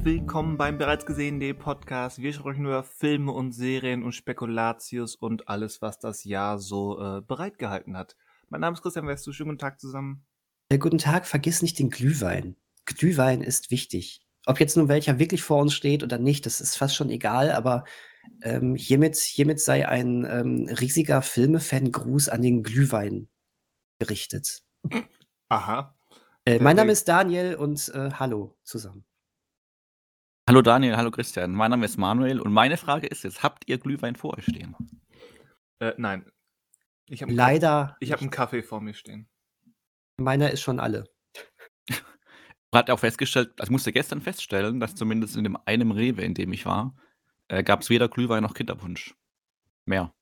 [0.00, 2.22] Und willkommen beim bereits gesehenen Podcast.
[2.22, 7.20] Wir sprechen über Filme und Serien und Spekulatius und alles, was das Jahr so äh,
[7.20, 8.16] bereitgehalten hat.
[8.48, 9.32] Mein Name ist Christian Westu.
[9.32, 10.24] Schönen guten Tag zusammen.
[10.70, 12.56] Äh, guten Tag, vergiss nicht den Glühwein.
[12.86, 14.26] Glühwein ist wichtig.
[14.46, 17.52] Ob jetzt nun welcher wirklich vor uns steht oder nicht, das ist fast schon egal,
[17.52, 17.84] aber
[18.40, 23.28] ähm, hiermit, hiermit sei ein ähm, riesiger Filmefan-Gruß an den Glühwein
[23.98, 24.62] gerichtet.
[25.50, 25.94] Aha.
[26.46, 29.04] Äh, mein Name ist Daniel und äh, hallo zusammen.
[30.50, 31.52] Hallo Daniel, hallo Christian.
[31.52, 34.74] Mein Name ist Manuel und meine Frage ist jetzt: Habt ihr Glühwein vor euch stehen?
[35.78, 36.28] Äh, nein.
[37.06, 37.96] Ich hab Leider.
[38.00, 39.28] Ich habe einen Kaffee vor mir stehen.
[40.16, 41.04] Meiner ist schon alle.
[42.74, 46.52] Hat auch festgestellt, also musste gestern feststellen, dass zumindest in dem einen Rewe, in dem
[46.52, 46.96] ich war,
[47.46, 49.14] äh, gab es weder Glühwein noch Kinderpunsch.
[49.84, 50.12] Mehr.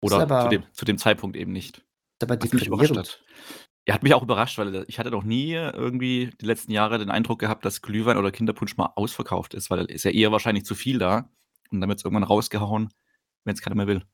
[0.00, 1.84] Oder aber, zu, dem, zu dem Zeitpunkt eben nicht.
[2.22, 3.22] Aber deprimierend.
[3.90, 7.10] Er hat mich auch überrascht, weil ich hatte noch nie irgendwie die letzten Jahre den
[7.10, 10.76] Eindruck gehabt, dass Glühwein oder Kinderpunsch mal ausverkauft ist, weil ist ja eher wahrscheinlich zu
[10.76, 11.28] viel da
[11.72, 12.94] und dann wird es irgendwann rausgehauen,
[13.42, 14.04] wenn es keiner mehr will.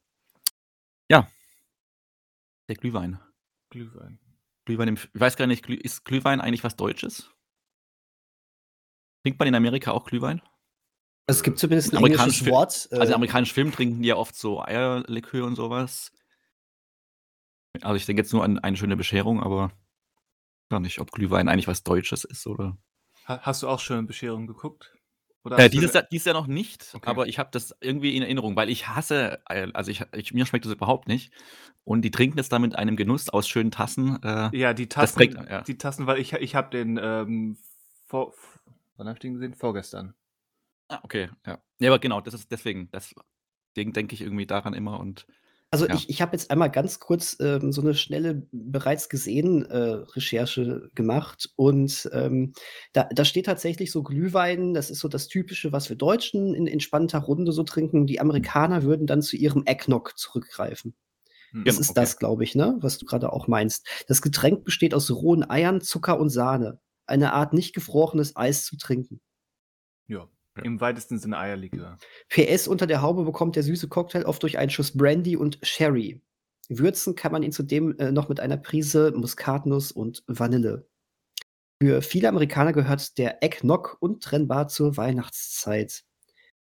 [1.11, 1.29] Ja.
[2.71, 3.21] Der Glühwein.
[3.69, 4.19] Glühwein.
[4.65, 7.31] Glühwein im, ich weiß gar nicht, ist Glühwein eigentlich was Deutsches?
[9.25, 10.41] Trinkt man in Amerika auch Glühwein?
[11.27, 12.89] Es gibt zumindest ein Film, Wort.
[12.93, 16.13] Äh, also amerikanischen Film trinken die ja oft so Eierlikör und sowas.
[17.83, 19.73] Also ich denke jetzt nur an eine schöne Bescherung, aber
[20.69, 22.77] gar nicht, ob Glühwein eigentlich was Deutsches ist oder.
[23.25, 24.93] Hast du auch schöne Bescherung geguckt?
[25.51, 27.09] Äh, dieses, Jahr, dieses Jahr noch nicht, okay.
[27.09, 30.65] aber ich habe das irgendwie in Erinnerung, weil ich hasse, also ich, ich, mir schmeckt
[30.65, 31.33] das überhaupt nicht.
[31.85, 34.21] Und die trinken es da mit einem Genuss aus schönen Tassen.
[34.25, 35.63] Äh, ja, die Tassen, trägt, ja.
[35.63, 37.59] die Tassen, weil ich, ich habe den ähm,
[38.07, 38.35] vor,
[38.97, 39.55] wann habe ich den gesehen?
[39.55, 40.15] Vorgestern.
[40.89, 41.59] Ah, okay, ja.
[41.79, 45.27] Ja, aber genau, das ist deswegen, deswegen denke ich irgendwie daran immer und
[45.71, 45.95] also Ja.
[45.95, 49.77] ich, ich habe jetzt einmal ganz kurz ähm, so eine schnelle bereits gesehen äh,
[50.15, 52.53] Recherche gemacht und ähm,
[52.93, 56.67] da, da steht tatsächlich so Glühwein, das ist so das Typische, was wir Deutschen in
[56.67, 58.07] entspannter Runde so trinken.
[58.07, 60.95] Die Amerikaner würden dann zu ihrem Eggnog zurückgreifen.
[61.53, 61.65] Hm.
[61.65, 62.01] Das Genau, ist okay.
[62.01, 63.87] das, glaube ich, ne, was du gerade auch meinst.
[64.09, 66.81] Das Getränk besteht aus rohen Eiern, Zucker und Sahne.
[67.07, 69.21] Eine Art nicht gefrorenes Eis zu trinken.
[70.09, 70.29] Ja.
[70.57, 70.63] Ja.
[70.63, 71.99] Im weitesten Sinne Eierlikör.
[72.29, 76.23] PS unter der Haube bekommt der süße Cocktail oft durch einen Schuss Brandy und Sherry.
[76.69, 80.89] Würzen kann man ihn zudem äh, noch mit einer Prise Muskatnuss und Vanille.
[81.83, 86.05] Für viele Amerikaner gehört der Eggnog untrennbar zur Weihnachtszeit.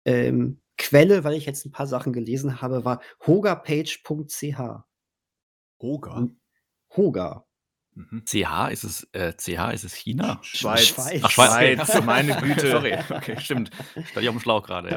[0.05, 4.59] Ähm, Quelle, weil ich jetzt ein paar Sachen gelesen habe, war hogapage.ch.
[5.81, 6.27] Hoga.
[6.95, 7.46] Hoga.
[7.97, 8.23] Mhm.
[8.25, 10.37] CH ist es, äh, CH ist es China?
[10.43, 10.85] Schweiz.
[10.87, 11.21] Schweiz.
[11.23, 11.87] Ach, Schweiz.
[11.87, 12.69] Schweiz, meine Güte.
[12.69, 13.71] Sorry, okay, stimmt.
[13.91, 14.89] Stand ich auf dem Schlauch gerade,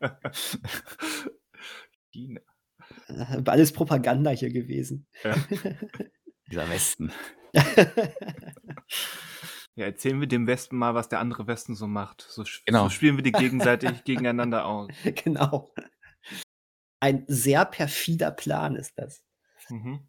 [0.00, 0.16] ja.
[2.12, 2.40] China.
[3.08, 5.06] Äh, alles Propaganda hier gewesen.
[5.22, 5.34] Ja.
[6.50, 7.10] Dieser Westen.
[9.76, 12.26] Ja, erzählen wir dem Westen mal, was der andere Westen so macht.
[12.28, 12.84] So, Genau.
[12.84, 14.90] so spielen wir die gegenseitig gegeneinander aus.
[15.24, 15.72] genau.
[17.00, 19.22] Ein sehr perfider Plan ist das.
[19.70, 20.06] Mhm.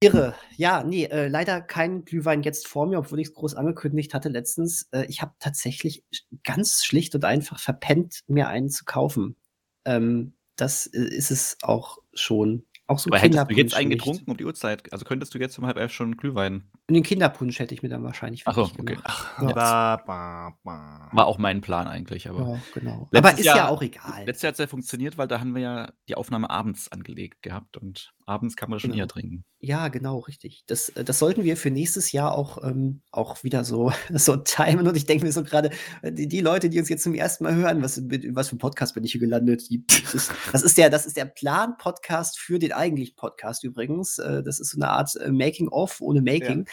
[0.00, 0.34] Irre.
[0.56, 4.28] Ja, nee, äh, leider kein Glühwein jetzt vor mir, obwohl ich es groß angekündigt hatte
[4.28, 4.88] letztens.
[4.92, 6.04] Äh, ich habe tatsächlich
[6.44, 9.36] ganz schlicht und einfach verpennt, mir einen zu kaufen.
[9.84, 12.64] Ähm, das äh, ist es auch schon.
[12.86, 14.90] Auch so Aber hättest du jetzt einen getrunken um die Uhrzeit?
[14.92, 16.70] Also könntest du jetzt um halb elf schon Glühwein?
[16.88, 18.96] Und den Kinderpunsch hätte ich mir dann wahrscheinlich Ach so, okay.
[19.36, 19.96] Ba, Ja.
[20.06, 21.10] ba, ba.
[21.12, 22.48] War auch mein Plan eigentlich, aber.
[22.54, 23.08] Ja, genau.
[23.12, 24.24] Aber ist Jahr- ja auch egal.
[24.24, 27.42] Letztes Jahr hat es ja funktioniert, weil da haben wir ja die Aufnahme abends angelegt
[27.42, 29.02] gehabt und abends kann man schon Genau.
[29.02, 29.44] eher trinken.
[29.60, 30.64] Ja, genau, richtig.
[30.66, 34.86] Das, äh, das sollten wir für nächstes Jahr auch, ähm, auch wieder so, so timen.
[34.86, 35.70] Und ich denke mir so gerade,
[36.02, 38.56] äh, die, die Leute, die uns jetzt zum ersten Mal hören, was, mit- was für
[38.56, 39.68] ein Podcast bin ich hier gelandet?
[39.70, 44.18] Die, das, ist, das, ist der, das ist der Plan-Podcast für den eigentlichen Podcast übrigens.
[44.18, 46.66] Äh, Das ist so eine Art Making-of ohne Making.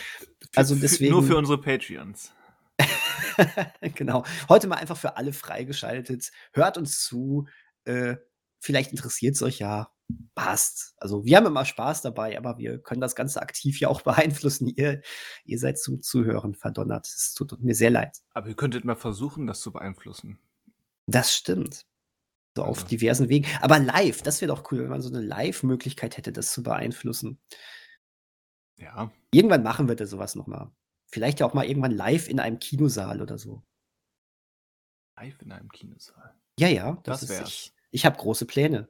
[0.55, 1.11] Also Für- deswegen.
[1.13, 2.31] Nur für unsere Patreons.
[3.95, 4.23] genau.
[4.49, 6.31] Heute mal einfach für alle freigeschaltet.
[6.53, 7.47] Hört uns zu.
[7.85, 8.17] Äh,
[8.59, 9.89] vielleicht interessiert es euch ja.
[10.35, 10.93] Passt.
[10.97, 14.67] Also wir haben immer Spaß dabei, aber wir können das Ganze aktiv ja auch beeinflussen.
[14.67, 15.01] Ihr,
[15.45, 17.07] ihr seid zum Zuhören verdonnert.
[17.07, 18.17] Es tut mir sehr leid.
[18.33, 20.39] Aber ihr könntet mal versuchen, das zu beeinflussen.
[21.07, 21.85] Das stimmt.
[22.55, 22.87] So auf Also.
[22.87, 23.47] diversen Wegen.
[23.61, 27.39] Aber live, das wäre doch cool, wenn man so eine Live-Möglichkeit hätte, das zu beeinflussen.
[28.77, 29.11] Ja.
[29.31, 30.71] Irgendwann machen wir da sowas nochmal.
[31.07, 33.63] Vielleicht ja auch mal irgendwann live in einem Kinosaal oder so.
[35.17, 36.35] Live in einem Kinosaal.
[36.59, 36.99] Ja, ja.
[37.03, 37.49] Das ist, wär's.
[37.49, 38.89] ich ich habe große Pläne.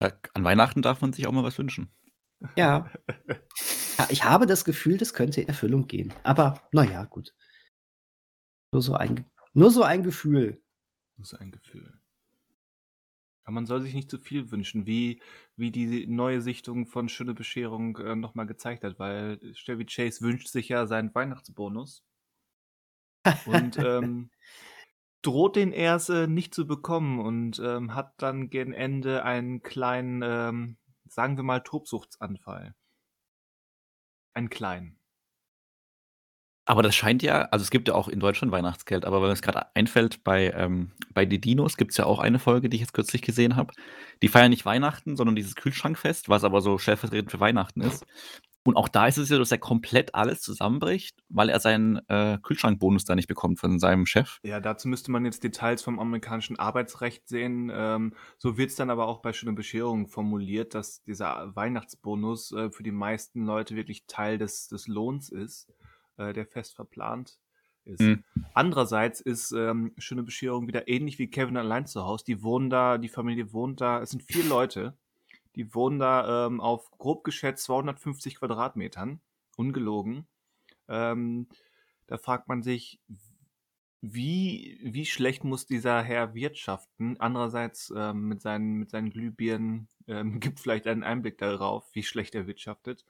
[0.00, 1.90] An Weihnachten darf man sich auch mal was wünschen.
[2.56, 2.90] Ja.
[3.98, 4.08] ja.
[4.10, 6.14] Ich habe das Gefühl, das könnte in Erfüllung gehen.
[6.22, 7.34] Aber naja, gut.
[8.72, 9.24] Nur so ein,
[9.54, 10.62] nur so ein Gefühl.
[11.16, 12.00] Das ist ein Gefühl.
[13.44, 15.22] Aber man soll sich nicht zu viel wünschen, wie,
[15.56, 20.48] wie die neue Sichtung von Schöne Bescherung äh, nochmal gezeigt hat, weil Chevy Chase wünscht
[20.48, 22.04] sich ja seinen Weihnachtsbonus.
[23.46, 24.30] und ähm,
[25.28, 30.78] droht den Erse nicht zu bekommen und ähm, hat dann gegen Ende einen kleinen, ähm,
[31.06, 32.74] sagen wir mal, Tobsuchtsanfall.
[34.32, 34.98] Einen kleinen.
[36.64, 39.42] Aber das scheint ja, also es gibt ja auch in Deutschland Weihnachtsgeld, aber wenn es
[39.42, 42.82] gerade einfällt, bei, ähm, bei die Dinos gibt es ja auch eine Folge, die ich
[42.82, 43.74] jetzt kürzlich gesehen habe.
[44.22, 48.06] Die feiern nicht Weihnachten, sondern dieses Kühlschrankfest, was aber so stellvertretend für Weihnachten ist.
[48.64, 52.38] Und auch da ist es ja, dass er komplett alles zusammenbricht, weil er seinen äh,
[52.42, 54.38] Kühlschrankbonus da nicht bekommt von seinem Chef.
[54.42, 57.70] Ja, dazu müsste man jetzt Details vom amerikanischen Arbeitsrecht sehen.
[57.72, 62.70] Ähm, so wird es dann aber auch bei Schöne Bescherung formuliert, dass dieser Weihnachtsbonus äh,
[62.70, 65.68] für die meisten Leute wirklich Teil des, des Lohns ist
[66.18, 67.38] äh, der fest verplant
[67.84, 68.00] ist.
[68.00, 68.24] Mhm.
[68.52, 72.24] Andererseits ist ähm, Schöne Bescherung wieder ähnlich wie Kevin allein zu Hause.
[72.26, 74.98] Die wohnen da, die Familie wohnt da, es sind vier Leute,
[75.58, 79.20] die wohnen da ähm, auf grob geschätzt 250 Quadratmetern,
[79.56, 80.28] ungelogen.
[80.86, 81.48] Ähm,
[82.06, 83.00] da fragt man sich,
[84.00, 87.16] wie, wie schlecht muss dieser Herr wirtschaften?
[87.18, 92.36] Andererseits ähm, mit, seinen, mit seinen Glühbirnen ähm, gibt vielleicht einen Einblick darauf, wie schlecht
[92.36, 93.04] er wirtschaftet.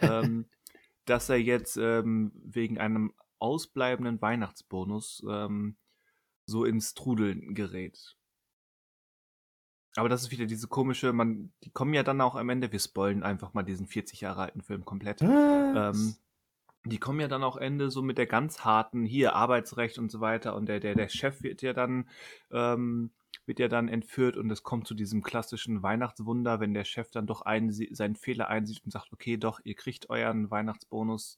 [0.00, 0.46] ähm,
[1.04, 5.76] dass er jetzt ähm, wegen einem ausbleibenden Weihnachtsbonus ähm,
[6.46, 8.16] so ins Trudeln gerät.
[9.96, 12.80] Aber das ist wieder diese komische, man, die kommen ja dann auch am Ende, wir
[12.80, 15.22] spoilen einfach mal diesen 40 Jahre alten Film komplett.
[15.22, 16.16] Ähm,
[16.84, 20.20] die kommen ja dann auch Ende so mit der ganz harten, hier Arbeitsrecht und so
[20.20, 22.08] weiter und der, der, der Chef wird ja dann
[22.50, 23.10] ähm,
[23.46, 27.26] wird ja dann entführt und es kommt zu diesem klassischen Weihnachtswunder, wenn der Chef dann
[27.26, 31.36] doch einen, seinen Fehler einsieht und sagt, okay, doch, ihr kriegt euren Weihnachtsbonus.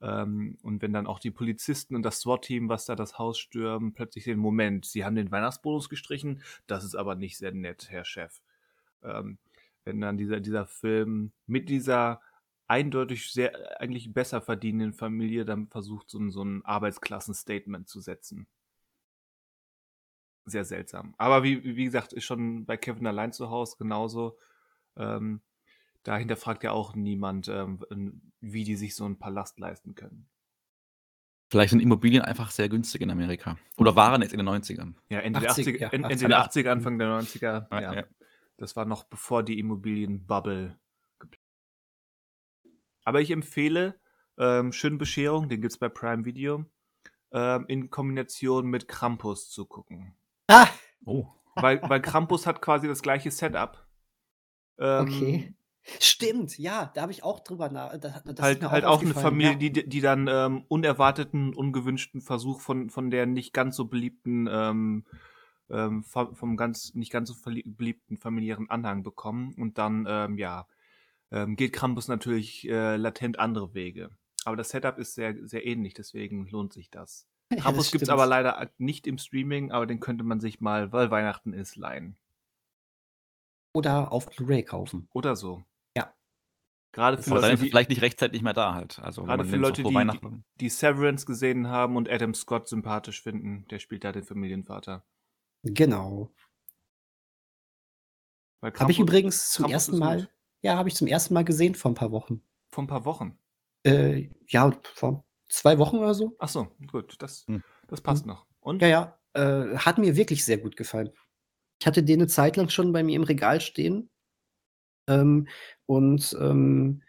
[0.00, 3.92] Ähm, und wenn dann auch die Polizisten und das SWAT-Team, was da das Haus stürmen,
[3.92, 8.04] plötzlich den Moment, sie haben den Weihnachtsbonus gestrichen, das ist aber nicht sehr nett, Herr
[8.04, 8.40] Chef.
[9.02, 9.38] Ähm,
[9.84, 12.20] wenn dann dieser, dieser Film mit dieser
[12.66, 18.48] eindeutig sehr eigentlich besser verdienenden Familie dann versucht, so, so ein Arbeitsklassen-Statement zu setzen
[20.46, 21.14] sehr seltsam.
[21.18, 24.38] Aber wie, wie gesagt, ist schon bei Kevin allein zu Hause genauso.
[24.96, 25.40] Ähm,
[26.06, 30.28] dahinter fragt ja auch niemand, ähm, wie die sich so einen Palast leisten können.
[31.48, 33.56] Vielleicht sind Immobilien einfach sehr günstig in Amerika.
[33.76, 34.94] Oder waren es in den 90ern?
[35.08, 37.66] Ja, Ende 80, 80, ja, Ende 80, der 80er, Anfang der 90er.
[37.70, 38.04] Ja, ja.
[38.56, 40.76] Das war noch bevor die Immobilienbubble.
[43.04, 44.00] Aber ich empfehle
[44.38, 46.64] ähm, Schöne Bescherung, den gibt es bei Prime Video,
[47.32, 50.16] ähm, in Kombination mit Krampus zu gucken.
[50.48, 50.68] Ah!
[51.04, 51.26] Oh.
[51.54, 53.86] Weil, weil Krampus hat quasi das gleiche Setup.
[54.78, 55.54] Ähm, okay.
[56.00, 57.92] Stimmt, ja, da habe ich auch drüber nach.
[57.92, 59.70] halt auch, halt auch eine Familie, ja.
[59.70, 65.04] die, die dann ähm, unerwarteten, ungewünschten Versuch von, von der nicht ganz so beliebten, ähm,
[65.70, 69.54] ähm, vom ganz, nicht ganz so beliebten familiären Anhang bekommen.
[69.54, 70.66] Und dann, ähm, ja,
[71.30, 74.10] ähm, geht Krampus natürlich äh, latent andere Wege.
[74.44, 77.26] Aber das Setup ist sehr, sehr ähnlich, deswegen lohnt sich das.
[77.60, 81.10] Campus gibt es aber leider nicht im Streaming, aber den könnte man sich mal, weil
[81.10, 82.16] Weihnachten ist, leihen.
[83.72, 85.08] Oder auf Blu-ray kaufen.
[85.12, 85.62] Oder so.
[86.96, 88.98] Gerade für Leute, die, vielleicht nicht rechtzeitig mehr da halt.
[89.00, 90.10] Also gerade für Leute, die,
[90.60, 95.04] die Severance gesehen haben und Adam Scott sympathisch finden, der spielt da den Familienvater.
[95.62, 96.32] Genau.
[98.62, 100.30] Habe ich übrigens zum Campus ersten Mal,
[100.62, 102.40] ja, habe ich zum ersten Mal gesehen vor ein paar Wochen.
[102.70, 103.38] Vor ein paar Wochen?
[103.84, 106.34] Äh, ja, vor zwei Wochen oder so.
[106.38, 107.62] Ach so, gut, das, hm.
[107.88, 108.30] das passt hm.
[108.30, 108.46] noch.
[108.60, 108.80] Und?
[108.80, 111.10] Ja, ja, äh, hat mir wirklich sehr gut gefallen.
[111.78, 114.08] Ich hatte den eine Zeit lang schon bei mir im Regal stehen
[115.08, 115.48] ähm,
[115.86, 117.02] und ähm,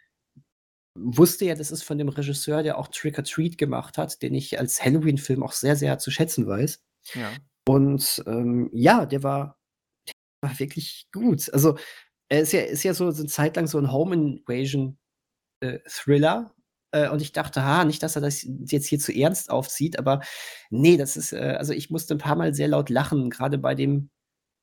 [0.95, 4.33] wusste ja, das ist von dem Regisseur, der auch Trick or Treat gemacht hat, den
[4.33, 6.83] ich als Halloween-Film auch sehr, sehr zu schätzen weiß.
[7.13, 7.31] Ja.
[7.67, 9.59] Und ähm, ja, der war,
[10.07, 10.13] der
[10.49, 11.51] war wirklich gut.
[11.53, 11.77] Also,
[12.29, 14.97] er ist ja, ist ja so, so eine Zeit lang so ein Home Invasion
[15.61, 16.53] äh, Thriller,
[16.91, 20.21] äh, und ich dachte, ha, nicht, dass er das jetzt hier zu ernst aufzieht, aber
[20.69, 23.75] nee, das ist, äh, also ich musste ein paar Mal sehr laut lachen, gerade bei
[23.75, 24.09] dem,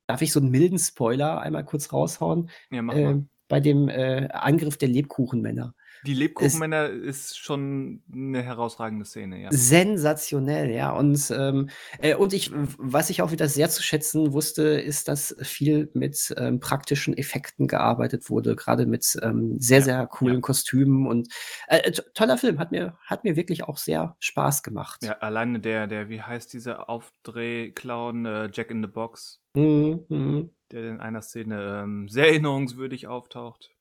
[0.07, 2.51] darf ich so einen milden Spoiler einmal kurz raushauen?
[2.71, 3.27] Ja, mach äh, mal.
[3.49, 5.75] Bei dem äh, Angriff der Lebkuchenmänner.
[6.07, 9.49] Die Lebkuchenmänner ist schon eine herausragende Szene, ja.
[9.51, 10.91] Sensationell, ja.
[10.93, 15.35] Und, ähm, äh, und ich, was ich auch wieder sehr zu schätzen wusste, ist, dass
[15.41, 20.41] viel mit ähm, praktischen Effekten gearbeitet wurde, gerade mit ähm, sehr, ja, sehr coolen ja.
[20.41, 21.29] Kostümen und
[21.69, 25.03] äh, toller Film, hat mir, hat mir wirklich auch sehr Spaß gemacht.
[25.03, 30.51] Ja, alleine der, der, wie heißt dieser Aufdrehclown, äh, Jack in the Box, mhm, mhm.
[30.71, 33.74] der in einer Szene ähm, sehr erinnerungswürdig auftaucht.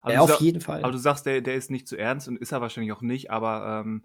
[0.00, 0.82] Aber ja, auf sag, jeden Fall.
[0.82, 3.30] Aber du sagst, der, der ist nicht zu ernst und ist er wahrscheinlich auch nicht,
[3.30, 4.04] aber ähm,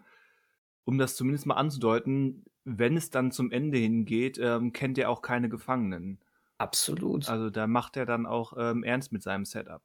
[0.86, 5.22] um das zumindest mal anzudeuten, wenn es dann zum Ende hingeht, ähm, kennt er auch
[5.22, 6.20] keine Gefangenen.
[6.58, 7.28] Absolut.
[7.30, 9.82] Also da macht er dann auch ähm, ernst mit seinem Setup.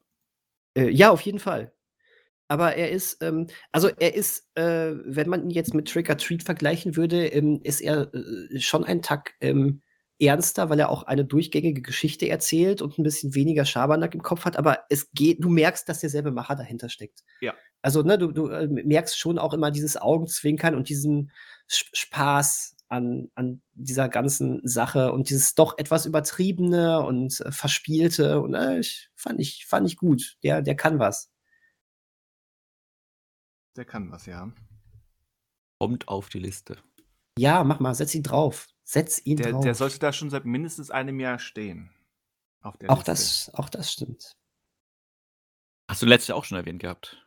[0.74, 1.72] Äh, ja, auf jeden Fall.
[2.48, 6.16] aber er ist, ähm, also er ist, äh, wenn man ihn jetzt mit Trick or
[6.16, 9.82] Treat vergleichen würde, ähm, ist er äh, schon ein Tack ähm,
[10.20, 14.44] ernster, weil er auch eine durchgängige Geschichte erzählt und ein bisschen weniger Schabernack im Kopf
[14.44, 17.22] hat, aber es geht, du merkst, dass derselbe Macher dahinter steckt.
[17.40, 17.54] Ja.
[17.82, 21.30] Also, ne, du, du äh, merkst schon auch immer dieses Augenzwinkern und diesen
[21.70, 28.40] Sp Spaß an, an dieser ganzen Sache und dieses doch etwas übertriebene und äh, verspielte
[28.40, 30.38] und äh, ich, fand ich fand ich gut.
[30.42, 31.30] Der der kann was.
[33.76, 34.50] Der kann was, ja.
[35.78, 36.78] Kommt auf die Liste.
[37.38, 38.66] Ja, mach mal, setz ihn drauf.
[38.88, 39.64] Setz ihn Der, drauf.
[39.64, 41.90] der sollte da schon seit mindestens einem Jahr stehen.
[42.62, 43.10] Auf der auch Liste.
[43.10, 44.32] das auch das stimmt.
[45.90, 47.22] Hast du letztes Jahr auch schon erwähnt gehabt?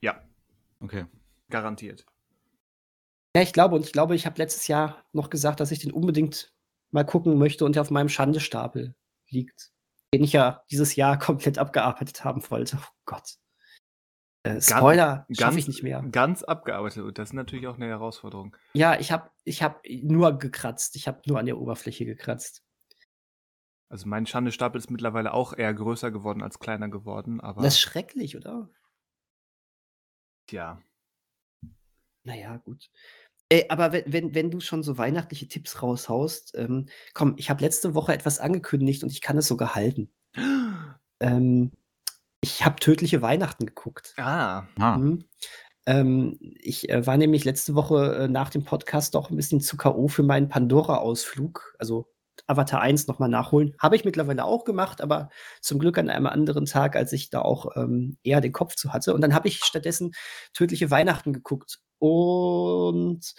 [0.00, 0.22] Ja,
[0.80, 1.06] Okay.
[1.50, 2.06] garantiert.
[3.34, 5.90] Ja, ich glaube und ich glaube, ich habe letztes Jahr noch gesagt, dass ich den
[5.92, 6.52] unbedingt
[6.92, 8.94] mal gucken möchte und der auf meinem Schandestapel
[9.28, 9.72] liegt,
[10.14, 12.78] den ich ja dieses Jahr komplett abgearbeitet haben wollte.
[12.80, 13.38] Oh Gott.
[14.44, 16.02] Äh, Spoiler schaffe ich nicht mehr.
[16.10, 17.04] Ganz abgearbeitet.
[17.04, 18.56] Und das ist natürlich auch eine Herausforderung.
[18.74, 20.96] Ja, ich habe ich hab nur gekratzt.
[20.96, 22.64] Ich habe nur an der Oberfläche gekratzt.
[23.88, 27.80] Also mein Schandestapel ist mittlerweile auch eher größer geworden als kleiner geworden, aber Das ist
[27.80, 28.70] schrecklich, oder?
[30.50, 30.80] ja.
[32.24, 32.90] Naja, gut.
[33.48, 37.62] Äh, aber wenn, wenn, wenn du schon so weihnachtliche Tipps raushaust, ähm, komm, ich habe
[37.62, 40.10] letzte Woche etwas angekündigt und ich kann es sogar halten.
[41.20, 41.70] Ähm,
[42.42, 44.14] ich habe tödliche Weihnachten geguckt.
[44.18, 45.24] Ah, Ah, Mhm.
[45.84, 49.76] Ähm, ich äh, war nämlich letzte Woche äh, nach dem Podcast auch ein bisschen zu
[49.76, 50.06] K.O.
[50.06, 52.06] für meinen Pandora-Ausflug, also
[52.46, 53.74] Avatar 1 nochmal nachholen.
[53.80, 55.28] Habe ich mittlerweile auch gemacht, aber
[55.60, 58.92] zum Glück an einem anderen Tag, als ich da auch ähm, eher den Kopf zu
[58.92, 59.12] hatte.
[59.12, 60.12] Und dann habe ich stattdessen
[60.54, 63.34] Tödliche Weihnachten geguckt und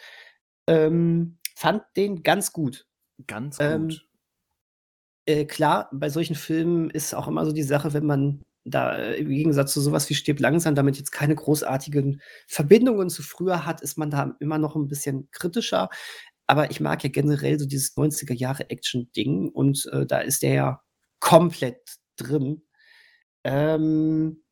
[0.68, 2.86] ähm, fand den ganz gut.
[3.26, 4.06] ganz Ähm, gut.
[5.26, 9.16] Äh, klar, bei solchen Filmen ist auch immer so die Sache, wenn man da äh,
[9.18, 13.82] im Gegensatz zu sowas wie Stirb langsam damit jetzt keine großartigen Verbindungen zu früher hat,
[13.82, 15.90] ist man da immer noch ein bisschen kritischer.
[16.48, 20.54] Aber ich mag ja generell so dieses 90er Jahre Action-Ding und äh, da ist der
[20.54, 20.82] ja
[21.20, 21.80] komplett
[22.18, 22.64] drin.
[23.44, 24.44] Ähm,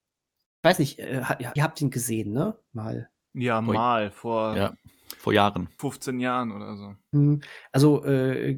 [0.63, 1.21] weiß nicht, äh,
[1.55, 2.57] ihr habt ihn gesehen, ne?
[2.71, 3.09] Mal.
[3.33, 4.73] Ja, mal vor ja.
[5.17, 5.69] Vor Jahren.
[5.77, 6.95] 15 Jahren oder so.
[7.13, 7.41] Hm,
[7.71, 8.51] Also, äh,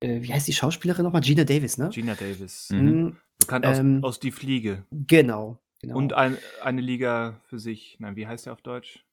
[0.00, 1.22] äh, wie heißt die Schauspielerin nochmal?
[1.22, 1.88] Gina Davis, ne?
[1.90, 2.68] Gina Davis.
[2.70, 3.16] Mhm.
[3.38, 4.84] Bekannt aus, ähm, aus Die Fliege.
[4.90, 5.58] genau.
[5.80, 5.96] genau.
[5.96, 7.96] Und ein, eine Liga für sich.
[8.00, 9.04] Nein, wie heißt der auf Deutsch?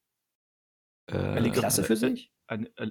[1.12, 2.32] Äh, League of- Klasse für sich?
[2.48, 2.84] Eine, a,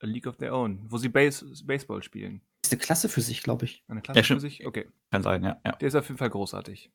[0.00, 2.40] a League of Their Own, wo sie Base, Baseball spielen.
[2.64, 3.84] Ist eine Klasse für sich, glaube ich.
[3.88, 4.66] Eine Klasse Ja, für sich?
[4.66, 4.88] Okay.
[5.10, 5.60] Kann sein, ja.
[5.64, 5.72] ja.
[5.72, 6.90] Der ist auf jeden Fall großartig.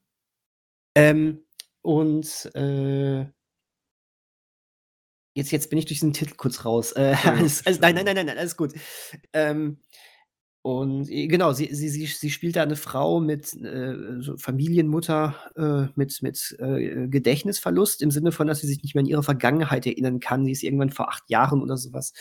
[0.95, 1.43] Ähm,
[1.81, 3.21] und äh,
[5.35, 6.91] jetzt, jetzt bin ich durch diesen Titel kurz raus.
[6.93, 8.73] Äh, alles, alles, nein, nein, nein, nein, alles gut.
[9.33, 9.79] Ähm,
[10.65, 15.35] und äh, genau, sie, sie, sie, sie spielt da eine Frau mit äh, so Familienmutter
[15.55, 19.21] äh, mit, mit äh, Gedächtnisverlust im Sinne von, dass sie sich nicht mehr an ihre
[19.21, 20.43] Vergangenheit erinnern kann.
[20.43, 22.13] Die ist irgendwann vor acht Jahren oder sowas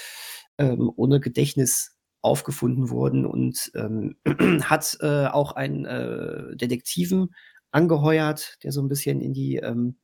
[0.59, 4.17] ähm, ohne Gedächtnis aufgefunden worden und ähm,
[4.63, 7.35] hat äh, auch einen äh, Detektiven
[7.71, 9.97] angeheuert, der so ein bisschen in die ähm,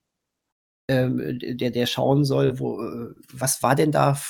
[0.90, 4.20] ähm, der, der schauen soll, wo, äh, was war denn da,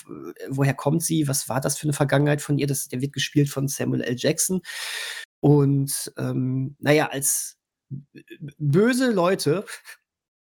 [0.49, 2.67] woher kommt sie, was war das für eine Vergangenheit von ihr?
[2.67, 4.17] Das, der wird gespielt von Samuel L.
[4.19, 4.61] Jackson.
[5.41, 7.57] Und ähm, naja, als
[8.59, 9.65] böse Leute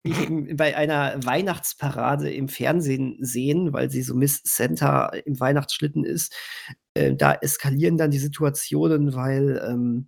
[0.53, 6.33] bei einer Weihnachtsparade im Fernsehen sehen, weil sie so Miss Santa im Weihnachtsschlitten ist,
[6.93, 10.07] äh, da eskalieren dann die Situationen, weil ähm,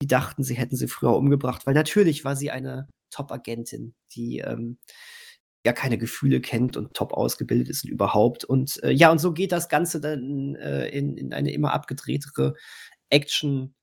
[0.00, 4.78] die dachten, sie hätten sie früher umgebracht, weil natürlich war sie eine Top-Agentin, die ähm,
[5.66, 8.44] ja keine Gefühle kennt und top ausgebildet ist und überhaupt.
[8.44, 12.54] Und äh, ja, und so geht das Ganze dann äh, in, in eine immer abgedrehtere
[13.10, 13.74] Action.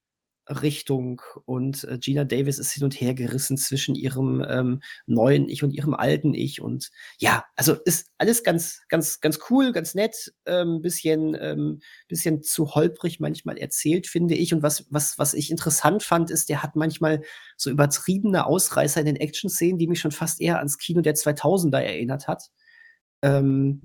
[0.47, 5.63] Richtung und äh, Gina Davis ist hin und her gerissen zwischen ihrem ähm, neuen Ich
[5.63, 10.33] und ihrem alten Ich und ja, also ist alles ganz, ganz, ganz cool, ganz nett,
[10.45, 14.53] ähm, bisschen, ähm, bisschen zu holprig manchmal erzählt, finde ich.
[14.53, 17.21] Und was, was, was ich interessant fand, ist, der hat manchmal
[17.55, 21.79] so übertriebene Ausreißer in den Action-Szenen, die mich schon fast eher ans Kino der 2000er
[21.79, 22.49] erinnert hat.
[23.21, 23.81] Ähm,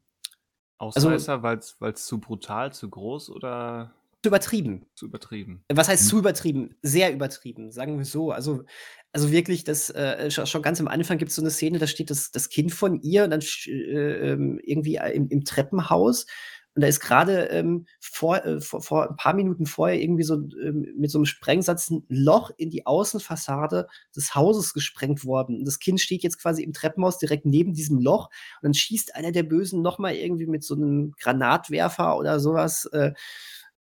[0.79, 1.59] Ausreißer, weil
[1.93, 4.87] es zu brutal, zu groß oder zu übertrieben.
[4.95, 5.65] zu übertrieben?
[5.73, 6.09] Was heißt Mhm.
[6.09, 6.75] zu übertrieben?
[6.83, 8.33] Sehr übertrieben, sagen wir so.
[8.33, 8.65] Also,
[9.13, 11.87] also wirklich, das äh, schon, schon ganz am Anfang gibt es so eine Szene, da
[11.87, 16.27] steht das, das Kind von ihr und dann äh, ähm, irgendwie im, im Treppenhaus.
[16.75, 20.35] Und da ist gerade ähm, vor, äh, vor, vor ein paar Minuten vorher irgendwie so
[20.35, 25.59] ähm, mit so einem Sprengsatz ein Loch in die Außenfassade des Hauses gesprengt worden.
[25.59, 28.27] Und das Kind steht jetzt quasi im Treppenhaus direkt neben diesem Loch.
[28.27, 33.13] Und dann schießt einer der Bösen nochmal irgendwie mit so einem Granatwerfer oder sowas äh,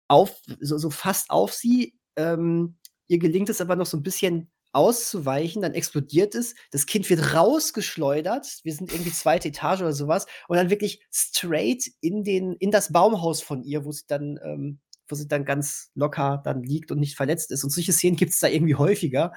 [0.08, 1.98] auf, so, so fast auf sie.
[2.16, 7.10] Ähm, ihr gelingt es aber noch so ein bisschen auszuweichen, dann explodiert es, das Kind
[7.10, 12.56] wird rausgeschleudert, wir sind irgendwie zweite Etage oder sowas und dann wirklich straight in den
[12.56, 16.64] in das Baumhaus von ihr, wo sie dann ähm, wo sie dann ganz locker dann
[16.64, 17.64] liegt und nicht verletzt ist.
[17.64, 19.34] Und solche Szenen gibt es da irgendwie häufiger.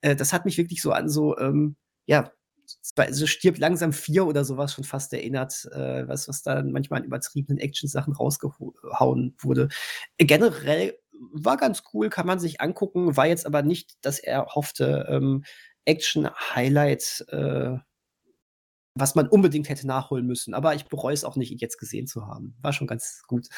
[0.00, 2.32] Äh, das hat mich wirklich so an so, ähm, ja,
[3.10, 7.06] so stirbt langsam vier oder sowas schon fast erinnert, äh, was, was da manchmal an
[7.06, 9.68] übertriebenen Action-Sachen rausgehauen wurde.
[10.18, 10.98] Generell
[11.32, 15.44] war ganz cool, kann man sich angucken, war jetzt aber nicht das erhoffte ähm,
[15.84, 17.76] Action-Highlight, äh,
[18.94, 20.54] was man unbedingt hätte nachholen müssen.
[20.54, 22.56] Aber ich bereue es auch nicht, ihn jetzt gesehen zu haben.
[22.60, 23.48] War schon ganz gut.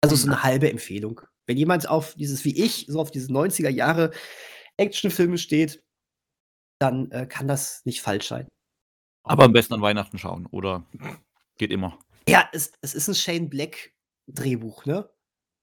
[0.00, 1.20] Also so eine halbe Empfehlung.
[1.46, 4.12] Wenn jemand auf dieses, wie ich, so auf diese 90er Jahre
[4.76, 5.82] Actionfilme steht,
[6.78, 8.48] dann äh, kann das nicht falsch sein.
[9.24, 10.84] Aber am besten an Weihnachten schauen, oder
[11.58, 11.98] geht immer.
[12.28, 13.92] Ja, es, es ist ein Shane Black
[14.26, 15.08] Drehbuch, ne?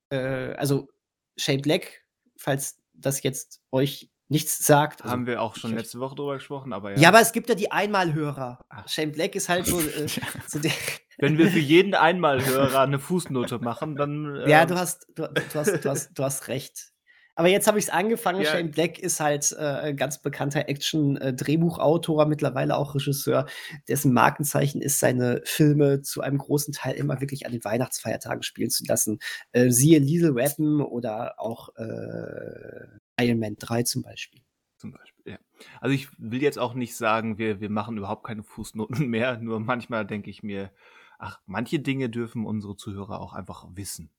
[0.09, 0.89] Äh, also
[1.37, 2.05] Shane Black,
[2.37, 5.01] falls das jetzt euch nichts sagt.
[5.01, 6.97] Also, Haben wir auch schon letzte Woche drüber gesprochen, aber ja.
[6.97, 8.59] Ja, aber es gibt ja die Einmalhörer.
[8.87, 10.07] Shane Black ist halt so, äh,
[10.47, 10.71] so der.
[11.17, 14.35] Wenn wir für jeden Einmalhörer eine Fußnote machen, dann.
[14.35, 16.91] Äh, ja, du hast, du, du, hast, du, hast, du hast recht.
[17.35, 18.41] Aber jetzt habe ich es angefangen.
[18.41, 18.51] Ja.
[18.51, 23.45] Shane Black ist halt äh, ein ganz bekannter Action-Drehbuchautor, mittlerweile auch Regisseur,
[23.89, 28.69] dessen Markenzeichen ist, seine Filme zu einem großen Teil immer wirklich an den Weihnachtsfeiertagen spielen
[28.69, 29.19] zu lassen.
[29.51, 32.87] Äh, siehe Lethal Weapon oder auch äh,
[33.19, 34.41] Iron Man 3 zum Beispiel.
[34.77, 35.39] Zum Beispiel, ja.
[35.81, 39.59] Also ich will jetzt auch nicht sagen, wir, wir machen überhaupt keine Fußnoten mehr, nur
[39.59, 40.71] manchmal denke ich mir,
[41.17, 44.09] ach, manche Dinge dürfen unsere Zuhörer auch einfach wissen.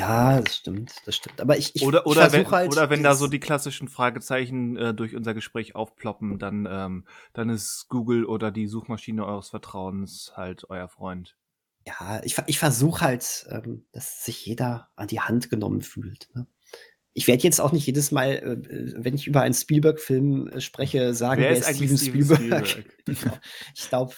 [0.00, 1.42] Ja, das stimmt, das stimmt.
[1.42, 2.72] Aber ich, ich, oder, oder ich wenn, halt.
[2.72, 7.04] Oder wenn da so die klassischen Fragezeichen äh, durch unser Gespräch aufploppen, dann, ähm,
[7.34, 11.36] dann ist Google oder die Suchmaschine eures Vertrauens halt euer Freund.
[11.86, 16.30] Ja, ich, ich versuche halt, ähm, dass sich jeder an die Hand genommen fühlt.
[16.34, 16.46] Ne?
[17.12, 21.12] Ich werde jetzt auch nicht jedes Mal, äh, wenn ich über einen Spielberg-Film äh, spreche,
[21.12, 22.66] sagen, wer, wer ist eigentlich Steven Spielberg?
[22.66, 23.40] Spielberg?
[23.74, 24.14] ich glaube,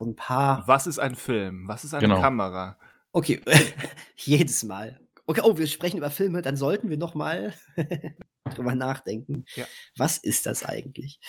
[0.00, 0.66] ein paar.
[0.66, 1.68] Was ist ein Film?
[1.68, 2.20] Was ist eine genau.
[2.20, 2.76] Kamera?
[3.12, 3.40] Okay,
[4.16, 5.00] jedes Mal.
[5.26, 7.54] Okay, oh, wir sprechen über Filme, dann sollten wir noch mal
[8.54, 9.44] drüber nachdenken.
[9.56, 9.66] Ja.
[9.96, 11.20] Was ist das eigentlich?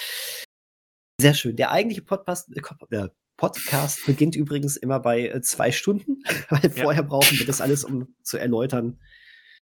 [1.20, 1.58] Sehr schön.
[1.58, 6.70] Der eigentliche Podcast, äh, Podcast beginnt übrigens immer bei äh, zwei Stunden, weil ja.
[6.70, 9.02] vorher brauchen wir das alles, um zu erläutern,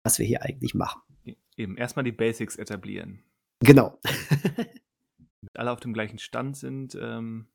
[0.04, 1.02] was wir hier eigentlich machen.
[1.58, 3.24] Eben, erstmal die Basics etablieren.
[3.60, 4.00] Genau.
[5.42, 7.48] Damit alle auf dem gleichen Stand sind, ähm,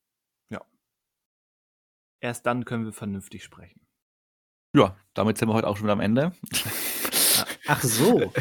[0.50, 0.64] ja.
[2.20, 3.85] Erst dann können wir vernünftig sprechen.
[4.74, 6.32] Ja, damit sind wir heute auch schon wieder am Ende.
[7.66, 8.32] Ach so.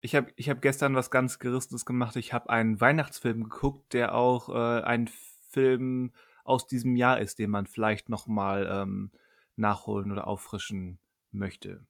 [0.00, 2.16] Ich habe ich hab gestern was ganz Gerissenes gemacht.
[2.16, 5.08] Ich habe einen Weihnachtsfilm geguckt, der auch äh, ein
[5.50, 6.12] Film
[6.44, 9.10] aus diesem Jahr ist, den man vielleicht nochmal ähm,
[9.56, 10.98] nachholen oder auffrischen
[11.32, 11.84] möchte.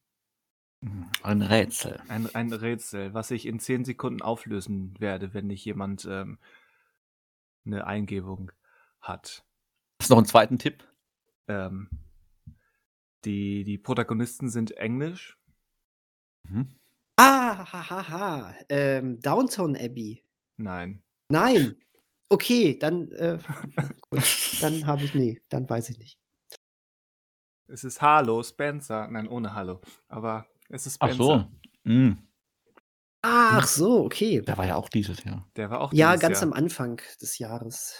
[1.22, 2.00] Ein Rätsel.
[2.08, 6.38] Ein, ein Rätsel, was ich in zehn Sekunden auflösen werde, wenn nicht jemand ähm,
[7.64, 8.52] eine Eingebung
[9.00, 9.44] hat.
[10.00, 10.84] Hast du noch einen zweiten Tipp?
[11.48, 11.88] Ähm,
[13.26, 15.36] die, die Protagonisten sind englisch.
[16.48, 16.68] Mhm.
[17.16, 17.90] Ah, hahaha.
[17.90, 18.54] Ha, ha.
[18.68, 20.22] Ähm, Downtown Abbey.
[20.56, 21.02] Nein.
[21.28, 21.76] Nein.
[22.28, 23.38] Okay, dann, äh,
[24.10, 26.18] gut, dann habe ich, nee, dann weiß ich nicht.
[27.68, 29.06] Es ist Hallo, Spencer.
[29.06, 29.80] Nein, ohne Hallo.
[30.08, 31.14] Aber es ist Spencer.
[31.14, 31.50] Ach so.
[31.84, 32.28] Mhm.
[33.22, 34.40] Ach so, okay.
[34.42, 35.48] Der war ja auch dieses Jahr.
[35.54, 36.48] Der war auch Ja, ganz Jahr.
[36.48, 37.94] am Anfang des Jahres.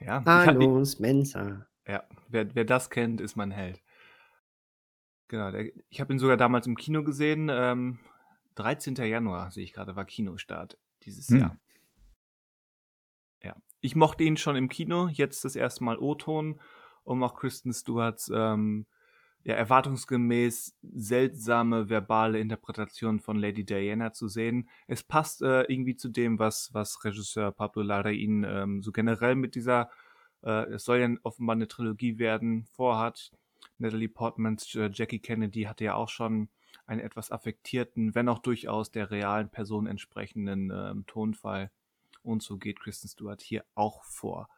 [0.00, 0.24] Ja.
[0.24, 1.68] Hallo, Spencer.
[1.86, 3.82] Ja, wer, wer das kennt, ist mein Held.
[5.28, 7.48] Genau, der, ich habe ihn sogar damals im Kino gesehen.
[7.50, 7.98] Ähm,
[8.56, 8.94] 13.
[8.96, 11.38] Januar, sehe ich gerade, war Kinostart dieses hm.
[11.38, 11.56] Jahr.
[13.42, 16.60] Ja, ich mochte ihn schon im Kino, jetzt das erste Mal O-Ton,
[17.02, 18.86] um auch Kristen Stewarts ähm,
[19.44, 24.68] ja, erwartungsgemäß seltsame verbale Interpretation von Lady Diana zu sehen.
[24.86, 29.54] Es passt äh, irgendwie zu dem, was, was Regisseur Pablo Larraín ähm, so generell mit
[29.56, 29.90] dieser
[30.42, 33.32] äh, es soll ja offenbar eine Trilogie werden, vorhat.
[33.78, 36.48] Natalie Portmans äh, Jackie Kennedy hatte ja auch schon
[36.86, 41.70] einen etwas affektierten, wenn auch durchaus der realen Person entsprechenden äh, Tonfall.
[42.22, 44.48] Und so geht Kristen Stewart hier auch vor.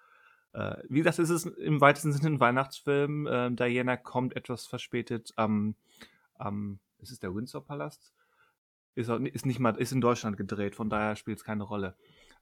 [0.52, 3.26] Äh, wie gesagt, es ist im weitesten Sinne ein Weihnachtsfilm.
[3.26, 5.74] Äh, Diana kommt etwas verspätet am,
[6.34, 8.12] am ist es der Windsor Palast?
[8.94, 11.96] Ist, ist ist in Deutschland gedreht, von daher spielt es keine Rolle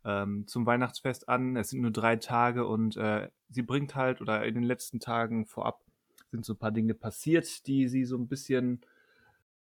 [0.04, 1.56] ähm, zum Weihnachtsfest an.
[1.56, 5.46] Es sind nur drei Tage und äh, sie bringt halt, oder in den letzten Tagen
[5.46, 5.84] vorab
[6.30, 8.80] sind so ein paar Dinge passiert, die sie so ein bisschen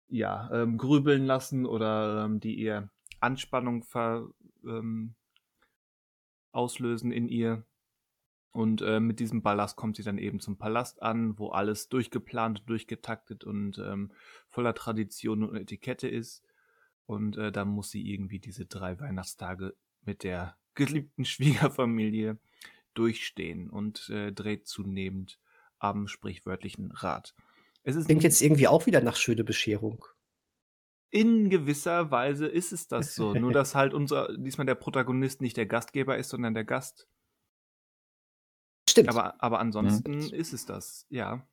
[0.09, 2.89] ja, ähm, grübeln lassen oder ähm, die ihr
[3.19, 4.27] Anspannung ver,
[4.65, 5.15] ähm,
[6.51, 7.63] auslösen in ihr.
[8.51, 12.63] Und äh, mit diesem Ballast kommt sie dann eben zum Palast an, wo alles durchgeplant,
[12.65, 14.11] durchgetaktet und ähm,
[14.47, 16.43] voller Tradition und Etikette ist.
[17.05, 22.37] Und äh, dann muss sie irgendwie diese drei Weihnachtstage mit der geliebten Schwiegerfamilie
[22.93, 25.39] durchstehen und äh, dreht zunehmend
[25.77, 27.33] am sprichwörtlichen Rad.
[27.83, 30.05] Es ist Klingt jetzt irgendwie auch wieder nach schöne Bescherung.
[31.11, 33.33] In gewisser Weise ist es das so.
[33.33, 37.07] Nur, dass halt unser, diesmal der Protagonist nicht der Gastgeber ist, sondern der Gast.
[38.89, 39.09] Stimmt.
[39.09, 40.35] Aber, aber ansonsten ja.
[40.35, 41.47] ist es das, ja.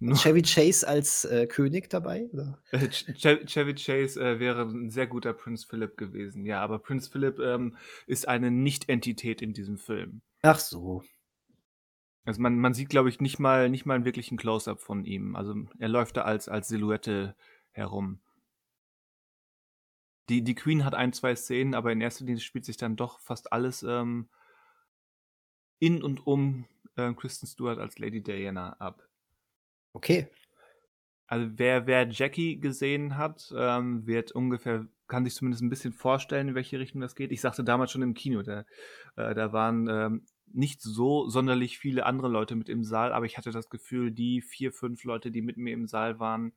[0.00, 2.28] Chevy Chase als äh, König dabei?
[2.32, 2.58] Oder?
[2.72, 7.76] Chevy Chase äh, wäre ein sehr guter Prince Philip gewesen, ja, aber Prince Philip ähm,
[8.06, 10.22] ist eine Nicht-Entität in diesem Film.
[10.42, 11.04] Ach so.
[12.24, 15.36] Also man, man sieht, glaube ich, nicht mal, nicht mal einen wirklichen Close-up von ihm.
[15.36, 17.34] Also er läuft da als, als Silhouette
[17.72, 18.20] herum.
[20.28, 23.18] Die, die Queen hat ein, zwei Szenen, aber in erster Linie spielt sich dann doch
[23.20, 24.28] fast alles ähm,
[25.78, 29.09] in und um äh, Kristen Stewart als Lady Diana ab.
[29.92, 30.28] Okay.
[31.26, 36.48] Also wer, wer Jackie gesehen hat, ähm, wird ungefähr, kann sich zumindest ein bisschen vorstellen,
[36.48, 37.30] in welche Richtung das geht.
[37.30, 38.64] Ich sagte damals schon im Kino, da,
[39.16, 43.38] äh, da waren ähm, nicht so sonderlich viele andere Leute mit im Saal, aber ich
[43.38, 46.52] hatte das Gefühl, die vier, fünf Leute, die mit mir im Saal waren,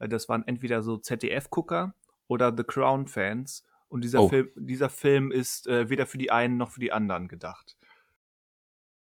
[0.00, 1.94] äh, das waren entweder so ZDF-Gucker
[2.26, 3.64] oder The Crown-Fans.
[3.88, 4.28] Und dieser, oh.
[4.28, 7.77] Film, dieser Film ist äh, weder für die einen noch für die anderen gedacht.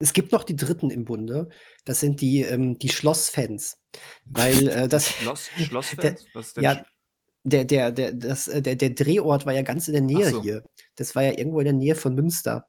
[0.01, 1.49] Es gibt noch die Dritten im Bunde.
[1.85, 3.79] Das sind die, ähm, die Schlossfans.
[4.25, 5.09] Weil äh, das.
[5.21, 6.27] Schloss, Schlossfans?
[6.35, 6.85] Was ist denn ja,
[7.45, 10.43] der, der, der, das, äh, der, der Drehort war ja ganz in der Nähe so.
[10.43, 10.63] hier.
[10.97, 12.69] Das war ja irgendwo in der Nähe von Münster.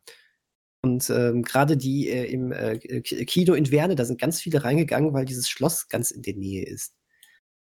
[0.81, 5.13] Und ähm, gerade die äh, im äh, Kino in Werne, da sind ganz viele reingegangen,
[5.13, 6.95] weil dieses Schloss ganz in der Nähe ist.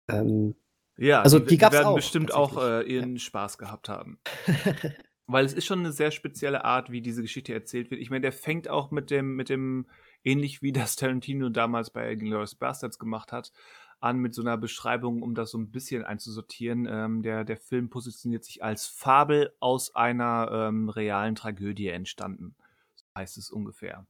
[0.08, 0.56] Ähm,
[0.96, 3.20] ja, also die, die, die werden auch, bestimmt auch äh, ihren ja.
[3.20, 4.18] Spaß gehabt haben.
[5.32, 8.00] Weil es ist schon eine sehr spezielle Art, wie diese Geschichte erzählt wird.
[8.00, 9.86] Ich meine, der fängt auch mit dem, mit dem,
[10.24, 13.52] ähnlich wie das Tarantino damals bei Glorious Bastards gemacht hat,
[14.00, 16.86] an mit so einer Beschreibung, um das so ein bisschen einzusortieren.
[16.90, 22.54] Ähm, der, der Film positioniert sich als Fabel aus einer ähm, realen Tragödie entstanden.
[22.94, 24.06] So heißt es ungefähr.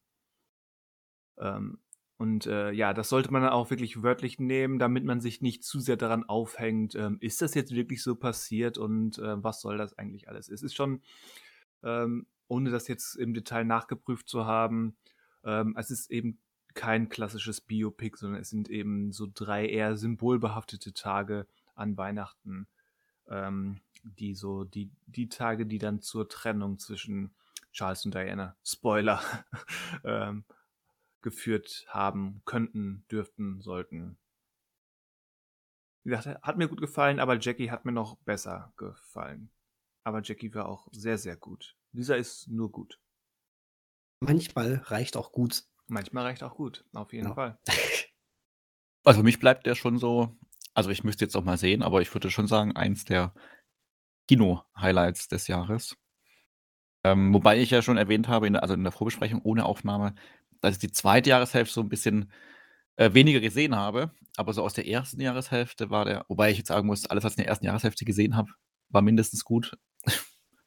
[1.39, 1.79] Ähm,
[2.23, 5.81] und äh, ja, das sollte man auch wirklich wörtlich nehmen, damit man sich nicht zu
[5.81, 9.99] sehr daran aufhängt, ähm, ist das jetzt wirklich so passiert und äh, was soll das
[9.99, 10.49] eigentlich alles?
[10.49, 11.03] Es ist schon,
[11.83, 14.95] ähm, ohne das jetzt im Detail nachgeprüft zu haben,
[15.43, 16.39] ähm, es ist eben
[16.75, 22.69] kein klassisches Biopic, sondern es sind eben so drei eher symbolbehaftete Tage an Weihnachten,
[23.29, 27.35] ähm, die so die, die Tage, die dann zur Trennung zwischen
[27.73, 29.21] Charles und Diana, Spoiler,
[30.05, 30.45] ähm,
[31.23, 34.19] geführt haben könnten, dürften, sollten.
[36.05, 39.51] Wie gesagt, hat mir gut gefallen, aber Jackie hat mir noch besser gefallen.
[40.05, 41.77] Aber Jackie war auch sehr, sehr gut.
[41.93, 42.99] Dieser ist nur gut.
[44.21, 45.65] Manchmal reicht auch gut.
[45.87, 47.35] Manchmal reicht auch gut, auf jeden ja.
[47.35, 47.59] Fall.
[49.05, 50.39] Also für mich bleibt der schon so,
[50.75, 53.35] also ich müsste jetzt auch mal sehen, aber ich würde schon sagen, eins der
[54.29, 55.97] Kino-Highlights des Jahres.
[57.05, 60.15] Ähm, wobei ich ja schon erwähnt habe, in also in der Vorbesprechung ohne Aufnahme,
[60.63, 62.33] dass ich die zweite Jahreshälfte so ein bisschen
[62.97, 64.13] äh, weniger gesehen habe.
[64.37, 67.33] Aber so aus der ersten Jahreshälfte war der, wobei ich jetzt sagen muss, alles, was
[67.33, 68.51] ich in der ersten Jahreshälfte gesehen habe,
[68.89, 69.77] war mindestens gut.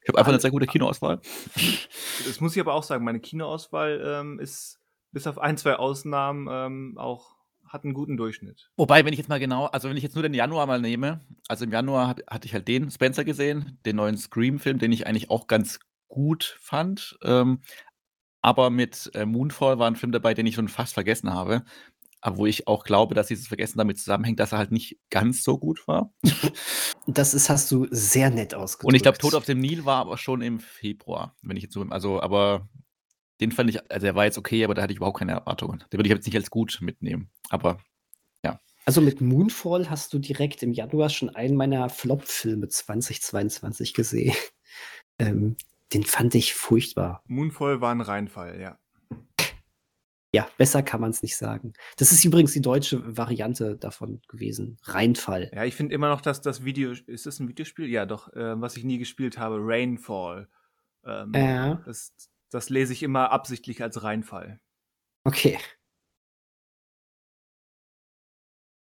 [0.02, 1.20] Ich habe einfach eine sehr gute Kinoauswahl.
[2.24, 4.78] Das muss ich aber auch sagen, meine Kinoauswahl ähm, ist
[5.10, 7.34] bis auf ein, zwei Ausnahmen ähm, auch
[7.66, 8.70] hat einen guten Durchschnitt.
[8.76, 11.26] Wobei, wenn ich jetzt mal genau, also wenn ich jetzt nur den Januar mal nehme,
[11.48, 15.08] also im Januar hab, hatte ich halt den Spencer gesehen, den neuen Scream-Film, den ich
[15.08, 17.18] eigentlich auch ganz gut fand.
[17.24, 17.62] Ähm,
[18.46, 21.64] aber mit äh, Moonfall war ein Film dabei, den ich schon fast vergessen habe.
[22.20, 25.42] Aber wo ich auch glaube, dass dieses Vergessen damit zusammenhängt, dass er halt nicht ganz
[25.42, 26.14] so gut war.
[27.08, 28.88] Das ist, hast du sehr nett ausgedrückt.
[28.88, 31.74] Und ich glaube, Tod auf dem Nil war aber schon im Februar, wenn ich jetzt
[31.74, 32.68] so, also, aber
[33.40, 35.84] den fand ich, also er war jetzt okay, aber da hatte ich überhaupt keine Erwartungen.
[35.92, 37.30] Den würde ich jetzt nicht als gut mitnehmen.
[37.48, 37.78] Aber
[38.44, 38.60] ja.
[38.86, 44.34] Also mit Moonfall hast du direkt im Januar schon einen meiner Flop-Filme 2022 gesehen.
[45.18, 45.56] Ähm,
[45.96, 47.22] den fand ich furchtbar.
[47.26, 48.78] Moonfall war ein Reinfall, ja.
[50.34, 51.72] Ja, besser kann man es nicht sagen.
[51.96, 54.76] Das ist übrigens die deutsche Variante davon gewesen.
[54.82, 55.50] Reinfall.
[55.54, 56.92] Ja, ich finde immer noch, dass das Video.
[56.92, 57.88] Ist das ein Videospiel?
[57.88, 60.50] Ja, doch, äh, was ich nie gespielt habe, Rainfall.
[61.06, 61.76] Ähm, ja.
[61.86, 62.12] Das,
[62.50, 64.60] das lese ich immer absichtlich als Reinfall.
[65.24, 65.58] Okay.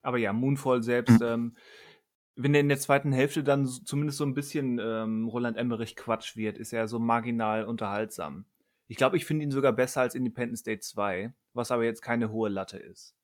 [0.03, 1.27] Aber ja, Moonfall selbst, mhm.
[1.27, 1.57] ähm,
[2.35, 6.37] wenn er in der zweiten Hälfte dann zumindest so ein bisschen ähm, Roland Emmerich Quatsch
[6.37, 8.47] wird, ist er so marginal unterhaltsam.
[8.89, 12.31] Ich glaube, ich finde ihn sogar besser als Independence Day 2, was aber jetzt keine
[12.31, 13.15] hohe Latte ist.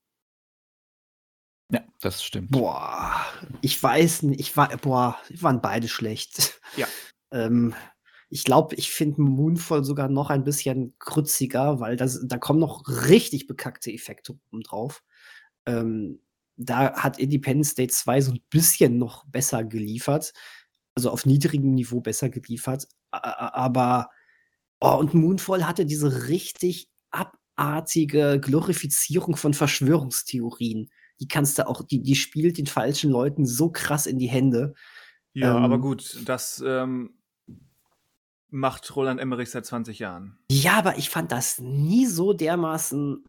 [1.71, 2.51] Ja, das stimmt.
[2.51, 3.25] Boah,
[3.61, 6.59] ich weiß nicht, ich war, boah, waren beide schlecht.
[6.75, 6.87] Ja.
[7.31, 7.75] ähm,
[8.29, 12.87] ich glaube, ich finde Moonfall sogar noch ein bisschen krütziger, weil das, da kommen noch
[12.87, 15.03] richtig bekackte Effekte oben drauf.
[15.65, 16.21] Ähm,
[16.59, 20.33] da hat Independence Day 2 so ein bisschen noch besser geliefert.
[20.95, 22.87] also auf niedrigem Niveau besser geliefert.
[23.11, 24.09] Aber
[24.81, 30.89] oh, und Moonfall hatte diese richtig abartige Glorifizierung von Verschwörungstheorien.
[31.21, 34.73] Die kannst du auch, die, die spielt den falschen Leuten so krass in die Hände.
[35.33, 37.17] Ja, ähm, aber gut, das ähm,
[38.49, 40.37] macht Roland Emmerich seit 20 Jahren.
[40.51, 43.23] Ja, aber ich fand das nie so dermaßen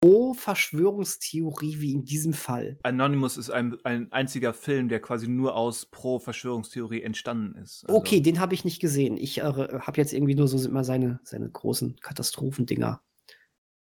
[0.00, 2.78] pro Verschwörungstheorie wie in diesem Fall.
[2.82, 7.84] Anonymous ist ein, ein einziger Film, der quasi nur aus pro Verschwörungstheorie entstanden ist.
[7.86, 9.16] Also okay, den habe ich nicht gesehen.
[9.16, 13.02] Ich äh, habe jetzt irgendwie nur so immer seine, seine großen Katastrophendinger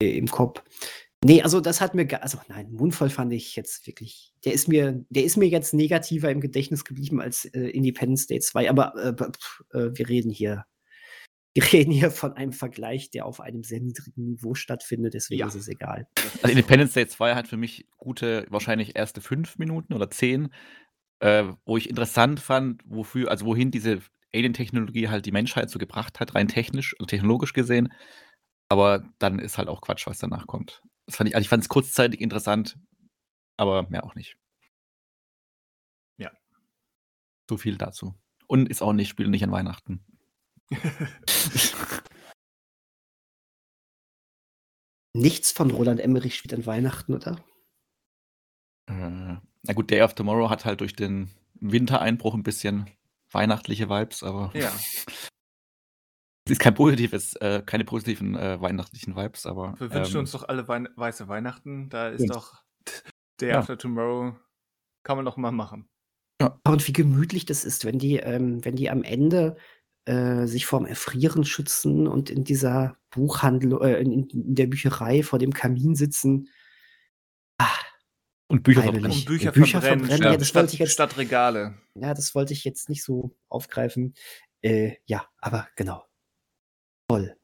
[0.03, 0.62] äh, im Kopf.
[1.25, 5.05] Nee, also das hat mir, also nein, Moonfall fand ich jetzt wirklich, der ist mir,
[5.11, 9.77] der ist mir jetzt negativer im Gedächtnis geblieben als äh, Independence Day 2, aber äh,
[9.77, 10.64] äh, wir reden hier
[11.59, 15.49] wir reden hier von einem Vergleich, der auf einem sehr niedrigen Niveau stattfindet, deswegen ja.
[15.49, 16.07] ist es egal.
[16.42, 20.53] Also Independence Day 2 hat für mich gute, wahrscheinlich erste fünf Minuten oder zehn,
[21.21, 24.01] äh, wo ich interessant fand, wofür, also wohin diese
[24.33, 27.92] Alien-Technologie halt die Menschheit so gebracht hat, rein technisch und technologisch gesehen.
[28.68, 30.83] Aber dann ist halt auch Quatsch, was danach kommt.
[31.07, 32.79] Das fand ich, also ich fand es kurzzeitig interessant,
[33.57, 34.37] aber mehr auch nicht.
[36.18, 36.31] Ja.
[37.49, 38.14] So viel dazu.
[38.47, 40.05] Und ist auch nicht, spielt nicht an Weihnachten.
[45.14, 47.42] Nichts von Roland Emmerich spielt an Weihnachten, oder?
[48.88, 52.90] Äh, na gut, Day of Tomorrow hat halt durch den Wintereinbruch ein bisschen
[53.31, 54.68] weihnachtliche Vibes, aber ja.
[56.44, 59.74] es ist kein positives, äh, keine positiven äh, weihnachtlichen Vibes, aber.
[59.78, 61.88] Wir wünschen ähm, uns doch alle Wein weiße Weihnachten.
[61.88, 62.33] Da ist ja.
[62.33, 62.62] doch
[63.40, 63.59] Day ja.
[63.59, 64.37] After Tomorrow,
[65.02, 65.88] kann man doch mal machen.
[66.40, 66.59] Ja.
[66.66, 69.57] Und wie gemütlich das ist, wenn die, ähm, wenn die am Ende
[70.09, 75.38] äh, sich vorm Erfrieren schützen und in dieser Buchhandlung, äh, in, in, der Bücherei vor
[75.38, 76.49] dem Kamin sitzen.
[77.59, 77.68] Ah,
[78.47, 79.12] und Bücher verbrennen.
[79.12, 80.33] Und Bücher, Bücher verbrennen, verbrennen.
[80.33, 81.75] Ja, das statt, wollte ich jetzt, statt Regale.
[81.94, 84.14] Ja, das wollte ich jetzt nicht so aufgreifen.
[84.62, 86.07] Äh, ja, aber genau.
[87.09, 87.37] Toll.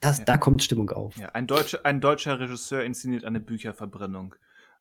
[0.00, 0.24] Das, ja.
[0.24, 1.18] Da kommt Stimmung auf.
[1.18, 4.34] Ja, ein, deutscher, ein deutscher Regisseur inszeniert eine Bücherverbrennung.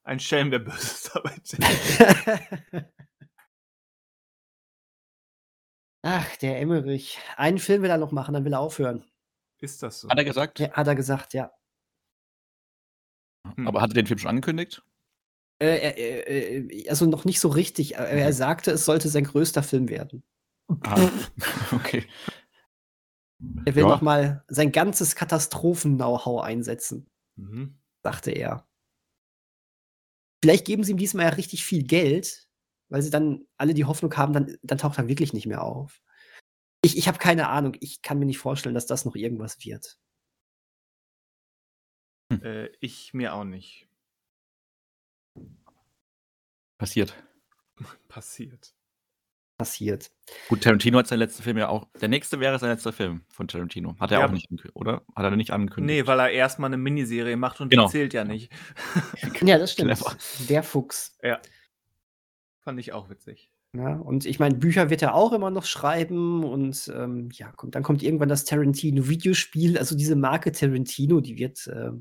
[0.04, 1.34] Ein Schelm, wer Böses dabei
[6.08, 7.18] Ach, der Emmerich.
[7.36, 9.04] Einen Film will er noch machen, dann will er aufhören.
[9.60, 10.10] Ist das so?
[10.10, 10.60] Hat er gesagt?
[10.60, 11.52] Ja, hat er gesagt, ja.
[13.56, 13.68] Hm.
[13.68, 14.84] Aber hat er den Film schon angekündigt?
[15.60, 17.96] Äh, äh, äh, also noch nicht so richtig.
[17.96, 20.22] Er, er sagte, es sollte sein größter Film werden.
[20.82, 21.10] Ah,
[21.72, 22.06] okay.
[23.65, 23.89] Er will ja.
[23.89, 27.80] noch mal sein ganzes Katastrophen-Know-how einsetzen, mhm.
[28.04, 28.68] sagte er.
[30.44, 32.48] Vielleicht geben sie ihm diesmal ja richtig viel Geld,
[32.89, 36.02] weil sie dann alle die Hoffnung haben, dann, dann taucht er wirklich nicht mehr auf.
[36.84, 37.76] Ich, ich habe keine Ahnung.
[37.80, 39.98] Ich kann mir nicht vorstellen, dass das noch irgendwas wird.
[42.32, 42.43] Hm.
[42.43, 43.88] Äh, ich mir auch nicht.
[46.78, 47.15] Passiert.
[48.08, 48.76] Passiert.
[49.58, 50.12] Passiert.
[50.50, 51.88] Gut, Tarantino hat seinen letzten Film ja auch.
[52.02, 53.95] Der nächste wäre sein letzter Film von Tarantino.
[54.00, 54.26] Hat er ja.
[54.26, 55.02] auch nicht, oder?
[55.15, 56.02] Hat er nicht angekündigt?
[56.02, 57.86] Nee, weil er erstmal eine Miniserie macht und genau.
[57.86, 58.52] die zählt ja nicht.
[59.41, 59.95] ja, das stimmt.
[59.95, 60.17] Clever.
[60.50, 61.17] Der Fuchs.
[61.24, 61.39] Ja.
[62.65, 63.51] Fand ich auch witzig.
[63.78, 67.75] Ja, und ich meine, Bücher wird er auch immer noch schreiben und ähm, ja, kommt,
[67.75, 71.67] dann kommt irgendwann das Tarantino-Videospiel, also diese Marke Tarantino, die wird.
[71.67, 71.91] Äh,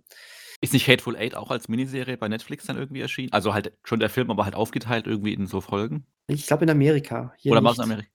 [0.62, 3.32] ist nicht Hateful Eight auch als Miniserie bei Netflix dann irgendwie erschienen?
[3.32, 6.06] Also halt schon der Film, aber halt aufgeteilt irgendwie in so Folgen?
[6.28, 7.34] Ich glaube in Amerika.
[7.44, 8.08] Oder war es in Amerika?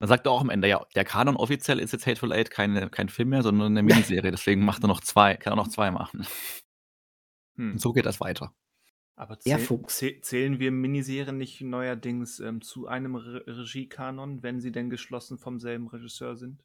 [0.00, 2.90] Dann sagt er auch am Ende, ja, der Kanon offiziell ist jetzt Hateful Eight keine,
[2.90, 4.32] kein Film mehr, sondern eine Miniserie.
[4.32, 6.26] Deswegen macht er noch zwei, kann er noch zwei machen.
[7.56, 7.72] Hm.
[7.72, 8.52] Und so geht das weiter.
[9.16, 14.90] Aber zähl, zählen wir Miniserien nicht neuerdings ähm, zu einem Re Regiekanon, wenn sie denn
[14.90, 16.64] geschlossen vom selben Regisseur sind?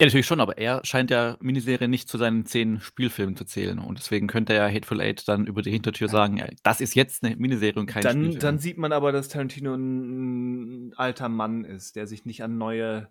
[0.00, 3.78] Ja, natürlich schon, aber er scheint ja Miniserien nicht zu seinen zehn Spielfilmen zu zählen.
[3.78, 6.12] Und deswegen könnte er Hateful Eight dann über die Hintertür ja.
[6.12, 8.40] sagen, ja, das ist jetzt eine Miniserie und kein dann, Spielfilm.
[8.40, 12.56] Dann sieht man aber, dass Tarantino ein, ein alter Mann ist, der sich nicht an
[12.56, 13.10] neue,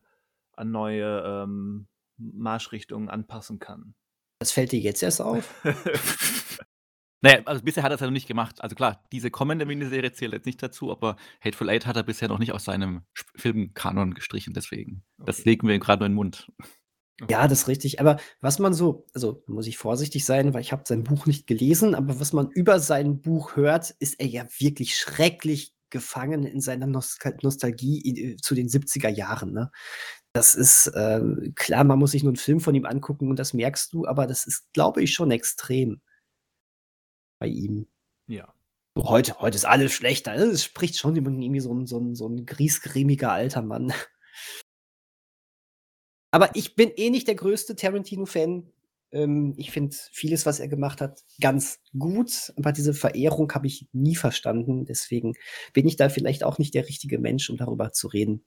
[0.54, 3.94] an neue ähm, Marschrichtungen anpassen kann.
[4.40, 5.54] Das fällt dir jetzt erst auf?
[7.22, 8.62] Naja, also bisher hat er es ja noch nicht gemacht.
[8.62, 12.30] Also klar, diese kommende Miniserie zählt jetzt nicht dazu, aber Hateful Eight hat er bisher
[12.30, 13.02] noch nicht aus seinem
[13.36, 15.04] Filmkanon gestrichen, deswegen.
[15.18, 15.26] Okay.
[15.26, 16.52] Das legen wir ihm gerade nur in den Mund.
[17.28, 18.00] Ja, das ist richtig.
[18.00, 21.48] Aber was man so, also muss ich vorsichtig sein, weil ich habe sein Buch nicht
[21.48, 26.62] gelesen, aber was man über sein Buch hört, ist er ja wirklich schrecklich gefangen in
[26.62, 29.52] seiner Nostal Nostalgie zu den 70er Jahren.
[29.52, 29.72] Ne?
[30.32, 31.22] Das ist äh,
[31.56, 34.28] klar, man muss sich nur einen Film von ihm angucken und das merkst du, aber
[34.28, 36.02] das ist, glaube ich, schon extrem
[37.40, 37.88] bei ihm.
[38.28, 38.54] Ja.
[38.98, 40.36] Heute, heute ist alles schlechter.
[40.36, 43.94] Es spricht schon irgendwie so ein, so ein, so ein griesgrämiger alter Mann.
[46.32, 48.72] Aber ich bin eh nicht der größte Tarantino-Fan.
[49.12, 52.54] Ähm, ich finde vieles, was er gemacht hat, ganz gut.
[52.58, 54.86] Aber diese Verehrung habe ich nie verstanden.
[54.86, 55.34] Deswegen
[55.74, 58.46] bin ich da vielleicht auch nicht der richtige Mensch, um darüber zu reden.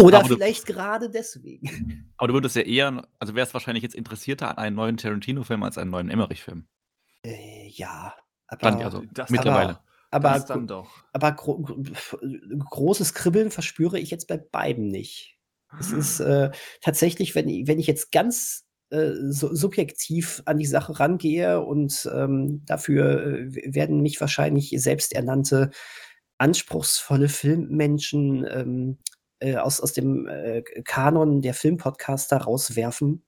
[0.00, 2.12] Oder Aber du- vielleicht gerade deswegen.
[2.16, 5.76] Aber du würdest ja eher, also wärst wahrscheinlich jetzt interessierter an einen neuen Tarantino-Film als
[5.78, 6.68] einen neuen Emmerich-Film.
[7.24, 8.14] Äh, ja.
[8.46, 9.78] Aber, ich also Das mittlerweile.
[10.10, 11.04] aber, das dann doch.
[11.12, 11.76] aber gro gro
[12.70, 15.38] großes Kribbeln verspüre ich jetzt bei beiden nicht.
[15.78, 20.66] Es ist äh, tatsächlich, wenn, ich- wenn ich jetzt ganz äh, so, subjektiv an die
[20.66, 25.70] Sache rangehe und ähm, dafür äh, werden mich wahrscheinlich selbsternannte
[26.38, 28.98] anspruchsvolle Filmmenschen ähm,
[29.38, 33.24] äh, aus, aus dem äh, Kanon der Filmpodcaster rauswerfen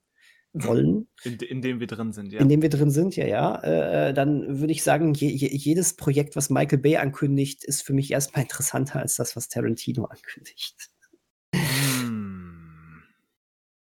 [0.53, 2.39] wollen, In, in dem wir drin sind, ja.
[2.39, 5.95] in dem wir drin sind, ja, ja, äh, dann würde ich sagen, je, je, jedes
[5.95, 10.89] Projekt, was Michael Bay ankündigt, ist für mich erstmal interessanter als das, was Tarantino ankündigt.
[11.55, 12.33] Hm.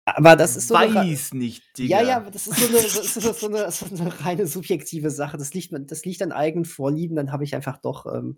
[0.06, 2.02] Aber das ist so eine, Weiß nicht, Digga.
[2.02, 5.38] ja, ja, das ist so eine, ist so so eine, so eine reine subjektive Sache.
[5.38, 7.16] Das liegt, das liegt an eigenen Vorlieben.
[7.16, 8.38] Dann habe ich einfach doch, ähm,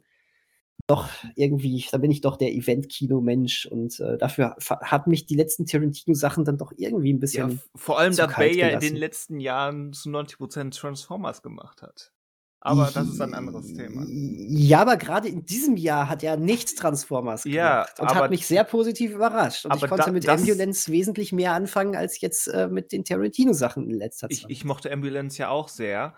[0.87, 5.65] doch irgendwie, da bin ich doch der Event-Kino-Mensch und äh, dafür hat mich die letzten
[5.65, 7.51] Tarantino-Sachen dann doch irgendwie ein Ja, bisschen.
[7.51, 12.13] f- vor allem, da Bay ja in den letzten Jahren zu 90% Transformers gemacht hat.
[12.59, 14.03] Aber das ist ein anderes Thema.
[14.09, 18.31] Ja, aber gerade in diesem Jahr hat er nichts Transformers Ja, gemacht und aber- hat
[18.31, 19.65] mich sehr positiv überrascht.
[19.65, 23.89] Und ich konnte da- mit Ambulance wesentlich mehr anfangen als jetzt äh, mit den Tarantino-Sachen
[23.89, 24.51] in letzter Ich, Zeit.
[24.51, 26.15] ich mochte Ambulance ja auch sehr.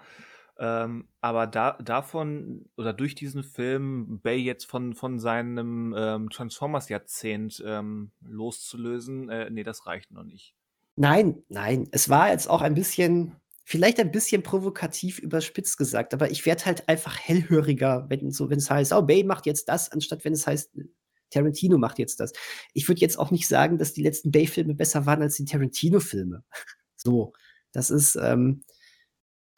[0.62, 7.64] Ähm, aber da, davon oder durch diesen Film Bay jetzt von, von seinem ähm, Transformers-Jahrzehnt
[7.66, 10.54] ähm, loszulösen, äh, nee, das reicht noch nicht.
[10.98, 11.88] Nein, nein.
[11.94, 16.66] Es war jetzt auch ein bisschen, vielleicht ein bisschen provokativ überspitzt gesagt, aber ich werde
[16.66, 20.34] halt einfach hellhöriger, wenn so, wenn es heißt, oh, Bay macht jetzt das, anstatt wenn
[20.34, 20.72] es heißt,
[21.30, 22.34] Tarantino macht jetzt das.
[22.74, 26.44] Ich würde jetzt auch nicht sagen, dass die letzten Bay-Filme besser waren als die Tarantino-Filme.
[27.02, 27.32] So,
[27.72, 28.66] das ist, ähm,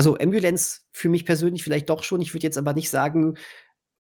[0.02, 2.22] also Ambulance für mich persönlich vielleicht doch schon.
[2.22, 3.36] Ich würde jetzt aber nicht sagen,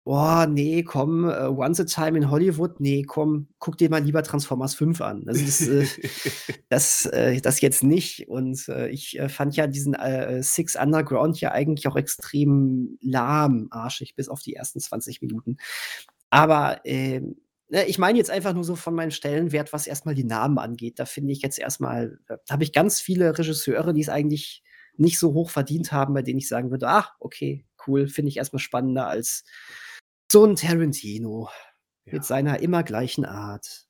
[0.02, 4.24] boah, nee, komm, äh, Once a Time in Hollywood, nee, komm, guck dir mal lieber
[4.24, 5.22] Transformers 5 an.
[5.28, 5.86] Also das, äh,
[6.68, 8.28] das, äh, das jetzt nicht.
[8.28, 14.16] Und äh, ich äh, fand ja diesen äh, Six Underground ja eigentlich auch extrem lahmarschig,
[14.16, 15.58] bis auf die ersten 20 Minuten.
[16.28, 17.36] Aber ähm,
[17.68, 20.98] ne, ich meine jetzt einfach nur so von meinem Stellenwert, was erstmal die Namen angeht.
[20.98, 24.63] Da finde ich jetzt erstmal, da habe ich ganz viele Regisseure, die es eigentlich
[24.96, 28.36] nicht so hoch verdient haben, bei denen ich sagen würde, ach, okay, cool, finde ich
[28.36, 29.44] erstmal spannender als
[30.30, 31.48] so ein Tarantino
[32.04, 32.14] Ja.
[32.14, 33.86] mit seiner immer gleichen Art.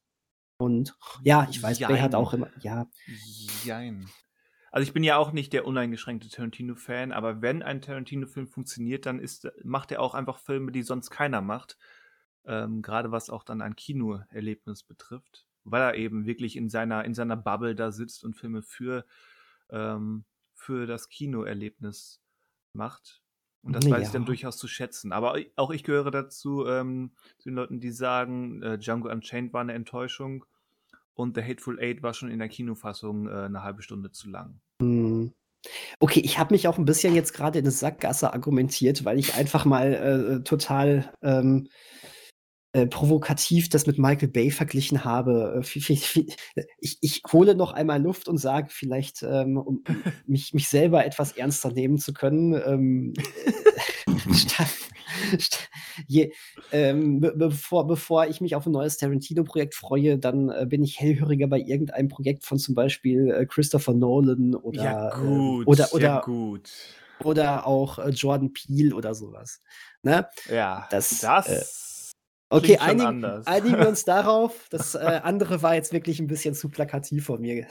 [0.56, 2.14] Und ja, ich weiß, Bay hat Jein.
[2.14, 2.86] auch immer, ja,
[3.64, 4.08] Jein.
[4.70, 9.20] Also ich bin ja auch nicht der uneingeschränkte Tarantino-Fan, aber wenn ein Tarantino-Film funktioniert, dann
[9.20, 11.78] ist, macht er auch einfach Filme, die sonst keiner macht.
[12.44, 15.46] Ähm, Gerade was auch dann ein Kinoerlebnis betrifft.
[15.62, 19.06] Weil er eben wirklich in seiner, in seiner Bubble da sitzt und Filme für,
[19.70, 20.24] ähm,
[20.64, 22.20] für das Kinoerlebnis
[22.72, 23.20] macht.
[23.62, 24.26] Und das weiß ich dann Ja.
[24.26, 25.12] durchaus zu schätzen.
[25.12, 29.62] Aber auch ich gehöre dazu, ähm, zu den Leuten, die sagen, äh, Django Unchained war
[29.62, 30.44] eine Enttäuschung
[31.14, 34.60] und The Hateful Eight war schon in der Kinofassung äh, eine halbe Stunde zu lang.
[34.82, 35.32] Hm.
[35.98, 39.34] Okay, ich habe mich auch ein bisschen jetzt gerade in eine Sackgasse argumentiert, weil ich
[39.34, 41.68] einfach mal äh, total ähm,
[42.74, 45.62] äh, provokativ das mit Michael Bay verglichen habe.
[45.62, 45.80] Äh,
[46.80, 49.84] Ich, ich hole noch einmal Luft und sage vielleicht, ähm, um
[50.26, 52.52] mich, mich selber etwas ernster nehmen zu können.
[52.52, 53.14] Ähm,
[54.06, 54.66] äh, statt,
[55.38, 55.68] statt,
[56.08, 56.32] je,
[56.72, 60.98] ähm, be bevor, bevor ich mich auf ein neues Tarantino-Projekt freue, dann äh, bin ich
[60.98, 66.20] hellhöriger bei irgendeinem Projekt von zum Beispiel äh, Christopher Nolan oder, ähm, oder, oder, ja
[66.22, 66.72] gut.
[67.22, 69.60] oder auch äh, Jordan Peele oder sowas.
[70.02, 70.26] Ne?
[70.50, 71.62] Ja, Das, das, äh,
[72.50, 74.68] Okay, einigen, einigen wir uns darauf.
[74.70, 77.66] Das äh, andere war jetzt wirklich ein bisschen zu plakativ von mir.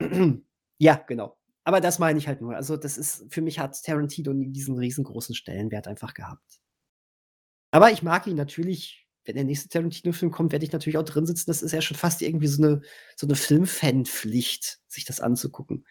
[0.78, 1.36] ja, genau.
[1.64, 2.56] Aber das meine ich halt nur.
[2.56, 6.60] Also, das ist, für mich hat Tarantino nie diesen riesengroßen Stellenwert einfach gehabt.
[7.70, 9.04] Aber ich mag ihn natürlich.
[9.24, 11.50] Wenn der nächste Tarantino-Film kommt, werde ich natürlich auch drin sitzen.
[11.50, 12.80] Das ist ja schon fast irgendwie so eine,
[13.14, 15.84] so eine Filmfan-Pflicht, sich das anzugucken.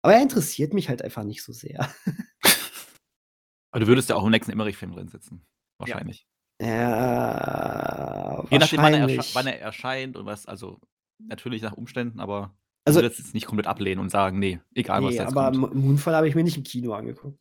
[0.00, 1.92] Aber er interessiert mich halt einfach nicht so sehr.
[3.70, 5.46] Aber du würdest ja auch im nächsten Emmerich-Film drin sitzen.
[5.80, 6.26] Wahrscheinlich.
[6.60, 10.78] Ja, Je nachdem, wann er, wann er erscheint und was, also
[11.18, 12.54] natürlich nach Umständen, aber
[12.84, 15.36] Also- du würdest jetzt nicht komplett ablehnen und sagen, nee, egal was Nee, da jetzt
[15.36, 15.74] aber kommt.
[15.74, 17.38] Mo- Moonfall habe ich mir nicht im Kino angeguckt.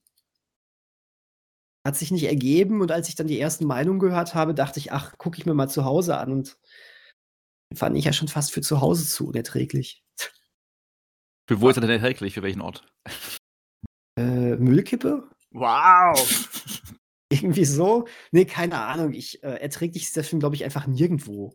[1.85, 4.91] Hat sich nicht ergeben und als ich dann die ersten Meinungen gehört habe, dachte ich,
[4.91, 6.57] ach, gucke ich mir mal zu Hause an und
[7.75, 10.03] fand ich ja schon fast für zu Hause zu unerträglich.
[11.47, 12.33] Für wo ist er denn erhältlich?
[12.35, 12.85] Für welchen Ort?
[14.17, 15.29] Äh, Müllkippe?
[15.51, 16.15] Wow!
[17.29, 18.07] Irgendwie so?
[18.31, 19.13] Nee, keine Ahnung.
[19.13, 21.53] Ich, äh, erträglich ist der Film, glaube ich, einfach nirgendwo.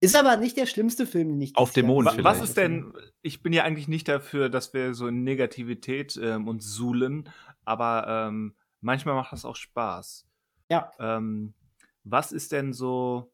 [0.00, 3.42] Ist aber nicht der schlimmste Film, den ich Auf gesehen Wa- Was ist denn, ich
[3.42, 7.28] bin ja eigentlich nicht dafür, dass wir so in Negativität ähm, uns suhlen,
[7.64, 10.26] aber ähm, manchmal macht das auch Spaß.
[10.70, 10.92] Ja.
[11.00, 11.54] Ähm,
[12.04, 13.32] was ist denn so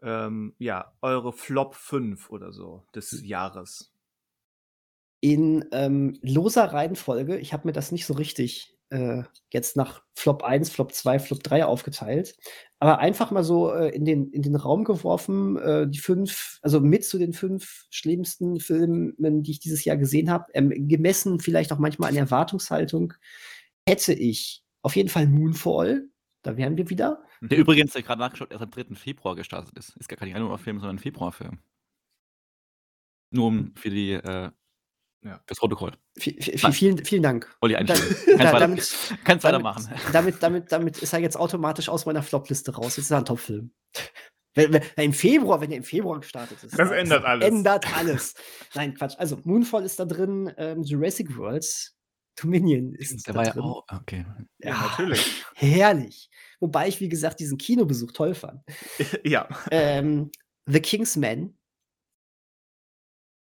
[0.00, 3.92] ähm, ja, eure Flop 5 oder so des Jahres.
[5.20, 9.22] In ähm, loser Reihenfolge, ich habe mir das nicht so richtig äh,
[9.52, 12.36] jetzt nach Flop 1, Flop 2, Flop 3 aufgeteilt.
[12.78, 16.80] Aber einfach mal so äh, in, den, in den Raum geworfen, äh, die fünf, also
[16.80, 21.72] mit zu den fünf schlimmsten Filmen, die ich dieses Jahr gesehen habe, ähm, gemessen vielleicht
[21.72, 23.14] auch manchmal an Erwartungshaltung,
[23.86, 26.08] hätte ich auf jeden Fall Moonfall.
[26.42, 27.22] Da wären wir wieder.
[27.40, 28.94] Der übrigens, der gerade nachgeschaut, erst am 3.
[28.94, 29.96] Februar gestartet ist.
[29.96, 31.58] Ist gar kein Januarfilm, sondern ein Februarfilm.
[33.30, 34.50] Nur um für die äh,
[35.24, 35.40] ja.
[35.46, 35.92] Fürs Protokoll.
[36.18, 37.54] V vielen, vielen Dank.
[37.60, 39.88] Olli Kannst, da, damit, kannst weitermachen.
[40.12, 42.96] Damit, damit, damit ist er jetzt automatisch aus meiner Flopliste raus.
[42.96, 43.72] Jetzt ist er ein Topfilm.
[44.54, 46.78] Wenn, wenn, Im Februar, wenn er im Februar gestartet ist.
[46.78, 47.46] Das ändert alles.
[47.48, 48.34] Ändert alles.
[48.74, 49.14] Nein, Quatsch.
[49.18, 51.92] Also, Moonfall ist da drin, ähm, Jurassic World,
[52.40, 53.62] Dominion ist Der da war drin.
[53.62, 54.24] ja auch, okay.
[54.60, 55.44] Ja, ja, natürlich.
[55.54, 56.30] Herrlich.
[56.60, 58.62] Wobei ich, wie gesagt, diesen Kinobesuch toll fand.
[59.24, 59.48] ja.
[59.70, 60.30] Ähm,
[60.66, 61.57] The Kingsman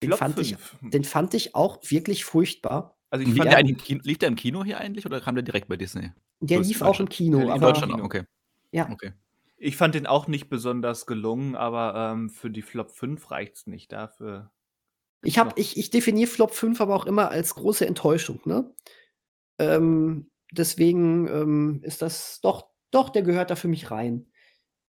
[0.02, 2.96] den fand, ich, den fand ich auch wirklich furchtbar.
[3.10, 5.68] Also ich fand der Kino, lief der im Kino hier eigentlich oder kam der direkt
[5.68, 6.12] bei Disney?
[6.40, 7.40] Der lief auch im Kino.
[7.40, 8.24] in aber, Deutschland auch, okay.
[8.70, 8.88] Ja.
[8.90, 9.12] Okay.
[9.56, 13.66] Ich fand den auch nicht besonders gelungen, aber ähm, für die Flop 5 reicht es
[13.66, 14.50] nicht dafür.
[15.22, 18.40] Ich, hab, ich, ich definiere Flop 5 aber auch immer als große Enttäuschung.
[18.44, 18.72] Ne?
[19.58, 24.29] Ähm, deswegen ähm, ist das doch, doch, der gehört da für mich rein.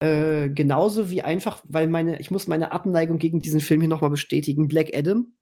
[0.00, 4.10] Äh, genauso wie einfach, weil meine, ich muss meine Abneigung gegen diesen Film hier nochmal
[4.10, 5.34] bestätigen, Black Adam.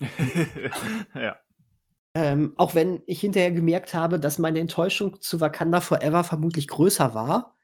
[1.14, 1.36] ja.
[2.16, 7.14] Ähm, auch wenn ich hinterher gemerkt habe, dass meine Enttäuschung zu Wakanda Forever vermutlich größer
[7.14, 7.56] war.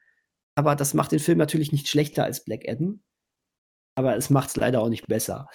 [0.55, 3.01] Aber das macht den Film natürlich nicht schlechter als Black Adam.
[3.95, 5.47] Aber es macht es leider auch nicht besser.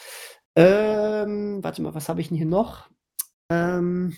[0.57, 2.89] Ähm, warte mal, was habe ich denn hier noch?
[3.51, 4.17] Ähm,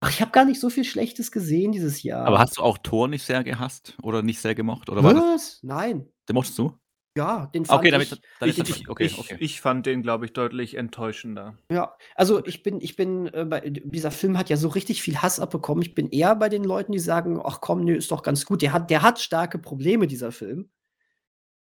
[0.00, 2.24] Ach, ich habe gar nicht so viel Schlechtes gesehen dieses Jahr.
[2.26, 4.88] Aber hast du auch Thor nicht sehr gehasst oder nicht sehr gemocht?
[4.90, 5.58] Oder war das, Was?
[5.62, 6.08] Nein.
[6.28, 6.78] den mochtest du?
[7.16, 7.92] Ja, den fand Okay, ich.
[7.92, 9.36] damit, dann Ich, ist das ich, okay, ich, okay.
[9.40, 11.58] ich fand den, glaube ich, deutlich enttäuschender.
[11.68, 15.16] Ja, also ich bin, ich bin, äh, bei, dieser Film hat ja so richtig viel
[15.20, 15.82] Hass abbekommen.
[15.82, 18.62] Ich bin eher bei den Leuten, die sagen, ach komm, nö, ist doch ganz gut.
[18.62, 20.70] Der hat, der hat starke Probleme, dieser Film.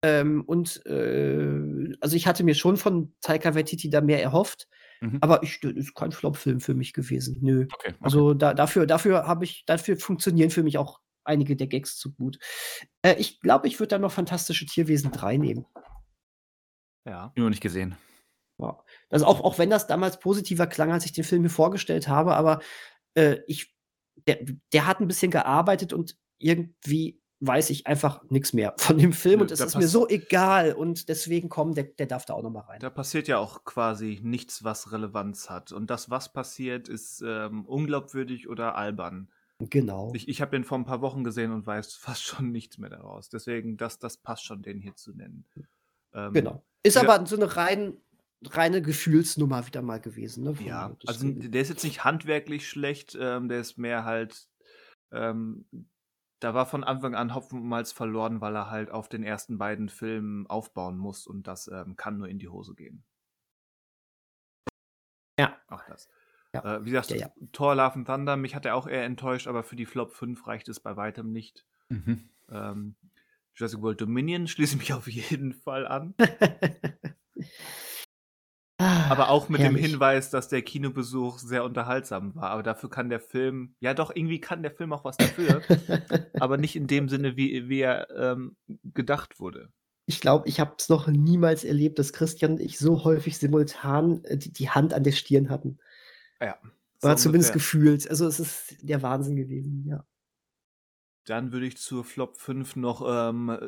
[0.02, 4.68] Ähm, und äh, also ich hatte mir schon von Taika Waititi da mehr erhofft,
[5.00, 5.18] Mhm.
[5.20, 7.38] aber ich, das ist kein Flop-Film für mich gewesen.
[7.40, 7.66] Nö.
[7.72, 7.94] Okay, okay.
[8.00, 12.12] Also da, dafür, dafür habe ich, dafür funktionieren für mich auch einige der Gags zu
[12.12, 12.38] gut.
[13.02, 15.66] Äh, ich glaube, ich würde da noch Fantastische Tierwesen 3 nehmen.
[17.06, 17.32] Ja.
[17.36, 17.96] Nur nicht gesehen.
[18.58, 18.78] Ja.
[19.08, 22.36] Also auch, auch wenn das damals positiver klang, als ich den Film mir vorgestellt habe,
[22.36, 22.60] aber
[23.14, 23.74] äh, ich,
[24.26, 29.12] der, der hat ein bisschen gearbeitet und irgendwie weiß ich einfach nichts mehr von dem
[29.12, 32.34] Film Nö, und es ist mir so egal und deswegen kommen, der, der darf da
[32.34, 32.80] auch noch mal rein.
[32.80, 35.72] Da passiert ja auch quasi nichts, was Relevanz hat.
[35.72, 39.30] Und das, was passiert, ist ähm, unglaubwürdig oder albern.
[39.58, 40.12] Genau.
[40.14, 42.90] Ich, ich habe den vor ein paar Wochen gesehen und weiß fast schon nichts mehr
[42.90, 43.30] daraus.
[43.30, 45.46] Deswegen, das, das passt schon, den hier zu nennen.
[46.12, 46.62] Ähm, Genau.
[46.82, 47.02] Ist Ja.
[47.08, 47.96] aber so eine rein,
[48.44, 50.44] reine Gefühlsnummer wieder mal gewesen.
[50.44, 50.56] Ne?
[50.64, 54.48] Ja, also der ist jetzt nicht handwerklich schlecht, ähm, der ist mehr halt,
[55.12, 55.66] ähm,
[56.40, 59.58] da war von Anfang an Hopfen und Malz verloren, weil er halt auf den ersten
[59.58, 63.04] beiden Filmen aufbauen muss und das ähm, kann nur in die Hose gehen.
[65.38, 65.56] Ja.
[65.68, 66.08] Auch das.
[66.52, 66.76] Ja.
[66.76, 67.32] Äh, wie gesagt, Ja, ja.
[67.52, 70.46] Thor Love and Thunder, mich hat er auch eher enttäuscht, aber für die Flop 5
[70.46, 71.64] reicht es bei weitem nicht.
[71.88, 72.28] Mhm.
[72.50, 72.96] Ähm,
[73.54, 76.14] Jurassic World Dominion schließe ich mich auf jeden Fall an.
[78.80, 79.90] Aber auch mit dem Herrlich.
[79.90, 82.50] Hinweis, dass der Kinobesuch sehr unterhaltsam war.
[82.50, 85.60] Aber dafür kann der Film, ja doch, irgendwie kann der Film auch was dafür,
[86.40, 89.70] aber nicht in dem Sinne, wie, wie er ähm, gedacht wurde.
[90.06, 94.24] Ich glaube, ich habe es noch niemals erlebt, dass Christian und ich so häufig simultan
[94.24, 95.78] äh, die, die Hand an der Stirn hatten.
[96.40, 96.56] Ja.
[97.02, 97.80] Oder so zumindest ungefähr.
[97.80, 98.10] gefühlt.
[98.10, 100.04] Also es ist der Wahnsinn gewesen, ja.
[101.26, 103.58] Dann würde ich zur Flop 5 noch ähm,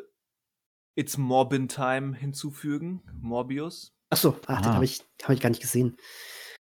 [0.94, 3.02] It's Morbin Time hinzufügen.
[3.20, 3.94] Morbius.
[4.12, 4.74] Achso, ach, den Ah.
[4.74, 5.96] habe ich, hab ich gar nicht gesehen.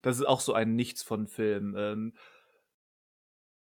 [0.02, 1.76] Das ist auch so ein Nichts von Film.
[1.78, 2.14] Ähm,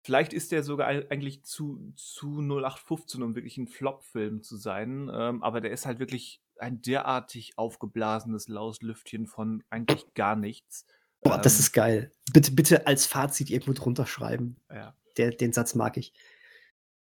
[0.05, 5.11] vielleicht ist der sogar ei- eigentlich zu, zu 0815, um wirklich ein Flop-Film zu sein.
[5.13, 10.87] Ähm, aber der ist halt wirklich ein derartig aufgeblasenes Lauslüftchen von eigentlich gar nichts.
[11.23, 12.13] Boah, das Ähm, ist geil.
[12.33, 14.57] Bitte, bitte als Fazit irgendwo drunter schreiben.
[14.71, 16.13] Ja, Der, den Satz mag ich.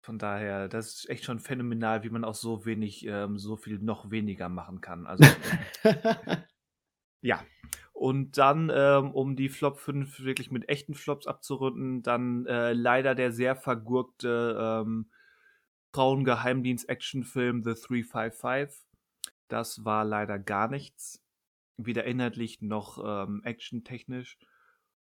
[0.04, 3.78] von daher, das ist echt schon phänomenal, wie man auch so wenig, ähm, so viel
[3.78, 5.06] noch weniger machen kann.
[5.06, 5.22] Also,
[7.22, 7.42] ja.
[7.92, 13.14] Und dann, ähm, um die Flop 5 wirklich mit echten Flops abzurunden, dann äh, leider
[13.14, 15.10] der sehr vergurkte ähm,
[15.92, 18.86] Frauengeheimdienst-Actionfilm The 355.
[19.48, 21.22] Das war leider gar nichts.
[21.76, 24.38] Weder inhaltlich noch ähm, actiontechnisch.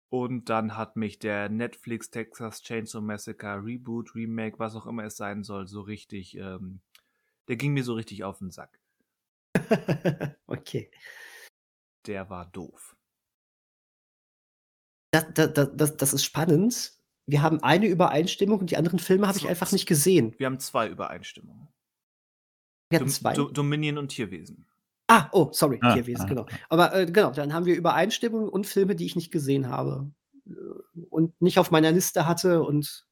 [0.09, 5.17] Und dann hat mich der Netflix Texas Chainsaw Massacre Reboot, Remake, was auch immer es
[5.17, 6.81] sein soll, so richtig, ähm,
[7.49, 8.79] der ging mir so richtig auf den Sack.
[10.47, 10.91] okay.
[12.07, 12.97] Der war doof.
[15.13, 16.93] Das, das, das, das ist spannend.
[17.27, 20.35] Wir haben eine Übereinstimmung und die anderen Filme habe ich einfach nicht gesehen.
[20.39, 21.69] Wir haben zwei Übereinstimmungen.
[22.91, 23.33] Wir hatten zwei.
[23.33, 24.67] Do Dominion und Tierwesen.
[25.09, 26.47] Ah, oh, sorry, Ah, Tierwesen, ah, genau.
[26.69, 30.11] Aber äh, genau, dann haben wir Übereinstimmungen und Filme, die ich nicht gesehen habe
[30.47, 30.53] äh,
[31.11, 33.07] und nicht auf meiner Liste hatte und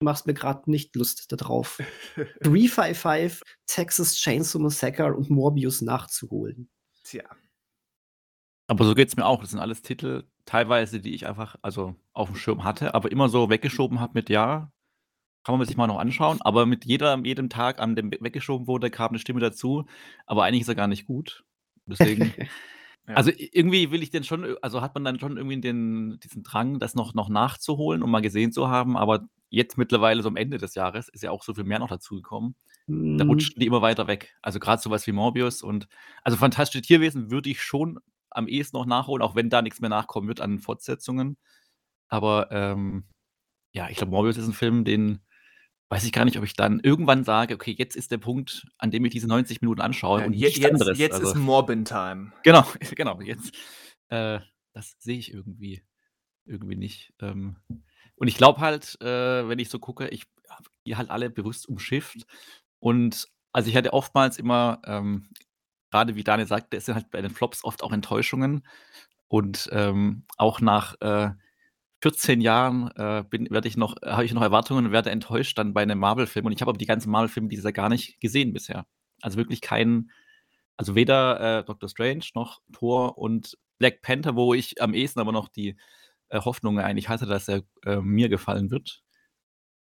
[0.00, 1.80] du machst mir gerade nicht Lust darauf.
[2.42, 6.68] 355, Texas Chainsaw Massacre und Morbius nachzuholen.
[7.04, 7.24] Tja.
[8.68, 9.40] Aber so geht's mir auch.
[9.40, 13.28] Das sind alles Titel, teilweise, die ich einfach also auf dem Schirm hatte, aber immer
[13.28, 14.72] so weggeschoben habe mit ja,
[15.44, 16.40] kann man sich mal noch anschauen.
[16.42, 19.86] Aber mit jeder, jedem Tag, an dem weggeschoben wurde, kam eine Stimme dazu.
[20.26, 21.44] Aber eigentlich ist er gar nicht gut.
[21.86, 22.34] Deswegen.
[23.08, 23.14] Ja.
[23.14, 26.80] Also irgendwie will ich den schon, also hat man dann schon irgendwie den, diesen Drang,
[26.80, 28.96] das noch, noch nachzuholen, um mal gesehen zu haben.
[28.96, 31.88] Aber jetzt mittlerweile, so am Ende des Jahres, ist ja auch so viel mehr noch
[31.88, 32.56] dazugekommen.
[33.16, 34.36] Da Hm, rutschen die immer weiter weg.
[34.42, 35.88] Also gerade sowas wie Morbius und
[36.22, 38.00] also Fantastische Tierwesen würde ich schon
[38.36, 41.36] am ehesten noch nachholen, auch wenn da nichts mehr nachkommen wird an Fortsetzungen.
[42.08, 43.04] Aber ähm,
[43.72, 45.20] ja, ich glaube, Morbius ist ein Film, den
[45.88, 48.90] weiß ich gar nicht, ob ich dann irgendwann sage, okay, jetzt ist der Punkt, an
[48.90, 50.98] dem ich diese 90 Minuten anschaue Ja, und jetzt anderes.
[50.98, 52.32] jetzt also, ist Morbin-Time.
[52.42, 52.64] genau,
[52.96, 53.54] genau, jetzt.
[54.08, 54.40] Äh,
[54.72, 55.82] das sehe ich irgendwie,
[56.44, 57.12] irgendwie nicht.
[57.20, 57.56] Ähm,
[58.16, 61.68] und ich glaube halt, äh, wenn ich so gucke, ich habe die halt alle bewusst
[61.68, 62.26] umschifft.
[62.80, 65.28] Und also ich hatte oftmals immer, ähm,
[65.90, 68.66] gerade wie Daniel sagte, es sind halt bei den Flops oft auch Enttäuschungen.
[69.28, 71.30] Und ähm, auch nach äh,
[72.02, 73.24] 14 Jahren äh,
[73.76, 76.46] noch, habe ich noch Erwartungen und werde enttäuscht dann bei einem Marvel-Film.
[76.46, 78.86] Und ich habe aber die ganzen Marvel-Filme dieses Jahr gar nicht gesehen bisher.
[79.22, 80.10] Also wirklich keinen,
[80.76, 85.32] also weder äh, Doctor Strange noch Thor und Black Panther, wo ich am ehesten aber
[85.32, 85.76] noch die
[86.28, 89.02] äh, Hoffnung eigentlich hatte, dass er äh, mir gefallen wird.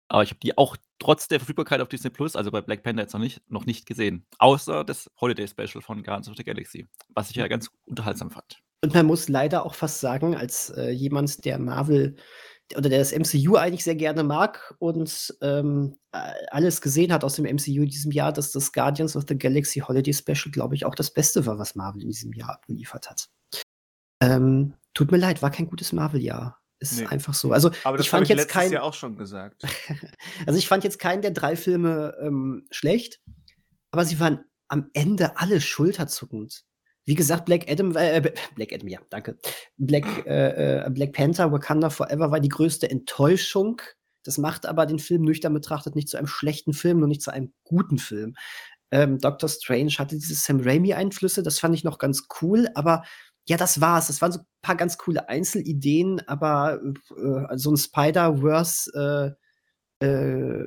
[0.08, 3.02] Aber ich habe die auch trotz der Verfügbarkeit auf Disney Plus, also bei Black Panther
[3.02, 4.24] jetzt noch nicht, noch nicht gesehen.
[4.38, 8.58] Außer das Holiday Special von Guardians of the Galaxy, was ich ja ganz unterhaltsam fand.
[8.82, 12.16] Und man muss leider auch fast sagen, als äh, jemand, der Marvel
[12.76, 17.36] oder der das MCU eigentlich sehr gerne mag und ähm, äh, alles gesehen hat aus
[17.36, 20.84] dem MCU in diesem Jahr, dass das Guardians of the Galaxy Holiday Special, glaube ich,
[20.84, 23.28] auch das Beste war, was Marvel in diesem Jahr abgeliefert hat.
[24.20, 26.60] Ähm, tut mir leid, war kein gutes Marvel-Jahr.
[26.80, 27.06] Ist Nee.
[27.06, 27.52] einfach so.
[27.52, 29.62] Also Aber das ich fand ich jetzt kein, Jahr auch schon gesagt.
[30.46, 33.20] also ich fand jetzt keinen der drei Filme ähm, schlecht,
[33.90, 36.64] aber sie waren am Ende alle schulterzuckend.
[37.04, 39.38] Wie gesagt, Black Adam, äh, äh, Black Adam, ja, danke.
[39.78, 43.80] Black, äh, äh, Black Panther, Wakanda Forever war die größte Enttäuschung.
[44.24, 47.32] Das macht aber den Film nüchtern betrachtet nicht zu einem schlechten Film, nur nicht zu
[47.32, 48.34] einem guten Film.
[48.90, 53.04] Ähm, Doctor Strange hatte diese Sam Raimi-Einflüsse, das fand ich noch ganz cool, aber
[53.48, 54.08] ja, das war's.
[54.08, 59.36] Das waren so ein paar ganz coole Einzelideen, aber äh, so ein Spider-Verse
[60.00, 60.64] äh, äh,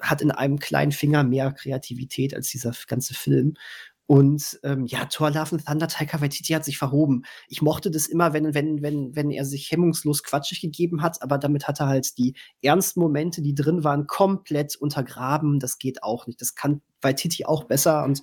[0.00, 3.54] hat in einem kleinen Finger mehr Kreativität als dieser ganze Film.
[4.06, 7.24] Und ähm, ja, and Thunder, Taika Waititi hat sich verhoben.
[7.48, 11.38] Ich mochte das immer, wenn, wenn, wenn, wenn er sich hemmungslos quatschig gegeben hat, aber
[11.38, 15.58] damit hat er halt die ernsten Momente, die drin waren, komplett untergraben.
[15.58, 16.40] Das geht auch nicht.
[16.40, 18.04] Das kann Waititi auch besser.
[18.04, 18.22] Und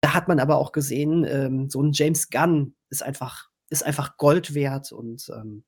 [0.00, 4.16] da hat man aber auch gesehen, ähm, so ein James Gunn ist einfach, ist einfach
[4.16, 5.64] Gold wert und ähm,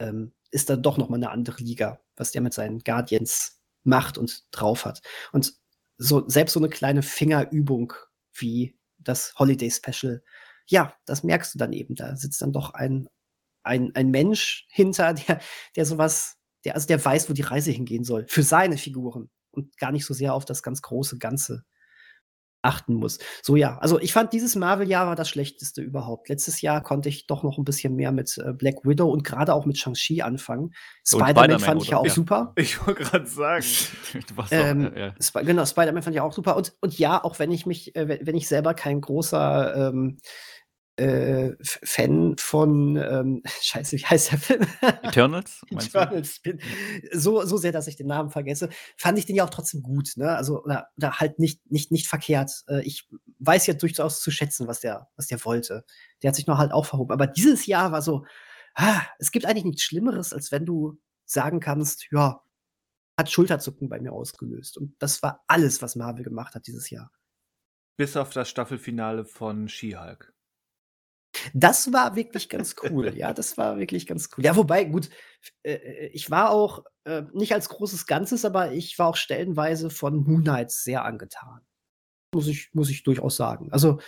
[0.00, 4.18] ähm, ist dann doch noch mal eine andere Liga, was der mit seinen Guardians macht
[4.18, 5.00] und drauf hat.
[5.32, 5.54] Und
[5.96, 7.92] so selbst so eine kleine Fingerübung
[8.34, 10.22] wie das Holiday Special,
[10.66, 11.94] ja, das merkst du dann eben.
[11.94, 13.08] Da sitzt dann doch ein,
[13.62, 15.40] ein, ein Mensch hinter, der,
[15.76, 19.76] der sowas, der, also der weiß, wo die Reise hingehen soll, für seine Figuren und
[19.76, 21.64] gar nicht so sehr auf das ganz große Ganze
[22.62, 23.18] achten muss.
[23.42, 26.28] So ja, also ich fand dieses Marvel-Jahr war das schlechteste überhaupt.
[26.28, 29.52] Letztes Jahr konnte ich doch noch ein bisschen mehr mit äh, Black Widow und gerade
[29.54, 30.72] auch mit Shang-Chi anfangen.
[31.06, 32.12] Spider-Man fand ich ja auch Ja.
[32.12, 32.52] super.
[32.56, 33.64] Ich wollte gerade sagen.
[34.28, 35.14] du warst doch, Ähm, äh, ja.
[35.20, 36.56] Sp genau, Spider-Man fand ich auch super.
[36.56, 40.18] Und, und ja, auch wenn ich mich, äh, wenn wenn ich selber kein großer ähm,
[41.02, 44.66] äh, Fan von, ähm, scheiße, wie heißt der Film?
[45.02, 45.62] Eternals?
[45.70, 46.60] Eternals bin.
[47.12, 50.12] So, so sehr, dass ich den Namen vergesse, fand ich den ja auch trotzdem gut,
[50.16, 50.36] ne?
[50.36, 52.64] Also, oder, oder halt nicht, nicht, nicht verkehrt.
[52.68, 55.84] Äh, ich weiß ja durchaus zu schätzen, was der, was der wollte.
[56.22, 57.12] Der hat sich noch halt auch verhoben.
[57.12, 58.24] Aber dieses Jahr war so,
[58.74, 62.42] ah, es gibt eigentlich nichts Schlimmeres, als wenn du sagen kannst, ja,
[63.18, 64.78] hat Schulterzucken bei mir ausgelöst.
[64.78, 67.10] Und das war alles, was Marvel gemacht hat dieses Jahr.
[67.96, 70.32] Bis auf das Staffelfinale von She-Hulk.
[71.54, 73.16] Das war wirklich ganz cool.
[73.16, 74.44] ja, das war wirklich ganz cool.
[74.44, 75.10] Ja, wobei, gut,
[75.62, 79.90] äh, äh, ich war auch äh, nicht als großes Ganzes, aber ich war auch stellenweise
[79.90, 81.60] von Moon Knight sehr angetan.
[82.34, 83.68] Muss ich, muss ich durchaus sagen.
[83.72, 83.98] Also,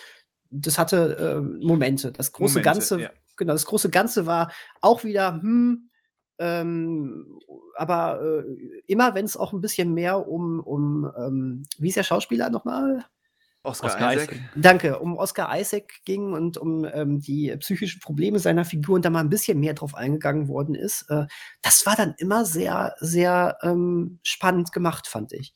[0.51, 2.13] das hatte äh, Momente.
[2.13, 3.11] Das große Momente, Ganze, ja.
[3.37, 5.91] genau, das große Ganze war auch wieder, hm,
[6.39, 7.39] ähm,
[7.77, 12.03] aber äh, immer wenn es auch ein bisschen mehr um, um ähm, wie ist der
[12.03, 13.05] Schauspieler nochmal?
[13.65, 14.33] Oscar, Oscar Isaac.
[14.33, 14.51] Isaac.
[14.55, 19.11] Danke, um Oscar Isaac ging und um ähm, die psychischen Probleme seiner Figur und da
[19.11, 21.07] mal ein bisschen mehr drauf eingegangen worden ist.
[21.11, 21.27] Äh,
[21.63, 25.55] das war dann immer sehr, sehr ähm, spannend gemacht, fand ich.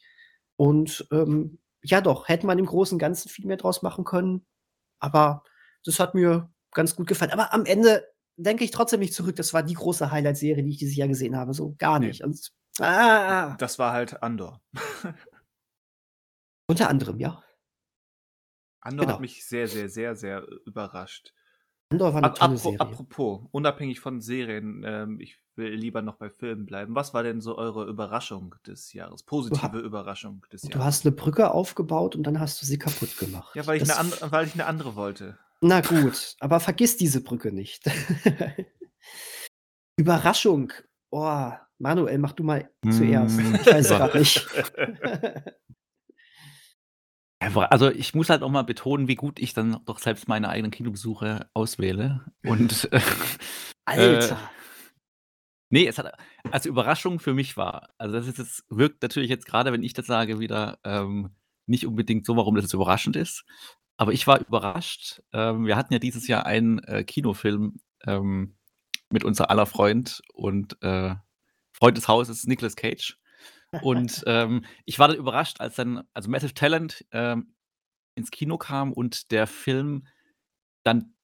[0.57, 4.45] Und ähm, ja doch, hätte man im Großen und Ganzen viel mehr draus machen können.
[5.01, 5.45] Aber
[5.85, 7.31] das hat mir ganz gut gefallen.
[7.31, 8.05] Aber am Ende
[8.37, 9.37] denke ich trotzdem nicht zurück.
[9.37, 11.55] Das war die große Highlight-Serie, die ich dieses Jahr gesehen habe.
[11.55, 12.09] So gar Nee.
[12.09, 12.25] nicht.
[12.25, 12.41] Und,
[12.81, 14.61] ah, Das war halt Andor.
[16.71, 17.43] unter anderem, ja.
[18.81, 19.15] Andor Genau.
[19.15, 21.33] hat mich sehr, sehr, sehr, sehr äh, überrascht.
[21.91, 22.81] Andor war eine Ap tolle Serie.
[22.81, 26.95] apropos, unabhängig von Serien, ähm, ich will lieber noch bei Filmen bleiben.
[26.95, 29.23] Was war denn so eure Überraschung des Jahres?
[29.23, 30.85] Positive Überraschung des Du Jahres?
[30.85, 33.55] hast eine Brücke aufgebaut und dann hast du sie kaputt gemacht.
[33.57, 35.39] ja, weil ich, eine and weil ich eine andere wollte.
[35.61, 37.85] Na gut, aber vergiss diese Brücke nicht.
[39.97, 40.73] Überraschung.
[41.11, 43.39] Oh, Manuel, mach du mal zuerst.
[43.39, 44.47] Mm, Ich weiß gerade nicht.
[47.41, 50.73] Also ich muss halt auch mal betonen, wie gut ich dann doch selbst meine eigenen
[50.73, 52.25] Kinobesuche auswähle.
[52.45, 53.01] Und äh,
[53.85, 54.51] Alter.
[55.71, 56.13] nee, es hat
[56.51, 57.91] also Überraschung für mich war.
[57.97, 61.31] Also das ist jetzt, wirkt natürlich jetzt gerade, wenn ich das sage, wieder ähm,
[61.67, 63.45] nicht unbedingt so, warum das jetzt überraschend ist.
[63.97, 65.23] Aber ich war überrascht.
[65.33, 68.57] Ähm, wir hatten ja dieses Jahr einen äh, Kinofilm ähm,
[69.11, 71.15] mit unser aller Freund und äh,
[71.73, 73.19] Freund des Hauses, Nicolas Cage.
[73.83, 77.55] Und ähm, ich war dann überrascht, als dann, also Massive Talent ähm,
[78.15, 80.07] ins Kino kam und der Film
[80.85, 81.15] dann,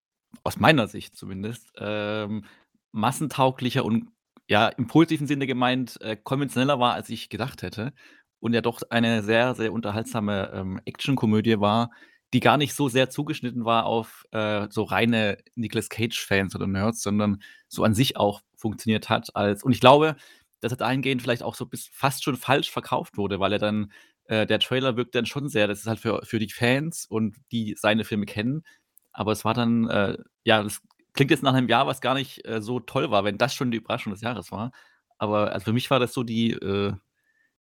[0.42, 2.44] aus meiner Sicht zumindest, ähm,
[2.92, 4.08] massentauglicher und
[4.48, 7.92] ja, im positiven Sinne gemeint, äh, konventioneller war, als ich gedacht hätte.
[8.40, 11.90] Und ja doch eine sehr, sehr unterhaltsame ähm, Actionkomödie war,
[12.34, 17.02] die gar nicht so sehr zugeschnitten war auf äh, so reine Nicolas Cage-Fans oder Nerds,
[17.02, 19.62] sondern so an sich auch funktioniert hat als.
[19.62, 20.16] Und ich glaube,
[20.64, 23.92] dass er dahingehend vielleicht auch so bis fast schon falsch verkauft wurde, weil er dann,
[24.26, 27.36] äh, der Trailer wirkt dann schon sehr, das ist halt für, für die Fans und
[27.52, 28.64] die seine Filme kennen.
[29.12, 30.80] Aber es war dann, äh, ja, das
[31.14, 33.70] klingt jetzt nach einem Jahr, was gar nicht äh, so toll war, wenn das schon
[33.70, 34.72] die Überraschung des Jahres war.
[35.18, 36.94] Aber also für mich war das so die, äh,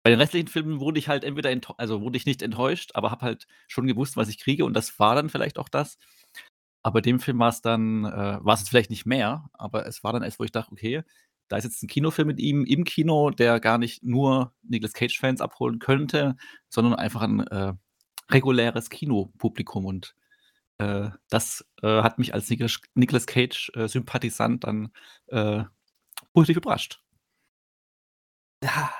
[0.04, 3.26] bei den restlichen Filmen wurde ich halt entweder, also wurde ich nicht enttäuscht, aber habe
[3.26, 5.98] halt schon gewusst, was ich kriege und das war dann vielleicht auch das.
[6.84, 10.14] Aber dem Film war es dann, äh, war es vielleicht nicht mehr, aber es war
[10.14, 11.04] dann erst, wo ich dachte, okay,
[11.50, 15.42] da ist jetzt ein Kinofilm mit ihm im Kino, der gar nicht nur Nicolas Cage-Fans
[15.42, 16.38] abholen könnte,
[16.70, 17.74] sondern einfach ein äh,
[18.32, 19.86] reguläres Kinopublikum.
[19.86, 20.16] Und
[20.78, 24.92] äh, das äh, hat mich als Nicolas, Nicolas Cage-Sympathisant dann
[25.28, 25.64] äh,
[26.34, 27.04] positiv überrascht.
[28.64, 28.92] Ja,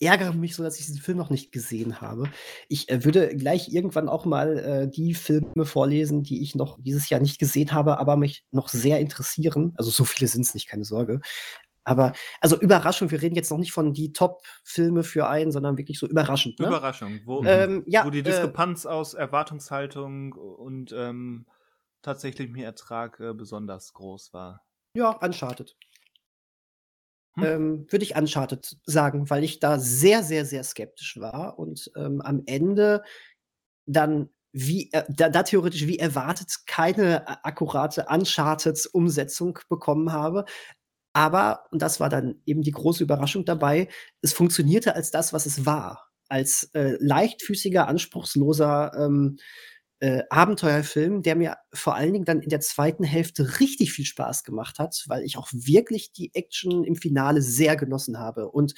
[0.00, 2.24] ärgere mich so, dass ich diesen Film noch nicht gesehen habe.
[2.68, 7.08] Ich äh, würde gleich irgendwann auch mal äh, die Filme vorlesen, die ich noch dieses
[7.08, 9.72] Jahr nicht gesehen habe, aber mich noch sehr interessieren.
[9.76, 11.20] Also so viele sind es nicht, keine Sorge.
[11.84, 15.98] Aber, also Überraschung, wir reden jetzt noch nicht von die Top-Filme für einen, sondern wirklich
[15.98, 16.58] so überraschend.
[16.60, 16.66] Ne?
[16.66, 21.46] Überraschung, wo, Ähm, ja, wo die äh, Diskrepanz aus Erwartungshaltung und ähm,
[22.02, 24.62] tatsächlichem Ertrag äh, besonders groß war.
[24.94, 25.76] Ja, Uncharted.
[27.34, 27.44] Hm.
[27.44, 32.20] Ähm, Würde ich Uncharted sagen, weil ich da sehr, sehr, sehr skeptisch war und ähm,
[32.20, 33.02] am Ende
[33.86, 40.44] dann wie äh, da, da theoretisch wie erwartet keine akkurate Uncharted-Umsetzung bekommen habe.
[41.12, 43.88] Aber, und das war dann eben die große Überraschung dabei,
[44.22, 46.08] es funktionierte als das, was es war.
[46.28, 49.38] Als äh, leichtfüßiger, anspruchsloser ähm,
[50.00, 54.44] äh, Abenteuerfilm, der mir vor allen Dingen dann in der zweiten Hälfte richtig viel Spaß
[54.44, 58.50] gemacht hat, weil ich auch wirklich die Action im Finale sehr genossen habe.
[58.50, 58.74] Und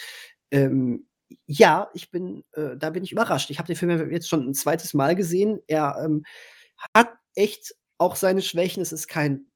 [0.51, 1.07] ähm,
[1.47, 3.51] ja, ich bin, äh, da bin ich überrascht.
[3.51, 5.61] Ich habe den Film jetzt schon ein zweites Mal gesehen.
[5.66, 6.25] Er ähm,
[6.95, 8.83] hat echt auch seine Schwächen.
[8.83, 9.47] Es ist kein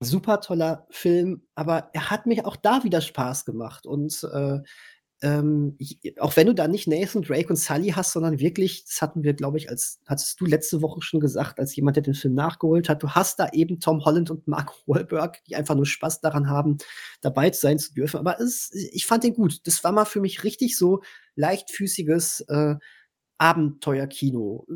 [0.00, 3.86] super toller Film, aber er hat mir auch da wieder Spaß gemacht.
[3.86, 4.60] Und äh,
[5.20, 5.76] ähm,
[6.18, 9.34] auch wenn du da nicht Nathan Drake und Sully hast, sondern wirklich, das hatten wir,
[9.34, 12.88] glaube ich, als hattest du letzte Woche schon gesagt, als jemand, der den Film nachgeholt
[12.88, 16.48] hat, du hast da eben Tom Holland und Mark Wahlberg, die einfach nur Spaß daran
[16.48, 16.78] haben,
[17.20, 18.18] dabei sein zu dürfen.
[18.18, 19.66] Aber es, ich fand den gut.
[19.66, 21.02] Das war mal für mich richtig so
[21.34, 22.76] leichtfüßiges äh,
[23.38, 24.66] Abenteuerkino.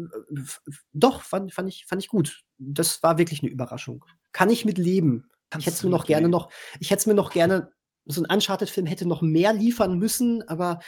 [0.92, 2.42] Doch, fand, fand, ich, fand ich gut.
[2.58, 4.04] Das war wirklich eine Überraschung.
[4.32, 5.28] Kann ich mit leben.
[5.58, 7.72] Ich hätte es mir noch gerne noch, ich hätte es mir noch gerne,
[8.04, 10.80] so ein Uncharted-Film hätte noch mehr liefern müssen, aber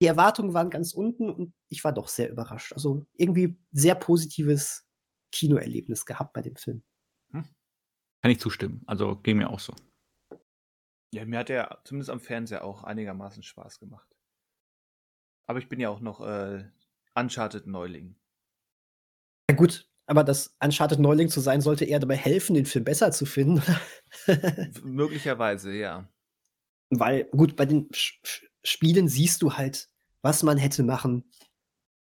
[0.00, 2.72] die Erwartungen waren ganz unten und ich war doch sehr überrascht.
[2.72, 4.86] Also irgendwie sehr positives
[5.32, 6.82] Kinoerlebnis gehabt bei dem Film.
[8.26, 8.82] Kann ich zustimmen.
[8.86, 9.72] Also ging mir auch so.
[11.14, 14.08] Ja, mir hat er zumindest am Fernseher auch einigermaßen Spaß gemacht.
[15.48, 16.64] Aber ich bin ja auch noch äh,
[17.14, 18.16] Uncharted-Neuling.
[19.48, 23.12] Ja gut, aber das Uncharted Neuling zu sein, sollte eher dabei helfen, den Film besser
[23.12, 23.62] zu finden.
[24.82, 26.08] Möglicherweise, ja.
[26.90, 29.88] Weil, gut, bei den Sch Sch Spielen siehst du halt,
[30.22, 31.30] was man hätte machen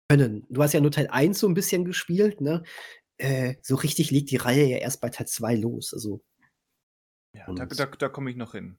[0.10, 0.46] können.
[0.50, 2.64] Du hast ja nur Teil 1 so ein bisschen gespielt, ne?
[3.18, 5.94] Äh, so richtig liegt die Reihe ja erst bei Teil 2 los.
[5.94, 6.24] Also.
[7.34, 8.78] Ja, da, da, da komme ich noch hin.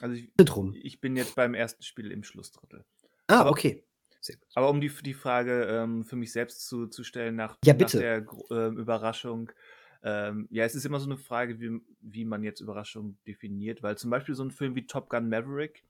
[0.00, 0.74] Also ich, drum.
[0.74, 2.84] ich bin jetzt beim ersten Spiel im Schlussdrittel.
[3.26, 3.84] Ah, Aber- okay.
[4.20, 4.48] Sehr gut.
[4.54, 7.90] Aber um die, die Frage ähm, für mich selbst zu, zu stellen nach, Ja, nach
[7.90, 9.52] der ähm, Überraschung.
[10.04, 13.98] Ähm, ja, es ist immer so eine Frage, wie, wie man jetzt Überraschung definiert, weil
[13.98, 15.84] zum Beispiel so ein Film wie Top Gun Maverick,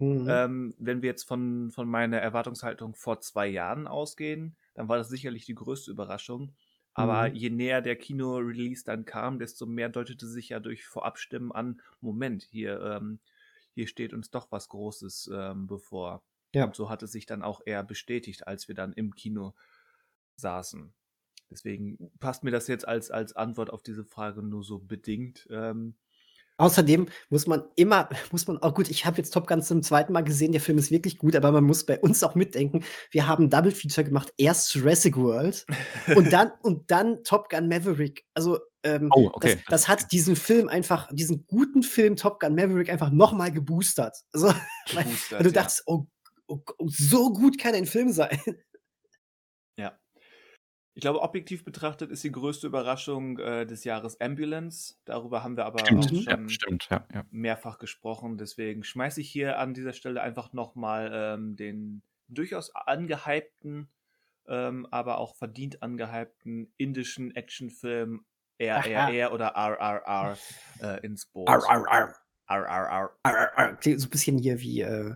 [0.00, 0.46] Mhm.
[0.46, 5.08] ähm, wenn wir jetzt von, von meiner Erwartungshaltung vor zwei Jahren ausgehen, dann war das
[5.08, 6.54] sicherlich die größte Überraschung.
[6.94, 7.34] Aber Mhm.
[7.34, 12.42] je näher der Kino-Release dann kam, desto mehr deutete sich ja durch Vorabstimmen an, Moment,
[12.42, 13.20] hier, ähm,
[13.74, 16.24] hier steht uns doch was Großes ähm, bevor.
[16.52, 16.66] Ja.
[16.66, 19.54] Und so hat es sich dann auch eher bestätigt, als wir dann im Kino
[20.36, 20.94] saßen.
[21.50, 25.46] Deswegen passt mir das jetzt als, als Antwort auf diese Frage nur so bedingt.
[25.50, 25.96] Ähm,
[26.58, 30.12] Außerdem muss man immer, muss man auch gut, ich habe jetzt Top Gun zum zweiten
[30.12, 33.26] Mal gesehen, der Film ist wirklich gut, aber man muss bei uns auch mitdenken, wir
[33.26, 35.66] haben Double Feature gemacht, erst Jurassic World
[36.16, 38.24] und dann und dann Top Gun Maverick.
[38.34, 39.56] Also ähm, Oh, okay.
[39.56, 43.52] das, das hat diesen Film einfach, diesen guten Film Top Gun Maverick einfach noch mal
[43.52, 44.16] geboostert.
[44.32, 44.46] Also,
[44.94, 45.62] weil, geboostert, weil du ja.
[45.62, 46.06] dachtest, oh,
[46.46, 48.38] oh, oh, so gut kann ein Film sein.
[50.96, 50.98] Ja.
[50.98, 54.94] Ich glaube, objektiv betrachtet ist die größte Überraschung äh, des Jahres Ambulance.
[55.04, 56.16] Darüber haben wir aber Stimmt, auch Mhm.
[56.20, 57.24] ja, schon stimmt, ja, ja.
[57.30, 58.38] mehrfach gesprochen.
[58.38, 63.90] Deswegen schmeiße ich hier an dieser Stelle einfach nochmal ähm, den durchaus angehypten,
[64.48, 68.24] ähm, aber auch verdient angehypten indischen Actionfilm
[68.58, 70.38] RRR oder RRR
[70.80, 71.46] äh, ins Boot.
[71.46, 72.14] RRR.
[72.46, 73.76] Arr, arr.
[73.76, 75.14] Klingt so ein bisschen hier wie, äh,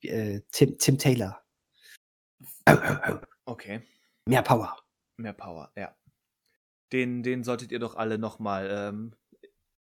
[0.00, 1.40] wie äh, Tim, Tim Taylor.
[3.46, 3.80] Okay.
[4.26, 4.83] Mehr Power.
[5.16, 5.96] Mehr Power, ja.
[6.92, 9.16] Den, den solltet ihr doch alle nochmal ähm,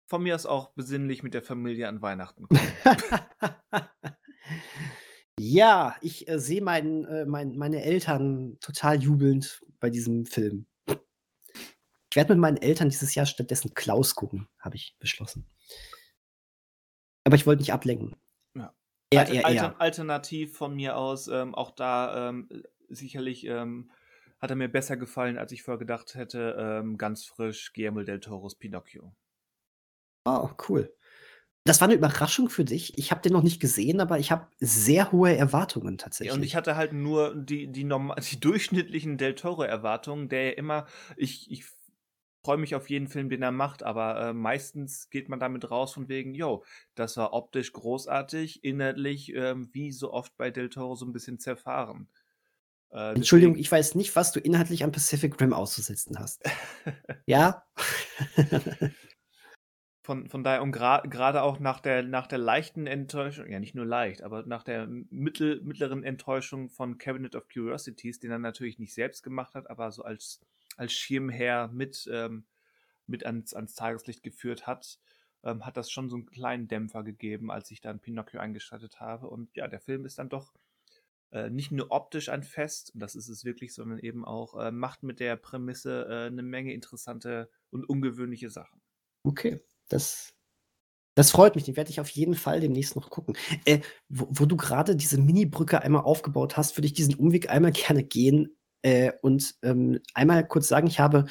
[0.06, 2.60] von mir aus auch besinnlich mit der Familie an Weihnachten gucken.
[5.38, 10.66] ja, ich äh, sehe mein, äh, mein, meine Eltern total jubelnd bei diesem Film.
[10.88, 15.46] Ich werde mit meinen Eltern dieses Jahr stattdessen Klaus gucken, habe ich beschlossen.
[17.24, 18.16] Aber ich wollte nicht ablenken.
[18.54, 18.74] Ja.
[19.10, 19.80] Eher, Alter, eher, eher.
[19.80, 22.48] Alternativ von mir aus, ähm, auch da ähm,
[22.88, 23.90] sicherlich ähm,
[24.38, 26.56] hat er mir besser gefallen, als ich vorher gedacht hätte.
[26.58, 29.14] Ähm, ganz frisch Guillermo del Toros Pinocchio.
[30.24, 30.92] Oh, cool.
[31.64, 32.96] Das war eine Überraschung für dich.
[32.96, 36.32] Ich habe den noch nicht gesehen, aber ich habe sehr hohe Erwartungen tatsächlich.
[36.32, 37.88] Ja, und ich hatte halt nur die, die,
[38.30, 41.64] die durchschnittlichen Del Toro-Erwartungen, der ja immer, ich, ich
[42.44, 45.92] freue mich auf jeden Film, den er macht, aber äh, meistens geht man damit raus
[45.92, 46.64] von wegen, yo,
[46.94, 51.40] das war optisch großartig, inhaltlich, ähm, wie so oft bei Del Toro, so ein bisschen
[51.40, 52.08] zerfahren.
[52.90, 56.42] Äh, Entschuldigung, deswegen- ich weiß nicht, was du inhaltlich an Pacific Rim auszusetzen hast.
[57.26, 57.64] ja?
[60.02, 63.74] Von, von daher, und gra- gerade auch nach der, nach der leichten Enttäuschung, ja nicht
[63.74, 68.78] nur leicht, aber nach der mittel, mittleren Enttäuschung von Cabinet of Curiosities, den er natürlich
[68.78, 70.40] nicht selbst gemacht hat, aber so als,
[70.76, 72.44] als Schirmherr mit, ähm,
[73.08, 75.00] mit ans, ans Tageslicht geführt hat,
[75.42, 79.28] ähm, hat das schon so einen kleinen Dämpfer gegeben, als ich dann Pinocchio eingeschaltet habe.
[79.28, 80.52] Und ja, der Film ist dann doch
[81.36, 85.02] äh, nicht nur optisch ein Fest, das ist es wirklich, sondern eben auch, äh, macht
[85.02, 88.80] mit der Prämisse äh, eine Menge interessante und ungewöhnliche Sachen.
[89.22, 90.34] Okay, das,
[91.14, 91.64] das freut mich.
[91.64, 93.36] Den werde ich auf jeden Fall demnächst noch gucken.
[93.66, 97.72] Äh, wo, wo du gerade diese Mini-Brücke einmal aufgebaut hast, würde ich diesen Umweg einmal
[97.72, 101.26] gerne gehen äh, und ähm, einmal kurz sagen, ich habe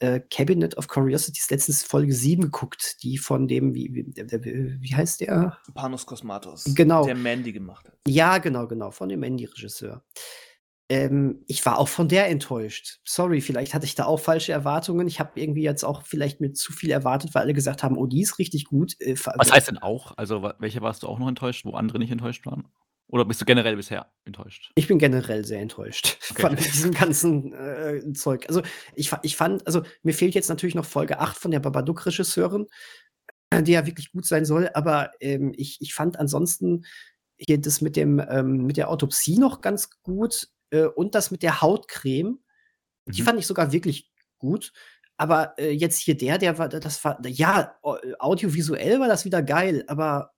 [0.00, 4.42] äh, Cabinet of Curiosities letztens Folge 7 geguckt, die von dem, wie, wie, der, der,
[4.42, 5.58] wie heißt der?
[5.74, 6.64] Panos Kosmatos.
[6.74, 7.04] Genau.
[7.04, 7.98] Der Mandy gemacht hat.
[8.08, 10.02] Ja, genau, genau, von dem Andy-Regisseur.
[10.88, 12.98] Ähm, ich war auch von der enttäuscht.
[13.04, 15.06] Sorry, vielleicht hatte ich da auch falsche Erwartungen.
[15.06, 18.06] Ich habe irgendwie jetzt auch vielleicht mit zu viel erwartet, weil alle gesagt haben, oh,
[18.06, 19.00] die ist richtig gut.
[19.00, 20.16] Äh, Was heißt denn auch?
[20.16, 22.66] Also, welche warst du auch noch enttäuscht, wo andere nicht enttäuscht waren?
[23.12, 24.70] Oder bist du generell bisher enttäuscht?
[24.76, 26.42] Ich bin generell sehr enttäuscht Okay.
[26.42, 28.46] von diesem ganzen äh, Zeug.
[28.48, 28.62] Also
[28.94, 32.66] ich, ich fand, also mir fehlt jetzt natürlich noch Folge 8 von der Babadook-Regisseurin,
[33.50, 36.84] äh, die ja wirklich gut sein soll, aber ähm, ich, ich fand ansonsten
[37.36, 41.42] hier das mit dem ähm, mit der Autopsie noch ganz gut äh, und das mit
[41.42, 42.38] der Hautcreme,
[43.06, 43.24] die Mhm.
[43.24, 44.72] fand ich sogar wirklich gut.
[45.16, 49.42] Aber äh, jetzt hier der, der war, das war, ja, au- audiovisuell war das wieder
[49.42, 50.32] geil, aber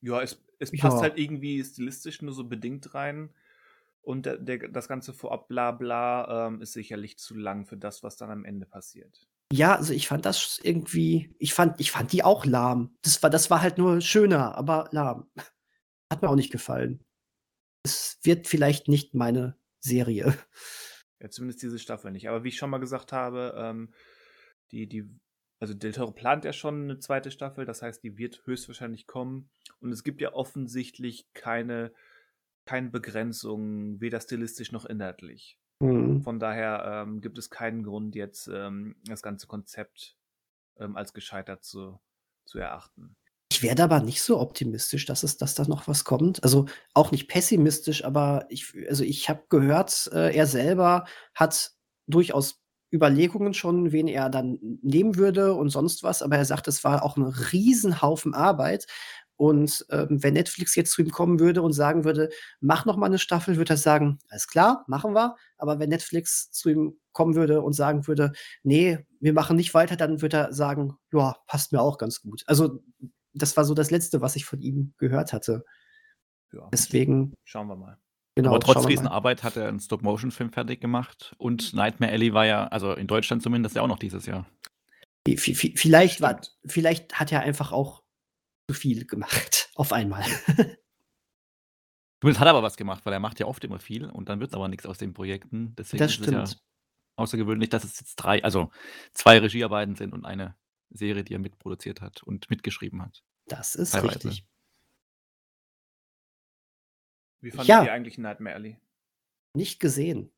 [0.00, 0.88] Ja, es, es Ja.
[0.88, 3.30] passt halt irgendwie stilistisch nur so bedingt rein.
[4.00, 8.02] Und der, der, das ganze vorab bla bla ähm, ist sicherlich zu lang für das,
[8.02, 9.28] was dann am Ende passiert.
[9.52, 12.96] Ja, also ich fand das irgendwie, ich fand, ich fand die auch lahm.
[13.02, 15.30] Das war, das war halt nur schöner, aber lahm.
[16.12, 17.04] Hat mir auch nicht gefallen.
[17.84, 20.36] Es wird vielleicht nicht meine Serie.
[21.20, 22.28] Ja, zumindest diese Staffel nicht.
[22.28, 23.94] Aber wie ich schon mal gesagt habe, ähm,
[24.72, 25.08] die, die,
[25.62, 29.48] also Del Toro plant ja schon eine zweite Staffel, das heißt, die wird höchstwahrscheinlich kommen.
[29.80, 31.92] Und es gibt ja offensichtlich keine
[32.64, 35.58] keine Begrenzung, weder stilistisch noch inhaltlich.
[35.80, 36.22] Mhm.
[36.22, 40.16] Von daher ähm, gibt es keinen Grund, jetzt ähm, das ganze Konzept
[40.78, 41.98] ähm, als gescheitert zu,
[42.44, 43.16] zu erachten.
[43.50, 46.42] Ich werde aber nicht so optimistisch, dass es, dass da noch was kommt.
[46.42, 51.04] Also auch nicht pessimistisch, aber ich, also ich habe gehört, äh, er selber
[51.34, 51.72] hat
[52.06, 52.61] durchaus
[52.92, 57.02] Überlegungen schon, wen er dann nehmen würde und sonst was, aber er sagt, es war
[57.02, 58.86] auch ein Riesenhaufen Arbeit.
[59.36, 62.28] Und ähm, wenn Netflix jetzt zu ihm kommen würde und sagen würde,
[62.60, 65.34] mach noch mal eine Staffel, würde er sagen, alles klar, machen wir.
[65.56, 68.32] Aber wenn Netflix zu ihm kommen würde und sagen würde,
[68.62, 72.44] nee, wir machen nicht weiter, dann würde er sagen, ja, passt mir auch ganz gut.
[72.46, 72.84] Also
[73.32, 75.64] das war so das Letzte, was ich von ihm gehört hatte.
[76.52, 77.98] Ja, Deswegen, schauen wir mal.
[78.34, 78.50] Genau.
[78.50, 78.86] Aber trotz.
[78.86, 83.42] Riesenarbeit hat er einen Stop-Motion-Film fertig gemacht und Nightmare Alley war ja, also in Deutschland
[83.42, 84.46] zumindest, ja auch noch dieses Jahr.
[85.26, 86.72] Vielleicht, war, Stimmt.
[86.72, 88.02] vielleicht hat er einfach auch
[88.68, 90.24] zu viel gemacht auf einmal.
[92.20, 94.38] Zumindest hat er aber was gemacht, weil er macht ja oft immer viel und dann
[94.38, 95.74] wird aber nichts aus den Projekten.
[95.76, 96.62] Deswegen Das ist es ja stimmt.
[97.16, 98.70] außergewöhnlich, dass es jetzt drei, also
[99.12, 100.56] zwei Regiearbeiten sind und eine
[100.90, 103.24] Serie, die er mitproduziert hat und mitgeschrieben hat.
[103.46, 104.28] Das ist Teilweise.
[104.28, 104.46] richtig.
[107.42, 107.84] Wie fandet Ja.
[107.84, 108.78] ihr eigentlich Nightmare Alley?
[109.54, 110.30] Nicht gesehen.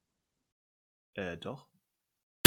[1.14, 1.68] Äh, doch.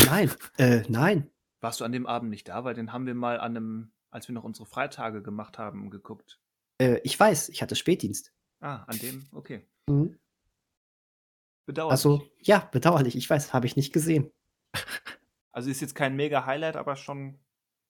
[0.05, 1.29] Nein, äh, nein.
[1.61, 2.63] Warst du an dem Abend nicht da?
[2.63, 6.39] Weil den haben wir mal an einem, als wir noch unsere Freitage gemacht haben, geguckt.
[6.79, 8.33] Äh, ich weiß, ich hatte Spätdienst.
[8.59, 9.27] Ah, an dem?
[9.31, 9.65] Okay.
[9.87, 10.17] Mhm.
[11.65, 11.91] Bedauerlich.
[11.91, 13.15] Also, ja, bedauerlich.
[13.15, 14.31] Ich weiß, habe ich nicht gesehen.
[15.51, 17.39] Also ist jetzt kein mega Highlight, aber schon.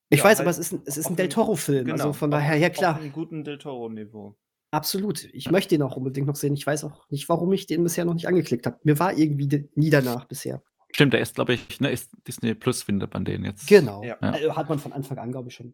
[0.10, 1.86] Ich Ja, weiß, halt aber es ist ein, es ist auf ein Del Toro-Film.
[1.86, 1.94] Genau.
[1.94, 4.36] Also von auf- daher, ja Auf klar, einem guten Del Toro-Niveau.
[4.72, 5.24] Absolut.
[5.34, 6.54] Ich möchte ihn auch unbedingt noch sehen.
[6.54, 8.80] Ich weiß auch nicht, warum ich den bisher noch nicht angeklickt habe.
[8.84, 10.62] Mir war irgendwie nie danach bisher.
[10.92, 13.68] Stimmt, der ist, glaube ich, ne, ist Disney Plus findet man den jetzt.
[13.68, 14.04] Genau.
[14.04, 14.18] Ja.
[14.22, 14.32] Ja.
[14.32, 15.74] Also hat man von Anfang an, glaube ich, schon.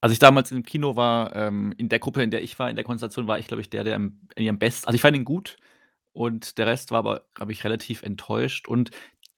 [0.00, 2.76] Als ich damals im Kino war, ähm, in der Gruppe, in der ich war, in
[2.76, 4.86] der Konstellation, war ich, glaube ich, der, der am, am besten.
[4.86, 5.56] Also ich fand ihn gut
[6.12, 8.68] und der Rest war aber, glaube ich, relativ enttäuscht.
[8.68, 8.90] Und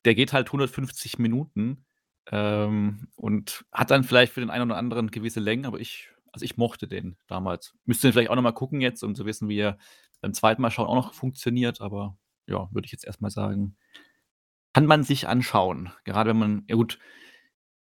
[0.04, 1.86] der geht halt 150 Minuten
[2.30, 6.44] ähm, und hat dann vielleicht für den einen oder anderen gewisse Längen, aber ich, also
[6.44, 7.74] ich mochte den damals.
[7.84, 9.78] Müsste den vielleicht auch nochmal gucken jetzt, um zu wissen, wie er
[10.20, 12.16] beim zweiten Mal schauen auch noch funktioniert, aber
[12.46, 13.76] ja, würde ich jetzt erstmal sagen,
[14.72, 15.92] kann man sich anschauen.
[16.04, 16.98] Gerade wenn man, ja gut,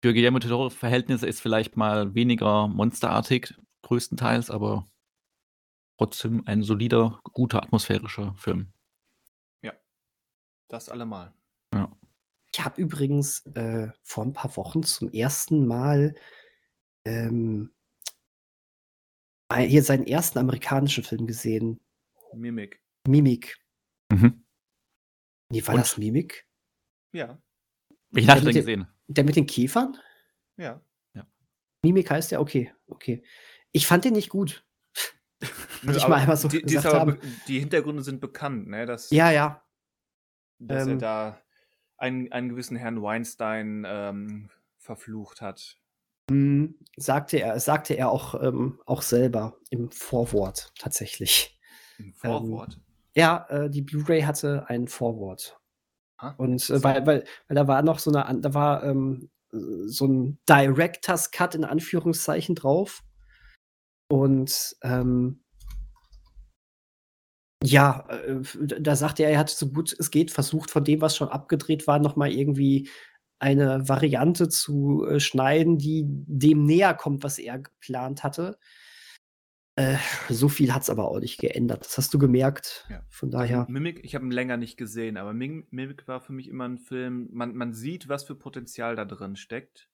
[0.04, 4.90] für Guillermo del Toro Verhältnisse ist vielleicht mal weniger monsterartig, größtenteils, aber
[5.98, 8.74] trotzdem ein solider, guter, atmosphärischer Film.
[10.72, 11.34] Das allemal.
[12.54, 16.16] Ich habe übrigens äh, vor ein paar Wochen zum ersten Mal
[17.04, 17.74] ähm,
[19.60, 21.80] hier seinen ersten amerikanischen Film gesehen.
[22.34, 22.82] Mimik.
[23.08, 23.58] Mimik.
[24.12, 24.46] Mhm.
[25.50, 25.82] Nee, war Und?
[25.82, 26.48] das Mimik?
[27.14, 27.42] Ja.
[28.12, 28.88] Welchen hast Ja, du denn mit gesehen?
[29.08, 29.98] Der mit den Käfern?
[30.58, 30.82] Ja.
[31.84, 32.42] Mimik heißt der?
[32.42, 33.24] Okay, okay.
[33.72, 34.64] Ich fand den nicht gut.
[35.82, 38.86] Nö, ich mal einmal so die, die, aber die Hintergründe sind bekannt, ne?
[38.86, 39.66] Dass, Ja, ja.
[40.60, 41.42] dass er ähm, da
[41.98, 45.81] einen, einen gewissen Herrn Weinstein ähm, verflucht hat.
[46.30, 51.60] Hm, sagte er, sagte er auch, ähm, auch selber im Vorwort tatsächlich.
[51.98, 52.80] Im Vorwort.
[53.16, 55.60] Ja, äh, die Blu-ray hatte ein Vorwort.
[56.18, 59.58] Ah, Und äh, weil, weil, weil da war noch so eine, da war ähm, äh,
[59.88, 63.02] so ein Director's Cut in Anführungszeichen drauf.
[64.10, 65.44] Und ähm,
[67.64, 68.42] ja, äh,
[68.80, 71.88] da sagte er, er hat so gut es geht versucht, von dem, was schon abgedreht
[71.88, 72.90] war, noch mal irgendwie
[73.42, 78.58] eine Variante zu äh, schneiden, die dem näher kommt, was er geplant hatte.
[79.76, 79.98] Äh,
[80.30, 81.86] so viel hat es aber auch nicht geändert.
[81.86, 82.86] Das hast du gemerkt.
[82.90, 83.04] Ja.
[83.10, 83.66] Von daher.
[83.70, 86.78] Mimik, ich habe ihn länger nicht gesehen, aber Mim- Mimik war für mich immer ein
[86.78, 89.90] Film, man, man sieht, was für Potenzial da drin steckt,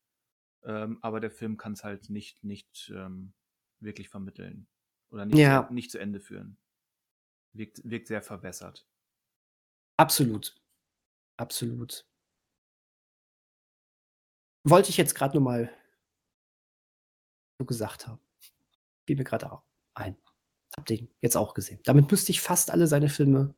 [0.65, 3.33] ähm, aber der Film kann es halt nicht, nicht ähm,
[3.79, 4.67] wirklich vermitteln.
[5.09, 5.67] Oder nicht, Ja.
[5.67, 6.57] zu, nicht zu Ende führen.
[7.53, 8.85] Wirkt, wirkt sehr verwässert.
[9.95, 10.55] Absolut.
[11.37, 12.05] Absolut.
[14.63, 15.73] Wollte ich jetzt gerade nur mal
[17.59, 18.19] so gesagt haben.
[19.05, 19.63] Fiel mir gerade auch
[19.95, 20.17] ein.
[20.75, 21.79] Hab den jetzt auch gesehen.
[21.85, 23.55] Damit müsste ich fast alle seine Filme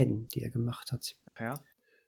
[0.00, 1.16] kennen, die er gemacht hat.
[1.38, 1.54] Ja.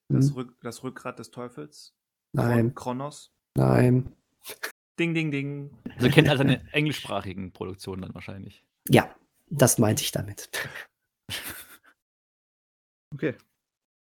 [0.08, 0.34] Das, Hm.
[0.34, 1.94] Rück, das Rückgrat des Teufels.
[2.32, 3.32] Nein, Kronos.
[3.56, 4.14] nein.
[4.98, 5.76] Ding, ding, ding.
[5.96, 8.64] Also kennt also seine englischsprachigen Produktionen dann wahrscheinlich.
[8.88, 9.14] Ja,
[9.48, 10.50] das meinte ich damit.
[13.14, 13.36] Okay.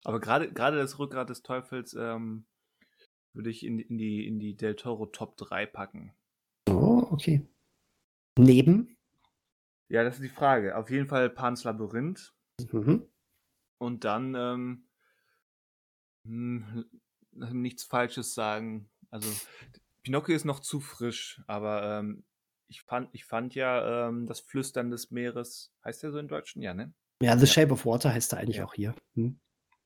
[0.04, 2.46] Aber gerade gerade das Rückgrat des Teufels ähm,
[3.34, 6.14] würde ich in, in, die, in die Del Toro Top 3 packen.
[6.70, 7.48] Oh, okay.
[8.38, 8.98] Neben.
[9.90, 10.78] Ja, das ist die Frage.
[10.78, 12.34] Auf jeden Fall Pans Labyrinth.
[12.72, 13.08] Mhm.
[13.78, 14.88] Und dann ähm,
[16.26, 16.86] hm,
[17.32, 18.90] nichts Falsches sagen.
[19.10, 19.30] Also
[20.04, 22.24] Pinocchio ist noch zu frisch, aber ähm,
[22.68, 26.62] ich, fand, ich fand ja ähm, das Flüstern des Meeres, heißt der so im Deutschen?
[26.62, 26.94] Ja, ne?
[27.22, 28.66] Ja, The Shape of Water heißt er eigentlich Ja.
[28.66, 28.96] auch hier.
[29.16, 29.40] Hm?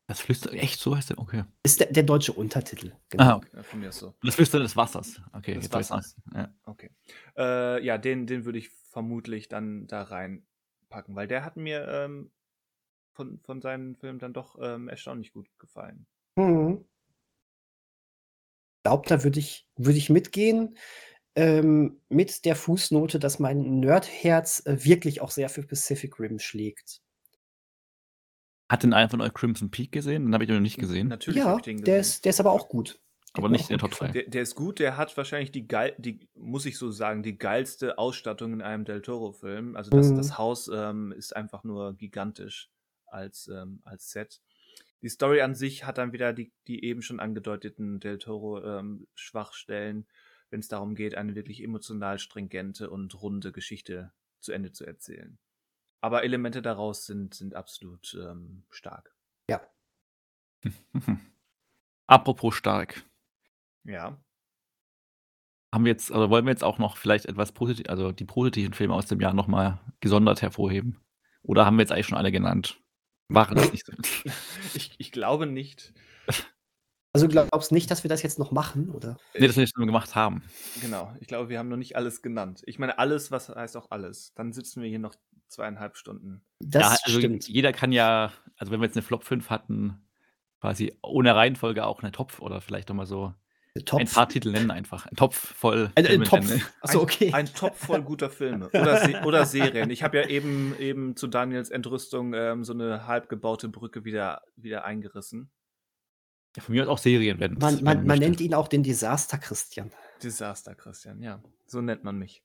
[0.07, 1.17] Das Flüstern, echt so heißt der?
[1.17, 1.45] Okay.
[1.63, 2.91] Ist der, der deutsche Untertitel.
[3.17, 3.49] Ah, okay.
[3.53, 4.13] Ja, von mir ist so.
[4.21, 5.19] Das Flüstern des Wassers.
[5.33, 6.15] Okay, Des jetzt weiß Wassers.
[6.33, 6.53] Ja.
[6.63, 6.91] Okay.
[7.35, 12.31] Äh, ja, den, den würde ich vermutlich dann da reinpacken, weil der hat mir ähm,
[13.13, 16.05] von, von seinen Filmen dann doch ähm, erstaunlich gut gefallen.
[16.35, 16.85] Mhm.
[18.77, 20.77] Ich glaube, da würde ich, würd ich mitgehen.
[21.35, 27.01] Ähm, mit der Fußnote, dass mein Nerdherz äh, wirklich auch sehr für Pacific Rim schlägt.
[28.69, 30.25] Hat den einen von euch Crimson Peak gesehen?
[30.25, 31.07] Den habe ich noch nicht gesehen.
[31.09, 31.99] Natürlich ja, ich den der gesehen.
[32.01, 32.99] ist, der ist aber auch gut.
[33.33, 33.93] Aber nicht in der Top 3.
[33.95, 34.13] gefallen.
[34.13, 37.37] Der, der ist gut, der hat wahrscheinlich die geil, die, muss ich so sagen, die
[37.37, 39.75] geilste Ausstattung in einem Del Toro-Film.
[39.75, 40.15] Also das, Mhm.
[40.15, 42.69] das Haus ähm, ist einfach nur gigantisch
[43.07, 44.41] als, ähm, als Set.
[45.01, 50.07] Die Story an sich hat dann wieder die, die eben schon angedeuteten Del Toro-Schwachstellen,
[50.49, 55.37] wenn es darum geht, eine wirklich emotional stringente und runde Geschichte zu Ende zu erzählen.
[56.01, 59.15] Aber Elemente daraus sind, sind absolut ähm, stark.
[62.07, 63.03] Apropos stark.
[63.83, 64.17] Ja.
[65.73, 68.73] Haben wir jetzt, also wollen wir jetzt auch noch vielleicht etwas positiv, also die positiven
[68.73, 71.01] Filme aus dem Jahr nochmal gesondert hervorheben?
[71.43, 72.81] Oder haben wir jetzt eigentlich schon alle genannt?
[73.27, 73.93] Waren das nicht so?
[74.73, 75.93] Ich, ich glaube nicht.
[77.13, 79.17] Also glaubst nicht, dass wir das jetzt noch machen, oder?
[79.33, 80.43] nee, das wir schon gemacht haben.
[80.81, 82.61] Genau, ich glaube, wir haben noch nicht alles genannt.
[82.65, 84.33] Ich meine, alles, was heißt auch alles.
[84.35, 85.15] Dann sitzen wir hier noch
[85.47, 86.43] zweieinhalb Stunden.
[86.59, 87.47] Das ja, also stimmt.
[87.47, 90.05] jeder kann ja, also wenn wir jetzt eine Flop 5 hatten,
[90.59, 93.33] quasi ohne Reihenfolge auch eine Topf oder vielleicht nochmal so
[93.83, 93.99] Topf.
[93.99, 95.05] ein paar Titel nennen einfach.
[95.05, 95.91] Ein Topf voll.
[95.95, 96.49] Ein, ein Filme Topf.
[96.49, 96.63] nennen.
[96.81, 97.33] Achso, okay.
[97.33, 99.89] Ein Topf voll guter Filme oder, Se oder Serien.
[99.89, 104.43] Ich habe ja eben, eben zu Daniels Entrüstung ähm, so eine halb gebaute Brücke wieder,
[104.55, 105.51] wieder eingerissen.
[106.55, 109.37] Ja, von mir aus auch Serien, wenn Man, man, man nennt ihn auch den Desaster
[109.37, 109.91] Christian.
[110.23, 111.43] Desaster, Christian, ja.
[111.67, 112.43] So nennt man mich.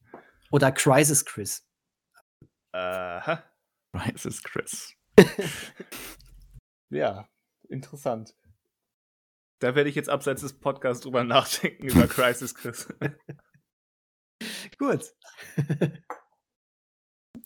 [0.50, 1.69] Oder Crisis Chris.
[2.72, 3.42] Aha.
[3.94, 4.94] Rises Chris.
[6.92, 7.28] Ja,
[7.68, 8.34] interessant.
[9.60, 12.88] Da werde ich jetzt abseits des Podcasts drüber nachdenken, über Crisis Chris.
[14.78, 15.14] Gut.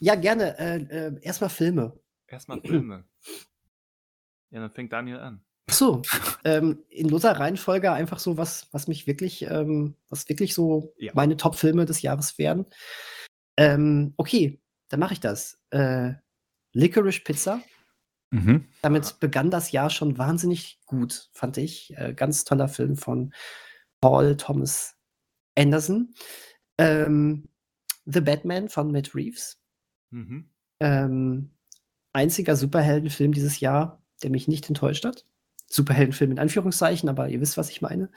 [0.01, 0.59] ja, gerne.
[0.59, 2.01] Äh, äh, Erstmal Filme.
[2.27, 3.07] Erstmal Filme.
[4.51, 5.45] Ja, dann fängt Daniel an.
[5.69, 6.01] Achso,
[6.45, 11.13] ähm, in loser Reihenfolge einfach so, was, was mich wirklich, ähm, was wirklich so Ja.
[11.15, 12.65] meine Top-Filme des Jahres wären.
[13.59, 15.61] Ähm, okay, dann mache ich das.
[15.71, 16.15] Äh,
[16.73, 17.63] Licorice Pizza.
[18.31, 18.67] Mhm.
[18.83, 21.97] Damit begann das Jahr schon wahnsinnig gut, fand ich.
[21.97, 23.33] Äh, ganz toller Film von
[24.01, 24.97] Paul Thomas
[25.57, 26.15] Anderson.
[26.79, 27.49] Ähm,
[28.07, 29.61] The Batman von Matt Reeves.
[30.11, 30.51] Mhm.
[30.81, 31.51] Ähm,
[32.13, 35.25] einziger Superheldenfilm dieses Jahr, der mich nicht enttäuscht hat.
[35.69, 38.11] Superheldenfilm in Anführungszeichen, aber ihr wisst, was ich meine.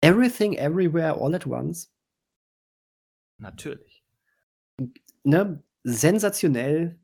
[0.00, 1.92] Everything, Everywhere, All at Once.
[3.38, 3.89] Natürlich.
[5.24, 5.62] Ne?
[5.84, 6.98] Sensationell.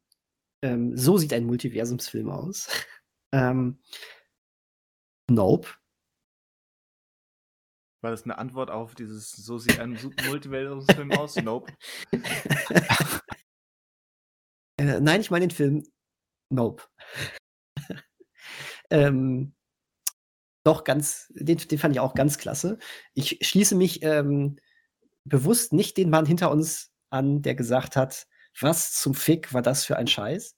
[0.63, 2.69] Ähm, so sieht ein Multiversumsfilm aus.
[3.33, 3.79] ähm,
[5.31, 5.69] nope.
[8.03, 11.37] War das eine Antwort auf dieses So sieht ein Su- Multiversumsfilm aus?
[11.43, 11.73] Nope.
[14.79, 15.85] Äh, nein, ich meine den Film
[16.51, 16.83] Nope.
[18.91, 19.55] ähm,
[20.65, 22.79] doch, ganz, den, den fand ich auch ganz klasse.
[23.15, 24.59] Ich schließe mich ähm,
[25.25, 28.27] bewusst nicht den Mann hinter uns an, der gesagt hat,
[28.61, 30.55] was zum Fick war das für ein Scheiß,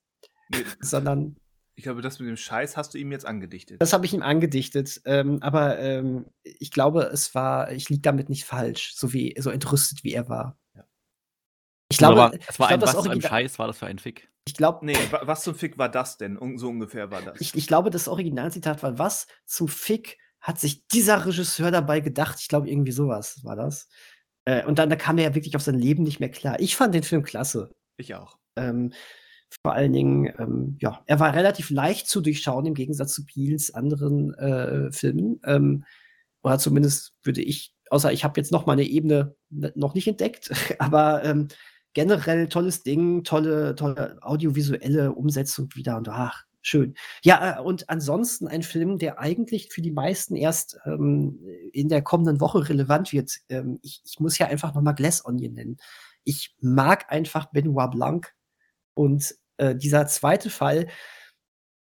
[0.50, 1.36] Nee, sondern
[1.74, 3.80] Ich glaube, das mit dem Scheiß hast du ihm jetzt angedichtet.
[3.82, 5.00] das habe ich ihm angedichtet.
[5.04, 9.50] Ähm, aber ähm, ich glaube, es war, ich lieg damit nicht falsch, so wie so
[9.50, 10.56] entrüstet wie er war.
[10.74, 10.84] Ja.
[11.90, 13.86] Ich glaube, aber es war ich ein was für ein Original- Scheiß war das für
[13.86, 14.30] ein Fick.
[14.46, 16.38] ich glaube, Nee, wa- was zum Fick war das denn?
[16.56, 17.40] So ungefähr war das.
[17.40, 22.38] Ich, ich glaube, das Originalzitat war, was zum Fick hat sich dieser Regisseur dabei gedacht?
[22.40, 23.88] Ich glaube, irgendwie sowas war das.
[24.48, 26.58] Äh, und dann da kam er ja wirklich auf sein Leben nicht mehr klar.
[26.58, 27.74] Ich fand den Film klasse.
[27.98, 28.38] Ich auch.
[28.56, 28.94] Ähm,
[29.62, 33.74] vor allen Dingen, ähm, ja, er war relativ leicht zu durchschauen im Gegensatz zu Peels
[33.74, 35.38] anderen äh, Filmen.
[35.44, 35.84] Ähm,
[36.42, 40.50] oder zumindest würde ich, außer ich habe jetzt noch mal eine Ebene noch nicht entdeckt,
[40.78, 41.48] aber ähm,
[41.92, 46.94] generell tolles Ding, tolle, tolle audiovisuelle Umsetzung wieder und ach, schön.
[47.22, 51.40] Ja, äh, und ansonsten ein Film, der eigentlich für die meisten erst ähm,
[51.72, 53.32] in der kommenden Woche relevant wird.
[53.48, 55.78] Ähm, ich, ich muss ja einfach noch mal Glass Onion nennen.
[56.24, 58.34] Ich mag einfach Benoit Blanc
[58.94, 60.88] und äh, dieser zweite Fall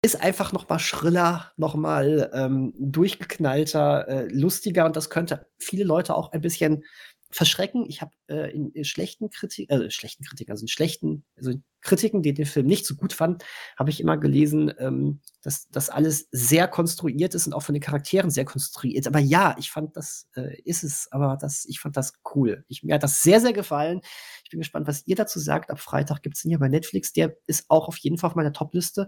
[0.04, 5.84] ist einfach noch mal schriller, noch mal ähm, durchgeknallter, äh, lustiger und das könnte viele
[5.84, 6.84] Leute auch ein bisschen
[7.32, 7.86] verschrecken.
[7.88, 11.64] Ich habe äh, in, in, schlechten Kritik, äh, schlechten Kritiken, also in schlechten, also in
[11.82, 13.40] Kritiken, die den Film nicht so gut fanden,
[13.78, 17.82] habe ich immer gelesen, ähm, dass das alles sehr konstruiert ist und auch von den
[17.82, 19.08] Charakteren sehr konstruiert.
[19.08, 22.64] Aber ja, ich fand das äh, ist es, aber das, ich fand das cool.
[22.68, 24.02] Ich, mir hat das sehr, sehr gefallen.
[24.44, 25.72] Ich bin gespannt, was ihr dazu sagt.
[25.72, 27.14] Ab Freitag gibt es ihn ja bei Netflix.
[27.14, 29.08] Der ist auch auf jeden Fall auf meiner Topliste.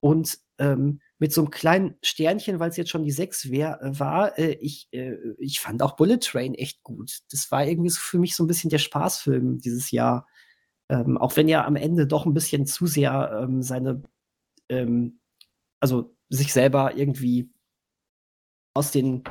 [0.00, 3.98] Und ähm, mit so einem kleinen Sternchen, weil es jetzt schon die 6 wär, äh,
[3.98, 7.20] war, äh, ich, äh, ich fand auch Bullet Train echt gut.
[7.30, 10.26] Das war irgendwie so für mich so ein bisschen der Spaßfilm dieses Jahr.
[10.88, 14.02] Ähm, auch wenn er am Ende doch ein bisschen zu sehr ähm, seine,
[14.68, 15.20] ähm,
[15.80, 17.50] also sich selber irgendwie
[18.74, 19.24] aus den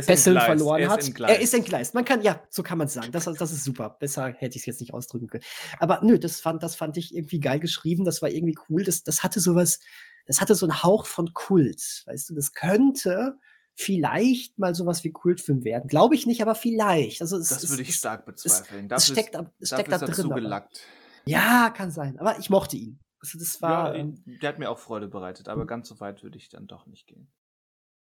[0.00, 1.20] Fesseln verloren er hat.
[1.20, 1.94] Er ist entgleist.
[1.94, 3.10] Man kann, ja, so kann man es sagen.
[3.12, 3.96] Das, das ist super.
[3.98, 5.44] Besser hätte ich es jetzt nicht ausdrücken können.
[5.78, 8.04] Aber nö, das fand, das fand ich irgendwie geil geschrieben.
[8.04, 8.84] Das war irgendwie cool.
[8.84, 9.80] Das, das hatte sowas,
[10.26, 12.04] das hatte so einen Hauch von Kult.
[12.06, 13.38] Weißt du, das könnte
[13.74, 15.88] vielleicht mal sowas wie Kultfilm werden.
[15.88, 17.20] Glaube ich nicht, aber vielleicht.
[17.20, 18.88] Also es, das würde ich stark bezweifeln.
[18.90, 20.30] Es, es steckt, es steckt da drin.
[20.30, 20.80] Gelackt.
[21.24, 22.18] Ja, kann sein.
[22.18, 23.00] Aber ich mochte ihn.
[23.20, 23.94] Also das war.
[23.94, 26.66] Ja, ähm, der hat mir auch Freude bereitet, aber ganz so weit würde ich dann
[26.66, 27.30] doch nicht gehen.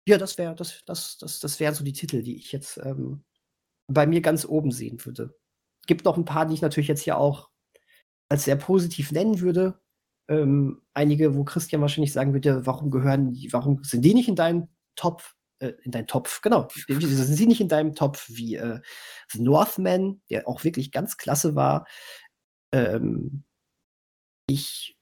[0.09, 3.24] Ja, das wäre, das, das, das, das wären so die Titel, die ich jetzt ähm,
[3.88, 5.36] bei mir ganz oben sehen würde.
[5.86, 7.50] Gibt noch ein paar, die ich natürlich jetzt hier auch
[8.30, 9.78] als sehr positiv nennen würde.
[10.30, 14.34] Ähm, einige, wo Christian wahrscheinlich sagen würde, warum gehören die, warum sind die nicht in
[14.34, 18.80] deinem Topf, äh, in deinem Topf, genau, sind sie nicht in deinem Topf wie äh,
[19.30, 21.86] The Northman, der auch wirklich ganz klasse war.
[22.72, 23.44] Ähm,
[24.46, 24.96] ich,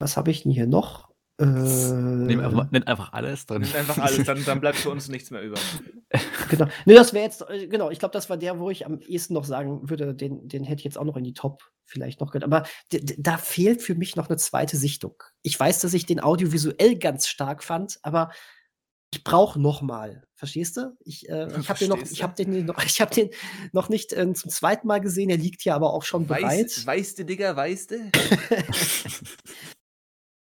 [0.00, 1.14] was habe ich denn hier noch?
[1.38, 3.62] Äh, Nimm einfach, nenn einfach alles drin.
[3.62, 5.58] Nimm einfach alles, dann, dann bleibt für uns nichts mehr über.
[6.50, 6.66] genau.
[6.86, 9.34] Ne, das wäre jetzt, äh, genau, ich glaube, das war der, wo ich am ehesten
[9.34, 12.30] noch sagen würde, den, den hätte ich jetzt auch noch in die Top vielleicht noch
[12.30, 12.44] gehört.
[12.44, 15.22] Aber da fehlt für mich noch eine zweite Sichtung.
[15.42, 18.30] Ich weiß, dass ich den audiovisuell ganz stark fand, aber
[19.12, 20.24] ich brauche noch mal.
[20.34, 20.96] Verstehst du?
[21.04, 23.30] Ich, äh, ich habe den noch, ich habe den noch, ich habe den
[23.72, 25.28] noch nicht äh, zum zweiten Mal gesehen.
[25.28, 26.86] Er liegt ja aber auch schon weiß, bereit.
[26.86, 28.10] Weißt du, Digga, weißt du?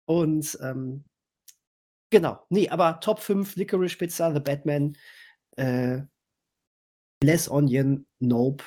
[0.06, 1.04] Und ähm,
[2.10, 4.96] genau, nee, aber Top 5 Licorice Pizza, The Batman,
[5.56, 6.02] äh,
[7.22, 8.64] Less Onion, Nope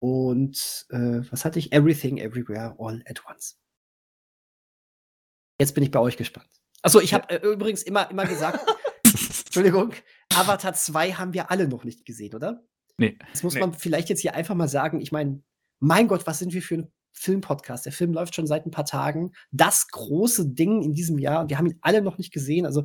[0.00, 1.72] und äh, was hatte ich?
[1.72, 3.58] Everything, Everywhere, All at Once.
[5.58, 6.50] Jetzt bin ich bei euch gespannt.
[6.82, 8.60] Achso, ich habe äh, übrigens immer, immer gesagt,
[9.04, 9.94] Entschuldigung,
[10.34, 12.66] Avatar 2 haben wir alle noch nicht gesehen, oder?
[12.98, 13.16] Nee.
[13.30, 13.60] Das muss nee.
[13.60, 15.00] man vielleicht jetzt hier einfach mal sagen.
[15.00, 15.42] Ich meine,
[15.80, 17.86] mein Gott, was sind wir für ein Filmpodcast.
[17.86, 19.32] Der Film läuft schon seit ein paar Tagen.
[19.50, 21.48] Das große Ding in diesem Jahr.
[21.48, 22.66] Wir haben ihn alle noch nicht gesehen.
[22.66, 22.84] Also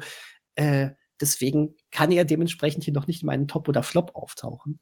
[0.55, 4.79] äh, deswegen kann er dementsprechend hier noch nicht in meinen Top oder Flop auftauchen.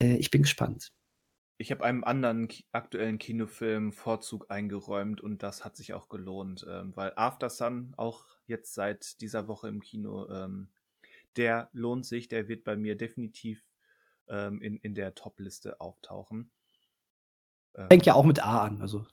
[0.00, 0.92] Äh, ich bin gespannt.
[1.60, 6.92] Ich habe einem anderen aktuellen Kinofilm Vorzug eingeräumt und das hat sich auch gelohnt, ähm,
[6.94, 10.68] weil After Sun auch jetzt seit dieser Woche im Kino, ähm,
[11.36, 13.64] der lohnt sich, der wird bei mir definitiv
[14.28, 16.50] ähm, in, in der Top-Liste auftauchen.
[17.86, 18.80] Fängt ja auch mit A an.
[18.80, 19.06] Also.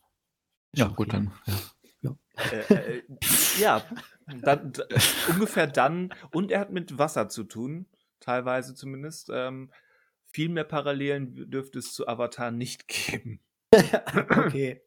[0.74, 1.32] Ja, gut, dann.
[1.46, 1.54] Ja.
[2.02, 3.04] Ja, äh, äh,
[3.60, 3.84] ja
[4.28, 4.74] dann,
[5.30, 6.14] ungefähr dann.
[6.32, 7.88] Und er hat mit Wasser zu tun,
[8.20, 9.30] teilweise zumindest.
[9.32, 9.72] Ähm,
[10.26, 13.42] viel mehr Parallelen dürfte es zu Avatar nicht geben.
[13.74, 14.82] okay.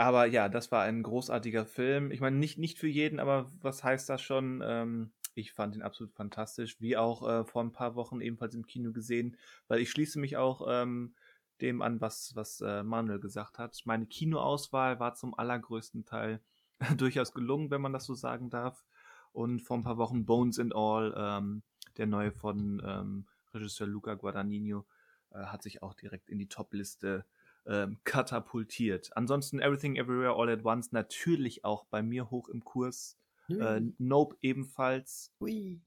[0.00, 2.12] Aber ja, das war ein großartiger Film.
[2.12, 4.62] Ich meine, nicht, nicht für jeden, aber was heißt das schon?
[4.64, 8.66] Ähm, ich fand ihn absolut fantastisch, wie auch äh, vor ein paar Wochen ebenfalls im
[8.66, 9.36] Kino gesehen,
[9.68, 11.14] weil ich schließe mich auch ähm,
[11.60, 13.80] dem an, was, was äh, Manuel gesagt hat.
[13.84, 16.40] Meine Kinoauswahl war zum allergrößten Teil
[16.96, 18.84] durchaus gelungen, wenn man das so sagen darf.
[19.32, 21.62] Und vor ein paar Wochen Bones and All, ähm,
[21.96, 24.86] der neue von ähm, Regisseur Luca Guadagnino,
[25.30, 27.24] äh, hat sich auch direkt in die Top-Liste
[27.66, 29.16] ähm, katapultiert.
[29.16, 33.18] Ansonsten Everything Everywhere All at Once natürlich auch bei mir hoch im Kurs.
[33.48, 35.32] Äh, nope ebenfalls.
[35.40, 35.80] Ui.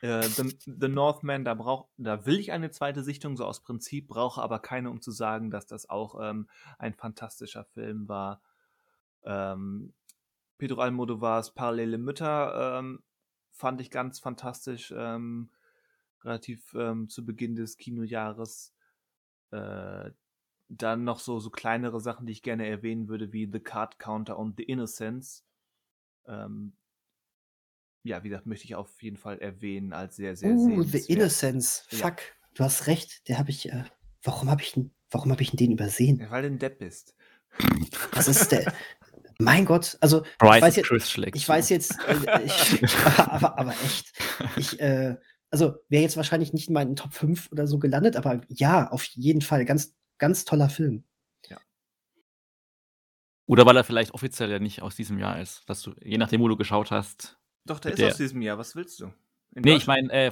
[0.00, 4.08] Äh, The, The, Northman, da brauch, da will ich eine zweite Sichtung, so aus Prinzip,
[4.08, 6.48] brauche aber keine, um zu sagen, dass das auch ähm,
[6.78, 8.42] ein fantastischer Film war.
[9.24, 9.92] Ähm,
[10.58, 13.02] Pedro Almodovars Parallele Mütter ähm,
[13.52, 15.50] fand ich ganz fantastisch, ähm,
[16.24, 18.74] relativ ähm, zu Beginn des Kinojahres.
[19.50, 20.10] Äh,
[20.68, 24.38] dann noch so, so kleinere Sachen, die ich gerne erwähnen würde, wie The Card Counter
[24.38, 25.44] und The Innocence.
[26.26, 26.72] Ähm,
[28.02, 31.86] ja, wie gesagt, möchte ich auf jeden Fall erwähnen als sehr, sehr uh, The Innocence.
[31.90, 31.98] Ja.
[31.98, 32.16] Fuck,
[32.54, 33.28] du hast recht.
[33.28, 33.70] Der habe ich.
[33.70, 33.84] Äh,
[34.22, 34.78] warum habe ich,
[35.10, 36.20] warum hab ich den übersehen?
[36.20, 37.14] Ja, weil du ein Depp bist.
[38.12, 38.72] Was ist der?
[39.38, 40.90] mein Gott, also ich weiß, jetzt,
[41.34, 44.12] ich weiß jetzt, äh, ich, aber, aber, echt,
[44.56, 45.16] ich, äh,
[45.50, 49.04] also wäre jetzt wahrscheinlich nicht in meinen Top 5 oder so gelandet, aber ja, auf
[49.04, 51.04] jeden Fall, ganz, ganz toller Film.
[51.48, 51.58] Ja.
[53.46, 56.40] Oder weil er vielleicht offiziell ja nicht aus diesem Jahr ist, dass du, je nachdem,
[56.40, 58.04] wo du geschaut hast, doch, der ist der.
[58.04, 58.58] aus diesem Jahr.
[58.58, 59.12] Was willst du?
[59.54, 60.30] In Ne, ich meine, äh,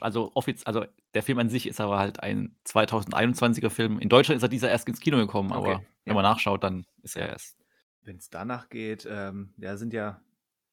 [0.00, 3.98] also offiz also der Film an sich ist aber halt ein 2021er Film.
[3.98, 6.14] In Deutschland ist er dieses Jahr erst ins Kino gekommen, Okay, aber wenn ja.
[6.14, 7.56] man nachschaut, dann ist er erst
[8.02, 10.20] Wenn's danach geht, ähm, ja, sind ja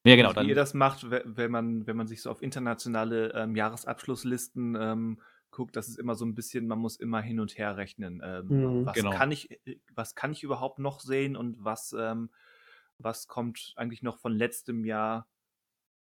[0.04, 3.32] Ja, genau, wie ihr das macht, we wenn man wenn man sich so auf internationale,
[3.34, 5.20] ähm, Jahresabschlusslisten, ähm,
[5.50, 8.22] guckt, das ist immer so 'n bisschen man muss immer hin und her rechnen.
[8.24, 8.84] Ähm, Mhm.
[8.84, 9.10] was Genau.
[9.10, 12.30] kann ich äh, was kann ich überhaupt noch sehen und was, ähm
[12.98, 15.28] was kommt eigentlich noch von letztem Jahr,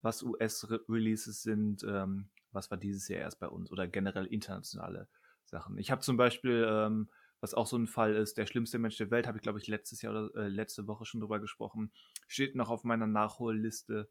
[0.01, 5.07] was US-Re Releases sind, ähm, was war dieses Jahr erst bei uns oder generell internationale
[5.45, 5.77] Sachen.
[5.77, 7.09] Ich habe zum Beispiel, ähm,
[7.41, 9.67] was auch so 'n Fall ist, „Der schlimmste Mensch der Welt“, habe ich, glaube ich,
[9.67, 11.91] letztes Jahr oder äh, letzte Woche schon drüber gesprochen.
[12.27, 14.09] Steht noch auf meiner Nachholliste,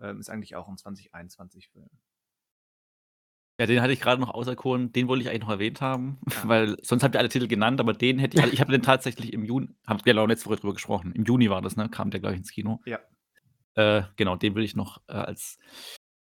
[0.00, 1.90] ähm, ist eigentlich auch 'n 2021 Film.
[3.60, 4.90] Ja, den hatte ich grade noch auserkoren.
[4.92, 6.48] Den wollte ich eigentlich noch erwähnt haben, Ah.
[6.48, 8.82] weil sonst habt ihr alle Titel genannt, aber den hätte ich also ich habe den
[8.82, 11.12] tatsächlich im Jun haben wir genau letzte Woche drüber gesprochen.
[11.12, 11.88] Im Juni war das, ne?
[11.88, 12.80] Kam der, glaube ich, ins Kino.
[12.86, 13.04] Ja.
[13.76, 15.58] Äh, genau, den würde ich noch, äh, als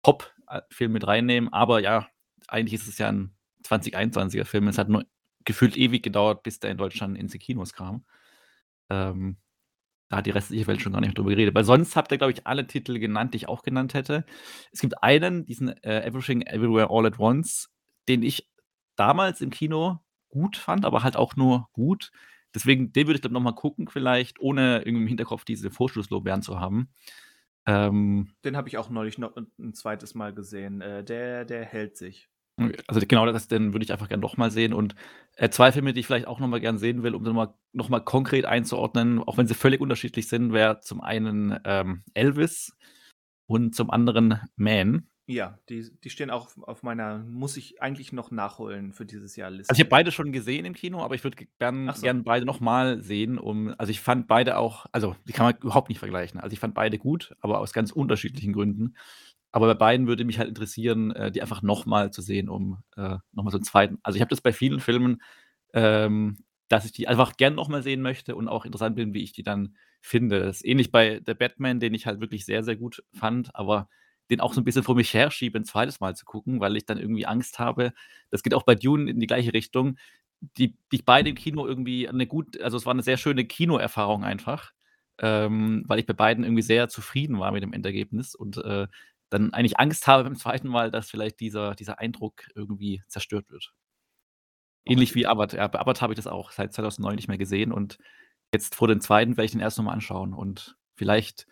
[0.04, 1.52] Top äh, mit reinnehmen.
[1.54, 2.08] Aber ja,
[2.48, 4.68] eigentlich ist es ja 'n 2021er Film.
[4.68, 5.06] Es hat nur
[5.46, 8.06] gefühlt ewig gedauert, bis der in Deutschland in die Kinos kam.
[8.90, 9.38] Ähm,
[10.10, 11.56] da hat die restliche Welt schon gar nicht drüber geredet.
[11.56, 14.26] Weil sonst habt ihr, glaube ich, alle Titel genannt, die ich auch genannt hätte.
[14.72, 17.70] Es gibt einen, diesen, äh, „Everything Everywhere All at Once“,
[18.10, 18.50] den ich
[18.98, 20.00] damals im Kino
[20.30, 22.12] gut fand, aber halt auch nur gut.
[22.56, 26.42] Deswegen, den würde ich dann noch mal gucken vielleicht, ohne irgendwie im Hinterkopf diese Vorschusslorbeeren
[26.44, 26.90] zu haben.
[27.68, 30.16] Ähm Den habe ich auch neulich noch 'n 'n 2.
[30.16, 30.82] Mal gesehen.
[30.82, 32.28] Äh, der der hält sich.
[32.88, 34.96] Also genau, das den würde ich einfach gern noch mal sehen und,
[35.36, 37.54] äh, 2 Filme, die ich vielleicht auch noch mal gern sehen will, um noch mal
[37.72, 42.76] noch mal konkret einzuordnen, auch wenn sie völlig unterschiedlich sind, wäre zum einen, ähm, „Elvis“
[43.48, 45.08] und zum anderen „Man“.
[45.30, 49.50] Ja, die die stehen auch auf meiner muss ich eigentlich noch nachholen für dieses Jahr
[49.70, 49.86] Also, ich Liste.
[49.86, 52.12] habe beide schon gesehen im Kino, aber ich würde g gern Ach so.
[52.12, 55.56] gern beide noch mal sehen, um also, ich fand beide auch also, die kann man
[55.62, 56.40] überhaupt nicht vergleichen.
[56.40, 58.96] Also, ich fand beide gut, aber aus ganz unterschiedlichen Gründen.
[59.52, 62.78] Aber bei beiden würde mich halt interessieren, äh, die einfach noch mal zu sehen, um,
[62.96, 65.22] äh, noch mal so 'n zweiten also, ich habe das bei vielen Filmen,
[65.74, 66.38] ähm,
[66.70, 69.34] dass ich die einfach gern noch mal sehen möchte und auch interessant bin, wie ich
[69.34, 70.40] die dann finde.
[70.40, 73.90] Das ist ähnlich bei „The Batman“, den ich halt wirklich sehr, sehr gut fand, aber
[74.32, 76.86] den auch so 'n bisschen vor mich herschiebe, 'n zweites Mal zu gucken, weil ich
[76.86, 77.94] dann irgendwie Angst habe
[78.32, 79.98] das geht auch bei „Dune“ in die gleiche Richtung,
[80.58, 83.46] die die ich beide im Kino irgendwie 'ne gut also, es war 'ne sehr schöne
[83.46, 84.72] Kinoerfahrung einfach,
[85.20, 88.88] ähm, weil ich bei beiden irgendwie sehr zufrieden war mit dem Endergebnis und, äh,
[89.32, 93.72] dann eigentlich Angst habe beim zweiten Mal, dass vielleicht dieser dieser Eindruck irgendwie zerstört wird.
[94.90, 97.72] Ähnlich wie Avat ja, bei Avatar habe ich das auch seit 2009 nicht mehr gesehen
[97.74, 97.98] und
[98.54, 101.46] jetzt vor dem zweiten werde ich den erst noch mal anschauen und vielleicht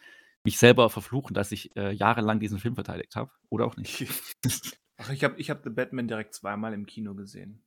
[0.45, 4.05] mich selber verfluchen, dass ich, äh, jahrelang diesen Film verteidigt habe oder auch nicht.
[4.97, 7.63] Ach, ich habe ich habe „The Batman“ direkt zweimal im Kino gesehen.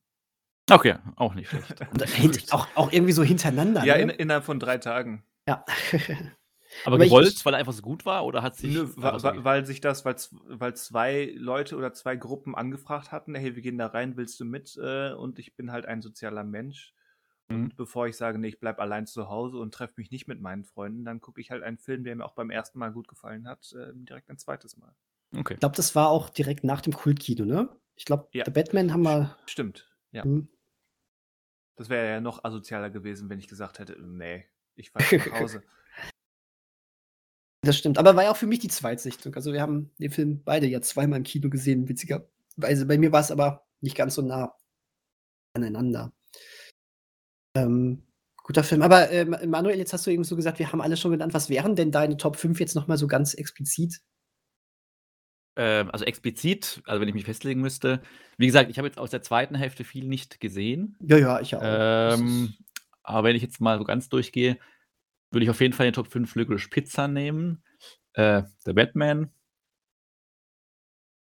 [0.71, 1.81] Okay, auch nicht schlecht.
[1.93, 4.13] Und auch auch irgendwie so hintereinander, Ja, in ne?
[4.15, 5.25] innerhalb von 3 Tagen.
[5.49, 5.65] Ja.
[6.85, 9.23] Aber Aber gewollt, ich weil er einfach so gut war oder hat sich Nö, wa
[9.23, 10.17] wa weil sich das weil
[10.49, 14.45] weil 2 Leute oder 2 Gruppen angefragt hatten: „Hey, wir gehen da rein, willst du
[14.45, 16.93] mit?“ Äh, und ich bin halt ein sozialer Mensch.
[17.51, 17.65] Mhm.
[17.65, 20.41] Und bevor ich sage: „Ne, ich bleibe allein zu Hause und treffe mich nicht mit
[20.41, 22.79] meinen Freunden“, dann gucke ich halt einen Film, der mir auch beim 1.
[22.79, 24.77] Mal gut gefallen hat, ähm, direkt ein 2.
[24.77, 24.95] Mal.
[25.37, 25.55] Okay.
[25.55, 27.69] Ich glaube, das war auch direkt nach dem Kultkino, ne?
[27.97, 28.45] Ich glaube, Ja.
[28.45, 30.25] „The Batman“ haben wir St stimmt, ja.
[30.25, 30.49] Mhm.
[31.79, 34.45] Das wäre ja noch asozialer gewesen, wenn ich gesagt hätte: „Ne,
[34.75, 35.63] ich fahre nach Hause.“
[37.65, 39.35] Das stimmt, aber war ja auch für mich die Zweitsichtung.
[39.35, 42.87] Also, wir haben den Film beide ja zweimal im Kino gesehen, witzigerweise.
[42.87, 44.55] Bei mir war's aber nicht ganz so nah
[45.55, 46.13] aneinander.
[47.55, 48.03] Ähm,
[48.37, 48.83] guter Film.
[48.83, 51.35] Aber, ähm, Manuel, jetzt hast du eben so gesagt, wir haben alle schon genannt.
[51.35, 54.01] Was wären denn deine Top 5 jetzt noch mal so ganz explizit?
[55.57, 58.01] Ähm, also, explizit, also, wenn ich mich festlegen müsste
[58.39, 60.97] wie gesagt, ich habe jetzt aus der zweiten Hälfte viel nicht gesehen.
[61.01, 61.61] Ja, ja, ich auch.
[61.63, 62.55] Ähm,
[63.03, 64.59] aber wenn ich jetzt mal so ganz durchgehe,
[65.33, 67.63] würde ich auf jeden Fall die Top 5 Licorice Pizza nehmen,
[68.13, 69.31] äh, „The Batman“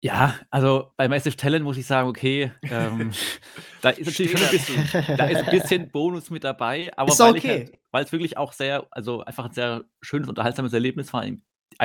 [0.04, 3.18] Ja, also, bei „Massive Talent“ muss ich sagen, okay, ähm,
[3.82, 7.18] da ist natürlich schon 'n Stehe bisschen da ist 'n bisschen Bonus mit dabei, aber
[7.18, 7.48] Ist weil ich okay.
[7.48, 11.42] halt weil's wirklich auch sehr also, einfach 'n sehr schönes, unterhaltsames Erlebnis war, einen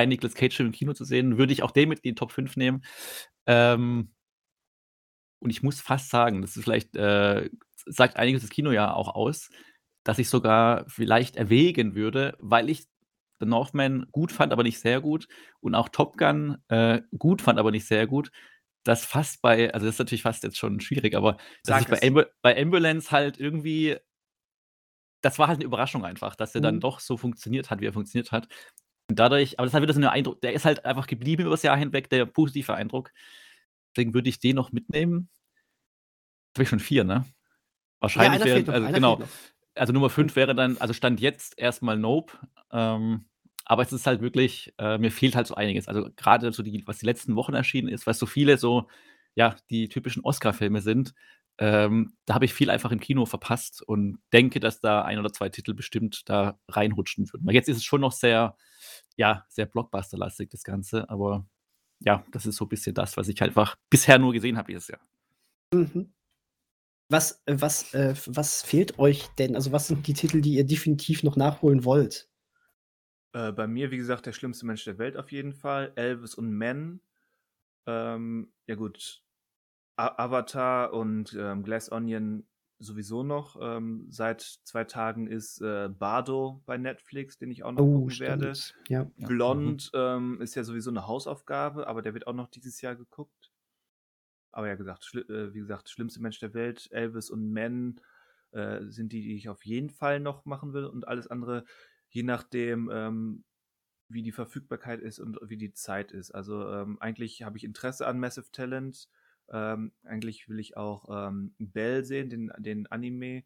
[0.08, 2.56] Nicolas Cage-Film im Kino zu sehen, würde ich auch den mit in die Top 5
[2.56, 2.82] nehmen.
[3.46, 4.10] Ähm
[5.42, 7.50] und ich muss fast sagen, das ist vielleicht, äh
[7.88, 9.48] sagt einiges das Kinojahr auch aus,
[10.02, 12.84] dass ich sogar vielleicht erwägen würde, weil ich
[13.40, 15.28] „The Northman“ gut fand, aber nicht sehr gut
[15.60, 18.30] und auch „Top Gun“, äh, gut fand, aber nicht sehr gut,
[18.84, 21.90] dass fast bei also, das ist natürlich fast jetzt schon schwierig, aber dass Sag ich
[21.90, 22.00] bei.
[22.02, 23.98] Ambu bei „Ambulance“ halt irgendwie
[25.24, 26.80] das war halt 'ne Überraschung einfach, dass dann Mhm.
[26.80, 28.48] doch so funktioniert hat, wie er funktioniert hat.
[29.10, 31.46] Und dadurch aber das ist halt wieder so 'ne Eindruck der ist halt einfach geblieben
[31.46, 33.12] übers Jahr hinweg, der positive Eindruck.
[33.96, 35.28] Deswegen würde ich den noch mitnehmen.
[36.56, 37.24] Jetzt habe ich schon 4, ne?
[38.14, 39.22] Ja, Wahrscheinlich wären noch, also, genau.
[39.76, 42.32] Also, Nummer 5 wäre dann also, Stand jetzt erst mal „Nope“,
[42.72, 43.26] ähm,
[43.68, 45.88] Aber es ist halt wirklich, äh, mir fehlt halt so einiges.
[45.88, 48.88] Also gerade so die, was die letzten Wochen erschienen ist, weil so viele so,
[49.34, 51.14] ja, die typischen Oscar-Filme sind,
[51.58, 55.32] ähm, da habe ich viel einfach im Kino verpasst und denke, dass da ein oder
[55.32, 57.44] zwei Titel bestimmt da reinrutschen würden.
[57.46, 58.56] Weil jetzt ist es schon noch sehr,
[59.16, 61.46] ja, sehr Blockbuster-lastig, das Ganze, aber
[62.00, 64.68] ja, das ist so ein bisschen das, was ich halt einfach bisher nur gesehen habe
[64.72, 65.00] dieses Jahr.
[65.74, 66.06] Mhm.
[67.08, 69.54] Was, äh, was, äh, was fehlt euch denn?
[69.56, 72.28] Also, was sind die Titel, die ihr definitiv noch nachholen wollt?
[73.32, 75.92] Äh, bei mir, wie gesagt, der schlimmste Mensch der Welt auf jeden Fall.
[75.96, 77.00] Elvis und Men.
[77.86, 79.22] Ähm, ja gut,
[79.96, 82.46] A Avatar und ähm, Glass Onion
[82.78, 83.58] sowieso noch.
[83.60, 88.18] Ähm, seit zwei Tagen ist äh, Bardo bei Netflix, den ich auch noch Oh, gucken
[88.20, 88.54] werde.
[88.54, 88.74] stimmt.
[88.88, 89.10] Ja.
[89.16, 89.26] Ja.
[89.28, 93.32] Blond ähm, ist ja sowieso eine Hausaufgabe, aber der wird auch noch dieses Jahr geguckt.
[94.56, 98.00] Aber ja gesagt, äh, wie gesagt, schlimmste Mensch der Welt, Elvis und Men
[98.52, 101.64] äh, sind die, die ich auf jeden Fall noch machen will und alles andere,
[102.08, 103.44] je nachdem, ähm,
[104.08, 106.30] wie die Verfügbarkeit ist und wie die Zeit ist.
[106.30, 109.10] Also ähm, eigentlich habe ich Interesse an Massive Talent.
[109.50, 113.44] Ähm, eigentlich will ich auch ähm, Bell sehen, den, den Anime,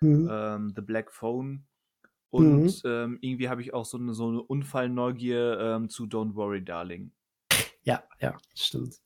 [0.00, 0.28] Mhm.
[0.28, 1.66] ähm, The Black Phone.
[2.30, 6.64] Und ähm, irgendwie habe ich auch so eine, so eine Unfallneugier ähm, zu Don't Worry,
[6.64, 7.12] Darling.
[7.82, 9.00] Ja, ja, stimmt.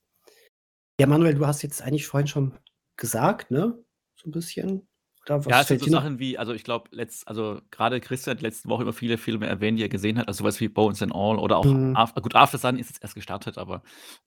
[1.02, 2.52] Ja, Manuel, du hast jetzt eigentlich vorhin schon
[2.96, 3.76] gesagt, ne?
[4.14, 4.86] So ein bisschen.
[5.24, 5.90] Oder was Ja, es sind so?
[5.90, 6.90] Sachen wie, also ich glaube,
[7.26, 10.44] also gerade Christian hat letzte Woche immer viele Filme erwähnt, die er gesehen hat, also
[10.44, 11.96] sowas wie Bones and All oder auch Mhm.
[11.96, 13.82] After, gut, After Sun ist jetzt erst gestartet, aber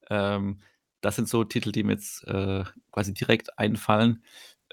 [0.10, 0.60] ähm,
[1.00, 4.22] das sind so Titel, die mir jetzt äh, quasi direkt einfallen.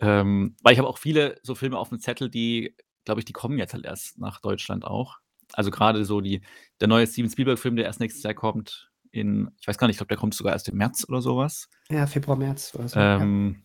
[0.01, 2.75] Ähm, weil ich habe auch viele so Filme auf dem Zettel, die,
[3.05, 5.19] glaube ich, die kommen jetzt halt erst nach Deutschland auch.
[5.53, 6.41] Also gerade so die,
[6.81, 9.99] der neue Steven Spielberg-Film, der erst nächstes Jahr kommt, in, ich weiß gar nicht, ich
[9.99, 11.69] glaube, der kommt sogar erst im März oder sowas.
[11.89, 12.99] Ja, Februar, März oder so.
[12.99, 13.21] ja.
[13.21, 13.63] Ähm,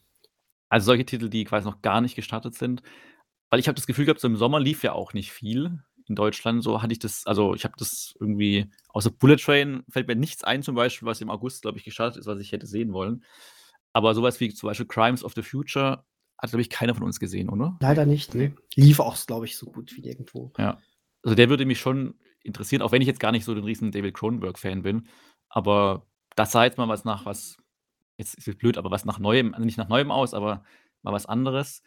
[0.70, 2.84] also solche Titel, die quasi noch gar nicht gestartet sind.
[3.50, 6.16] Weil ich habe das Gefühl gehabt, so im Sommer lief ja auch nicht viel in
[6.16, 6.64] Deutschland.
[6.64, 10.44] So hatte ich das, also ich habe das irgendwie, außer Bullet Train fällt mir nichts
[10.44, 13.24] ein, zum Beispiel, was im August, glaube ich, gestartet ist, was ich hätte sehen wollen.
[13.94, 16.04] Aber sowas wie zum Beispiel Crimes of the Future
[16.38, 17.78] hat, glaube ich, keiner von uns gesehen, oder?
[17.80, 18.54] Leider nicht, ne?
[18.76, 20.52] Lief auch, glaube ich, so gut wie nirgendwo.
[20.58, 20.78] Ja.
[21.24, 23.92] Also der würde mich schon interessieren, auch wenn ich jetzt gar nicht so den riesen
[23.92, 25.08] David Cronenberg-Fan bin.
[25.50, 26.06] Aber
[26.36, 27.58] das sah jetzt mal was nach was,
[28.18, 30.64] jetzt ist es blöd, aber was nach Neuem, also nicht nach Neuem aus, aber
[31.04, 31.84] mal was anderes.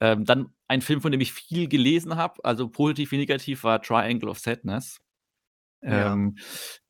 [0.00, 3.80] Ähm, dann ein Film, von dem ich viel gelesen habe, also positiv wie negativ, war
[3.80, 5.00] Triangle of Sadness.
[5.82, 6.12] Ja.
[6.12, 6.36] Ähm,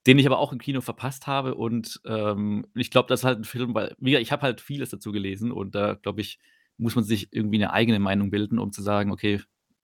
[0.07, 1.55] den ich aber auch im Kino verpasst habe.
[1.57, 5.13] Und ähm, ich glaube, das ist halt ein Film, weil, ich habe halt vieles dazu
[5.13, 6.39] gelesen und da, glaube ich,
[6.77, 9.41] muss man sich irgendwie eine eigene Meinung bilden, um zu sagen, okay,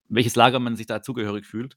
[0.09, 1.77] welches Lager man sich da zugehörig fühlt.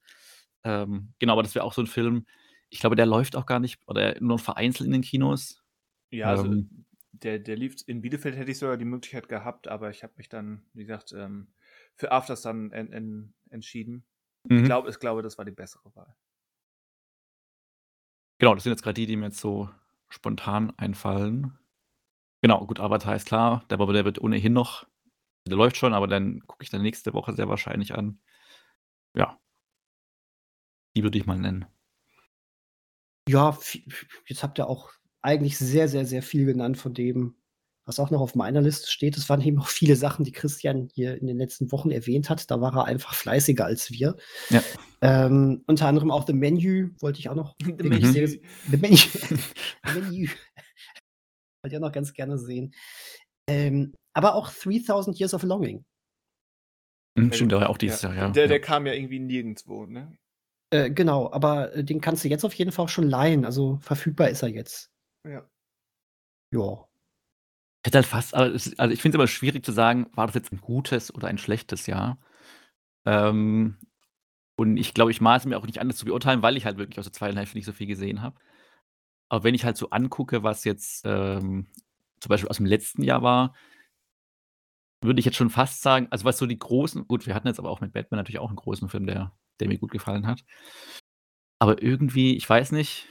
[0.63, 2.25] Ähm, genau, aber das wäre auch so ein Film,
[2.73, 5.63] ich glaube, der läuft auch gar nicht oder nur vereinzelt in den Kinos.
[6.09, 6.85] Ja, also Ähm.
[7.11, 10.27] der, der lief in Bielefeld, hätte ich sogar die Möglichkeit gehabt, aber ich habe mich
[10.27, 11.47] dann, wie gesagt, ähm,
[11.95, 14.03] für After Sun en, en, entschieden.
[14.45, 14.65] Ich Mhm.
[14.65, 16.15] glaube, ich glaube, das war die bessere Wahl.
[18.39, 19.69] Genau, das sind jetzt gerade die, die mir jetzt so
[20.09, 21.57] spontan einfallen.
[22.41, 24.85] Genau, gut, Avatar ist klar, der, der wird ohnehin noch,
[25.47, 28.19] der läuft schon, aber dann gucke ich dann nächste Woche sehr wahrscheinlich an.
[29.15, 29.39] Ja.
[30.95, 31.65] Die würde ich mal nennen.
[33.29, 33.57] Ja,
[34.27, 34.91] jetzt habt ihr auch
[35.21, 37.35] eigentlich sehr, sehr, sehr viel genannt von dem,
[37.85, 39.15] was auch noch auf meiner Liste steht.
[39.17, 42.49] Es waren eben auch viele Sachen, die Christian hier in den letzten Wochen erwähnt hat.
[42.51, 44.15] Da war er einfach fleißiger als wir.
[44.49, 44.61] Ja.
[45.01, 47.55] Ähm, unter anderem auch The Menu wollte ich auch noch.
[47.63, 48.07] The Menu.
[48.11, 48.95] sehr- The Menu.
[49.85, 50.27] The Menu.
[50.27, 52.73] wollte ich auch noch ganz gerne sehen.
[53.49, 55.83] Ähm, aber auch 3000 Years of Longing.
[57.17, 58.29] Hm, Stimmt, der war ja auch dieses Jahr, ja.
[58.29, 58.47] Der, ja.
[58.47, 60.17] der kam ja irgendwie nirgendwo, ne?
[60.73, 63.45] Äh, genau, aber äh, den kannst du jetzt auf jeden Fall auch schon leihen.
[63.45, 64.89] Also verfügbar ist er jetzt.
[65.23, 65.47] Ja.
[66.51, 66.87] Ja.
[67.83, 70.51] Ich hätte halt fast, also ich finde es immer schwierig zu sagen, war das jetzt
[70.51, 72.17] ein gutes oder ein schlechtes Jahr.
[73.05, 73.77] Ähm,
[74.55, 76.77] und ich glaube, ich maße mir auch nicht an, das zu beurteilen, weil ich halt
[76.77, 78.39] wirklich aus der zweiten Hälfte nicht so viel gesehen habe.
[79.29, 81.67] Aber wenn ich halt so angucke, was jetzt ähm,
[82.19, 83.53] zum Beispiel aus dem letzten Jahr war,
[85.03, 87.59] würde ich jetzt schon fast sagen, also was so die großen, gut, wir hatten jetzt
[87.59, 90.43] aber auch mit Batman natürlich auch einen großen Film, der, der mir gut gefallen hat.
[91.59, 93.07] Aber irgendwie, ich weiß nicht,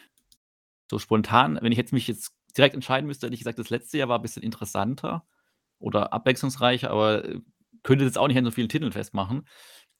[0.91, 3.99] so spontan, wenn ich jetzt mich jetzt direkt entscheiden müsste, hätte ich gesagt, das letzte
[3.99, 5.27] Jahr war ein bisschen interessanter
[5.79, 7.41] oder abwechslungsreicher, aber äh,
[7.83, 9.49] könnte jetzt auch nicht an so vielen Titeln festmachen.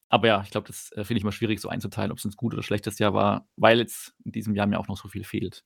[0.09, 2.31] Aber ja, ich glaube, das äh, finde ich mal schwierig so einzuteilen, ob es ein
[2.31, 5.23] gut oder schlechtes Jahr war, weil jetzt in diesem Jahr mir auch noch so viel
[5.23, 5.65] fehlt.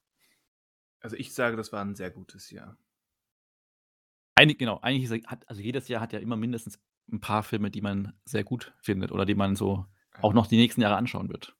[1.01, 2.77] Also ich sage, das war ein sehr gutes Jahr.
[4.37, 6.79] Eigentlich, genau, eigentlich ist, hat, also jedes Jahr hat ja immer mindestens
[7.11, 9.85] ein paar Filme, die man sehr gut findet oder die man so
[10.21, 11.55] auch noch die nächsten Jahre anschauen wird.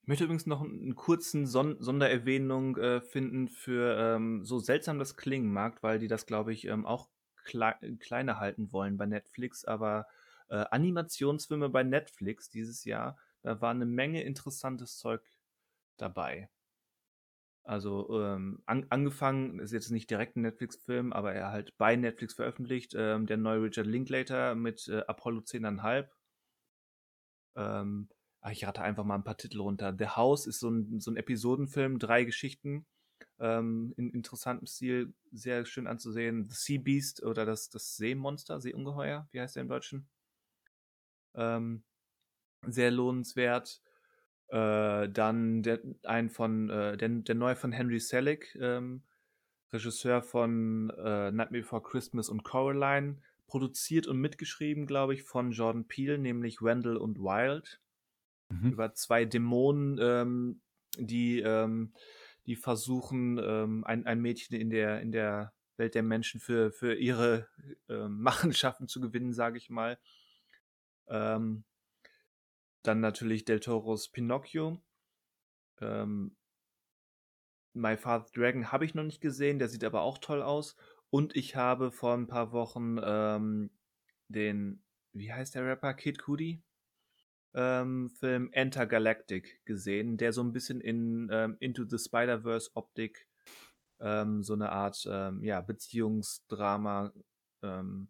[0.00, 5.16] Ich möchte übrigens noch einen kurzen Son Sondererwähnung äh, finden für ähm, so seltsam das
[5.16, 7.10] klingen mag, weil die das, glaube ich, ähm, auch
[7.44, 10.06] klei kleiner halten wollen bei Netflix, aber
[10.48, 15.22] äh, Animationsfilme bei Netflix dieses Jahr, Da war eine Menge interessantes Zeug
[15.98, 16.48] dabei.
[17.66, 22.34] Also ähm, an, angefangen, ist jetzt nicht direkt ein Netflix-Film, aber er halt bei Netflix
[22.34, 26.06] veröffentlicht, ähm, der neue Richard Linklater mit äh, Apollo 10,5.
[27.56, 28.08] Ähm,
[28.52, 29.96] ich rate einfach mal ein paar Titel runter.
[29.98, 32.86] The House ist so ein, so ein Episodenfilm, drei Geschichten
[33.40, 36.48] ähm, in interessantem Stil, sehr schön anzusehen.
[36.48, 40.08] The Sea Beast oder das, das Seemonster, Seeungeheuer, wie heißt der im Deutschen?
[41.34, 41.82] Ähm,
[42.62, 43.82] sehr lohnenswert.
[44.48, 49.02] Äh, dann der, ein von, äh, der, der neue von Henry Selick, ähm,
[49.72, 53.18] Regisseur von äh, Night Before Christmas und Coraline,
[53.48, 57.80] produziert und mitgeschrieben, glaube ich, von Jordan Peele, nämlich Wendell und Wild.
[58.48, 58.72] Mhm.
[58.72, 60.60] Über zwei Dämonen, ähm,
[60.96, 61.92] die, ähm,
[62.46, 66.94] die versuchen, ähm, ein, ein Mädchen in der, in der Welt der Menschen für, für
[66.94, 67.48] ihre
[67.88, 69.98] ähm, Machenschaften zu gewinnen, sage ich mal.
[71.08, 71.64] Ähm,
[72.86, 74.80] dann natürlich Del Toros Pinocchio.
[75.80, 76.36] Ähm,
[77.72, 80.76] My Father Dragon habe ich noch nicht gesehen, der sieht aber auch toll aus.
[81.10, 83.70] Und ich habe vor ein paar Wochen ähm,
[84.28, 84.82] den,
[85.12, 85.94] wie heißt der Rapper?
[85.94, 86.62] Kid Cudi?
[87.54, 93.28] Ähm, Film Enter Galactic gesehen, der so ein bisschen in ähm, Into the Spider-Verse Optik
[94.00, 97.12] ähm, so eine Art ähm, ja, Beziehungsdrama
[97.62, 98.08] ähm,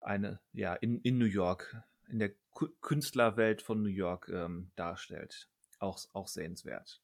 [0.00, 1.76] eine, ja, in, in New York
[2.08, 2.32] in der
[2.80, 5.48] Künstlerwelt von New York ähm, darstellt.
[5.78, 7.00] Auch, auch sehenswert.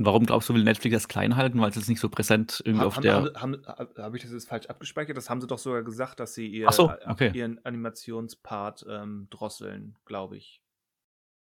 [0.00, 1.60] Warum glaubst du, will Netflix das klein halten?
[1.60, 3.14] Weil es ist nicht so präsent irgendwie ha, auf haben, der.
[3.34, 5.16] Habe hab, hab ich das jetzt falsch abgespeichert?
[5.16, 7.32] Das haben sie doch sogar gesagt, dass sie ihr, so, okay.
[7.34, 10.62] ihren Animationspart ähm, drosseln, glaube ich.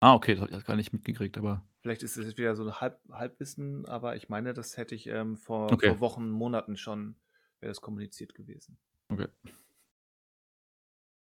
[0.00, 1.64] Ah, okay, das habe ich gar nicht mitgekriegt, aber.
[1.80, 5.38] Vielleicht ist es wieder so ein Halb Halbwissen, aber ich meine, das hätte ich ähm,
[5.38, 5.88] vor, okay.
[5.88, 7.16] vor Wochen, Monaten schon,
[7.60, 8.76] wäre das kommuniziert gewesen.
[9.08, 9.28] Okay.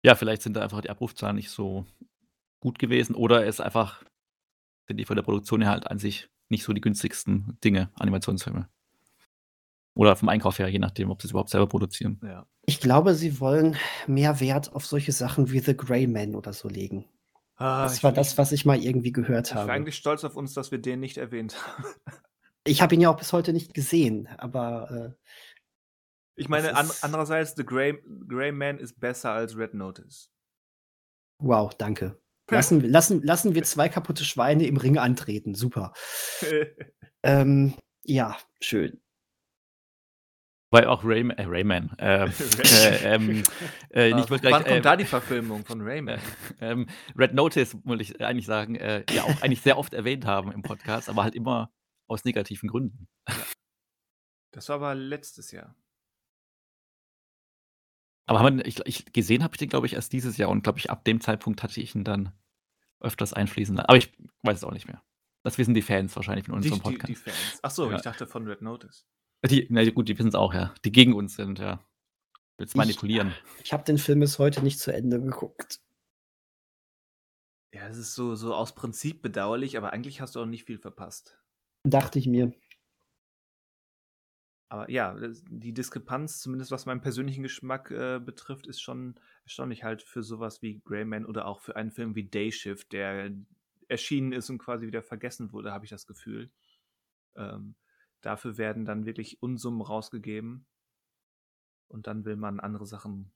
[0.03, 1.87] Ja, vielleicht sind da einfach die Abrufzahlen nicht so
[2.61, 4.05] gut gewesen oder es einfach
[4.87, 8.69] sind die von der Produktion her halt an sich nicht so die günstigsten Dinge, Animationsfilme.
[9.95, 12.21] Oder vom Einkauf her, je nachdem, ob sie es überhaupt selber produzieren.
[12.23, 12.47] Ja.
[12.65, 13.77] Ich glaube, sie wollen
[14.07, 17.05] mehr Wert auf solche Sachen wie The Grey Man oder so legen.
[17.57, 19.65] Ah, das war das, was ich mal irgendwie gehört ich habe.
[19.65, 21.85] Ich bin eigentlich stolz auf uns, dass wir den nicht erwähnt haben.
[22.65, 25.27] Ich habe ihn ja auch bis heute nicht gesehen, aber äh,
[26.37, 30.31] ich meine, an, andererseits, The Grey, Grey Man ist besser als Red Notice.
[31.39, 32.19] Wow, danke.
[32.51, 35.55] Lassen, lassen, lassen wir zwei kaputte Schweine im Ring antreten.
[35.55, 35.93] Super.
[37.23, 39.01] ähm, ja, schön.
[40.71, 43.43] Weil auch Rayman, äh, Rayman, äh, äh, ähm,
[43.91, 46.19] äh, nicht, Wann gleich, kommt ähm, da die Verfilmung von Rayman?
[46.61, 50.51] Ähm, Red Notice, wollte ich eigentlich sagen, äh, ja auch eigentlich sehr oft erwähnt haben
[50.51, 51.71] im Podcast, aber halt immer
[52.09, 53.07] aus negativen Gründen.
[54.53, 55.77] Das war aber letztes Jahr.
[58.27, 60.63] Aber haben wir, ich, ich, gesehen habe ich den, glaube ich, erst dieses Jahr und
[60.63, 62.33] glaube ich, ab dem Zeitpunkt hatte ich ihn dann
[63.01, 63.79] öfters einfließen.
[63.81, 64.13] Aber ich
[64.43, 65.03] weiß es auch nicht mehr.
[65.43, 67.09] Das wissen die Fans wahrscheinlich von unserem die, Podcast.
[67.09, 67.59] Die, die Fans.
[67.63, 67.97] Achso, ja.
[67.97, 69.07] ich dachte von Red Notice.
[69.45, 70.73] Die, na gut, die wissen es auch, ja.
[70.85, 71.81] Die gegen uns sind, ja.
[72.61, 73.35] Jetzt manipulieren.
[73.59, 75.81] Ich, ich habe den Film bis heute nicht zu Ende geguckt.
[77.75, 80.79] Ja, es ist so, so aus Prinzip bedauerlich, aber eigentlich hast du auch nicht viel
[80.79, 81.39] verpasst.
[81.85, 82.53] Dachte ich mir.
[84.73, 85.15] Aber ja,
[85.51, 90.63] die Diskrepanz, zumindest was meinen persönlichen Geschmack äh, betrifft, ist schon erstaunlich halt für sowas
[90.63, 93.31] wie Greyman oder auch für einen Film wie Day Shift, der
[93.89, 96.51] erschienen ist und quasi wieder vergessen wurde, habe ich das Gefühl.
[97.37, 97.75] Ähm,
[98.23, 100.65] dafür werden dann wirklich Unsummen rausgegeben
[101.89, 103.31] und dann will man andere Sachen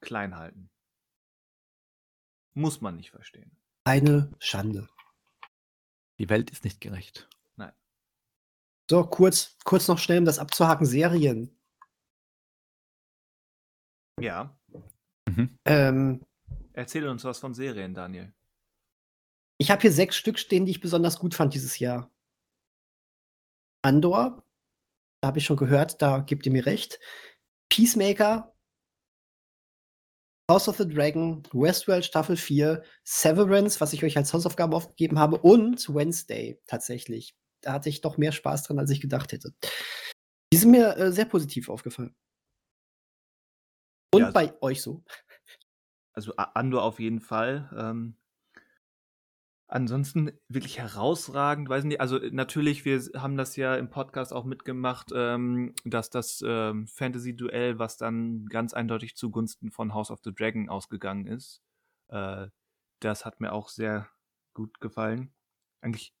[0.00, 0.70] klein halten.
[2.52, 3.52] Muss man nicht verstehen.
[3.84, 4.88] Eine Schande.
[6.18, 7.28] Die Welt ist nicht gerecht.
[8.90, 11.56] So, kurz, kurz noch schnell, um das abzuhaken, Serien.
[14.20, 14.58] Ja.
[15.28, 15.56] Mhm.
[15.64, 16.26] Ähm,
[16.72, 18.34] Erzähl uns was von Serien, Daniel.
[19.58, 22.10] Ich habe hier sechs Stück stehen, die ich besonders gut fand dieses Jahr.
[23.82, 24.42] Andor,
[25.20, 26.98] da habe ich schon gehört, da gebt ihr mir recht.
[27.68, 28.52] Peacemaker,
[30.50, 35.38] House of the Dragon, Westworld Staffel 4, Severance, was ich euch als Hausaufgabe aufgegeben habe,
[35.38, 39.54] und Wednesday tatsächlich da hatte ich doch mehr Spaß dran, als ich gedacht hätte.
[40.52, 42.14] Die sind mir äh, sehr positiv aufgefallen.
[44.12, 45.04] Und ja, bei euch so.
[46.12, 47.70] Also Andor auf jeden Fall.
[47.76, 48.16] Ähm,
[49.68, 52.00] ansonsten wirklich herausragend, weiß nicht.
[52.00, 57.78] Also natürlich, wir haben das ja im Podcast auch mitgemacht, ähm, dass das ähm, Fantasy-Duell,
[57.78, 61.62] was dann ganz eindeutig zugunsten von House of the Dragon ausgegangen ist,
[62.08, 62.48] äh,
[62.98, 64.08] das hat mir auch sehr
[64.54, 65.32] gut gefallen.
[65.80, 66.12] Eigentlich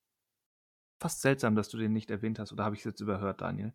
[1.00, 2.52] fast seltsam, dass du den nicht erwähnt hast.
[2.52, 3.72] Oder habe ich es jetzt überhört, Daniel?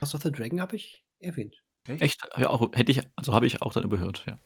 [0.00, 1.62] House of the Dragon habe ich erwähnt.
[1.86, 2.02] Echt?
[2.02, 2.28] Echt?
[2.36, 4.38] Ja, auch, hätte ich, also habe ich auch dann überhört, ja.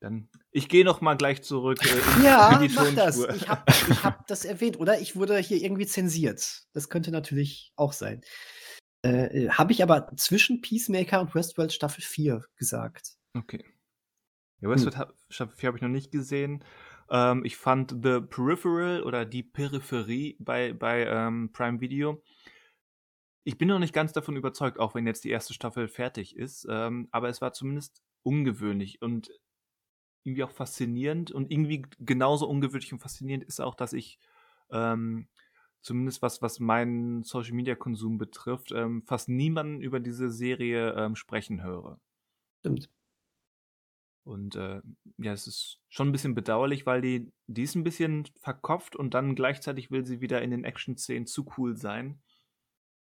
[0.00, 3.24] Dann, ich gehe noch mal gleich zurück äh, ja, in die mach das.
[3.36, 3.62] Ich habe
[4.02, 5.00] hab das erwähnt, oder?
[5.00, 6.64] Ich wurde hier irgendwie zensiert.
[6.72, 8.20] Das könnte natürlich auch sein.
[9.02, 13.14] Äh, habe ich aber zwischen Peacemaker und Westworld Staffel 4 gesagt.
[13.36, 13.64] Okay.
[14.60, 15.14] Ja, Westworld hm.
[15.28, 16.64] Staffel 4 habe ich noch nicht gesehen.
[17.12, 22.22] Ähm, ich fand The Peripheral oder die Peripherie bei, bei ähm, Prime Video.
[23.44, 26.66] Ich bin noch nicht ganz davon überzeugt, auch wenn jetzt die erste Staffel fertig ist.
[26.70, 29.30] Ähm, aber es war zumindest ungewöhnlich und
[30.24, 31.30] irgendwie auch faszinierend.
[31.32, 34.18] Und irgendwie genauso ungewöhnlich und faszinierend ist auch, dass ich
[34.70, 35.28] ähm,
[35.82, 41.16] zumindest was, was meinen Social Media Konsum betrifft, ähm, fast niemanden über diese Serie ähm,
[41.16, 42.00] sprechen höre.
[42.60, 42.88] Stimmt.
[44.24, 44.80] Und äh,
[45.18, 49.14] ja, es ist schon ein bisschen bedauerlich, weil die, die ist ein bisschen verkopft und
[49.14, 52.22] dann gleichzeitig will sie wieder in den Action-Szenen zu cool sein.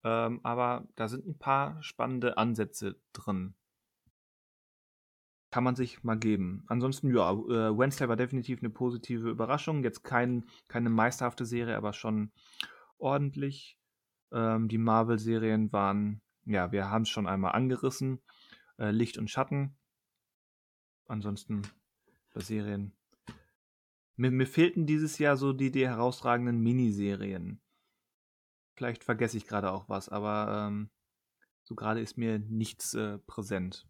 [0.03, 3.55] Ähm, aber da sind ein paar spannende Ansätze drin.
[5.51, 6.65] Kann man sich mal geben.
[6.69, 9.85] Ansonsten, ja, äh, Wednesday war definitiv eine positive Überraschung.
[9.85, 12.33] Jetzt kein, keine meisterhafte Serie, aber schon
[12.99, 13.79] ordentlich.
[14.33, 18.21] Ähm, die Marvel-Serien waren, ja, wir haben es schon einmal angerissen.
[18.79, 19.77] Äh, Licht und Schatten
[21.07, 21.63] ansonsten
[22.33, 22.93] bei Serien.
[24.17, 27.61] Mir, mir fehlten dieses Jahr so die, die herausragenden Miniserien.
[28.77, 30.91] Vielleicht vergesse ich gerade auch was, aber ähm,
[31.63, 33.89] so gerade ist mir nichts äh, präsent.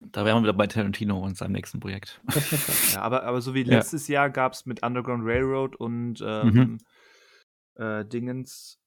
[0.00, 2.22] Da wären wir wieder bei Tarantino und seinem nächsten Projekt.
[2.92, 4.14] ja, aber, aber so wie letztes ja.
[4.14, 6.78] Jahr gab es mit Underground Railroad und ähm, mhm.
[7.82, 8.80] äh, Dingens,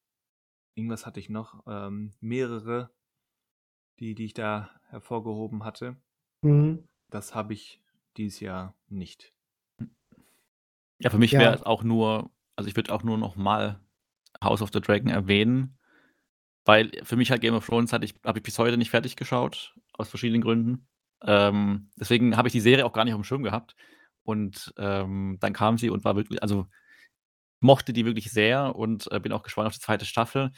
[0.75, 2.91] irgendwas hatte ich noch, ähm, mehrere,
[3.99, 5.97] die, die ich da hervorgehoben hatte.
[6.43, 6.87] Mhm.
[7.11, 7.81] Das habe ich
[8.17, 9.33] dieses Jahr nicht.
[10.99, 11.39] Ja, für mich ja.
[11.39, 13.79] wäre es auch nur, also ich würde auch nur noch mal
[14.43, 15.77] House of the Dragon erwähnen,
[16.65, 19.15] weil für mich halt Game of Thrones hatte ich, habe ich bis heute nicht fertig
[19.15, 20.87] geschaut, aus verschiedenen Gründen.
[21.23, 23.75] Ähm, deswegen habe ich die Serie auch gar nicht auf dem Schirm gehabt.
[24.23, 26.67] Und ähm, dann kam sie und war wirklich, also
[27.59, 30.51] mochte die wirklich sehr und äh, bin auch gespannt auf die zweite Staffel.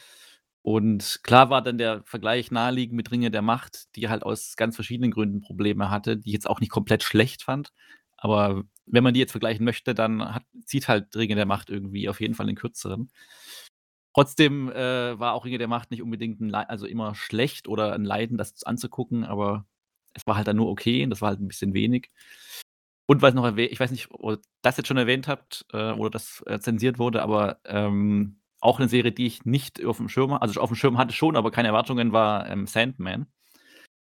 [0.64, 4.76] Und klar war dann der Vergleich naheliegend mit Ringe der Macht, die halt aus ganz
[4.76, 7.70] verschiedenen Gründen Probleme hatte, die ich jetzt auch nicht komplett schlecht fand.
[8.16, 12.08] Aber wenn man die jetzt vergleichen möchte, dann hat, zieht halt Ringe der Macht irgendwie
[12.08, 13.10] auf jeden Fall den kürzeren.
[14.14, 18.04] Trotzdem äh, war auch Ringe der Macht nicht unbedingt ein also immer schlecht oder ein
[18.06, 19.66] Leiden, das anzugucken, aber
[20.14, 22.10] es war halt dann nur okay und das war halt ein bisschen wenig.
[23.04, 25.92] Und was noch erwähnt, ich weiß nicht, ob ihr das jetzt schon erwähnt habt äh,
[25.92, 30.08] oder das äh, zensiert wurde, aber ähm, auch eine Serie, die ich nicht auf dem
[30.08, 33.26] Schirm also auf dem Schirm hatte schon, aber keine Erwartungen, war, ähm, Sandman.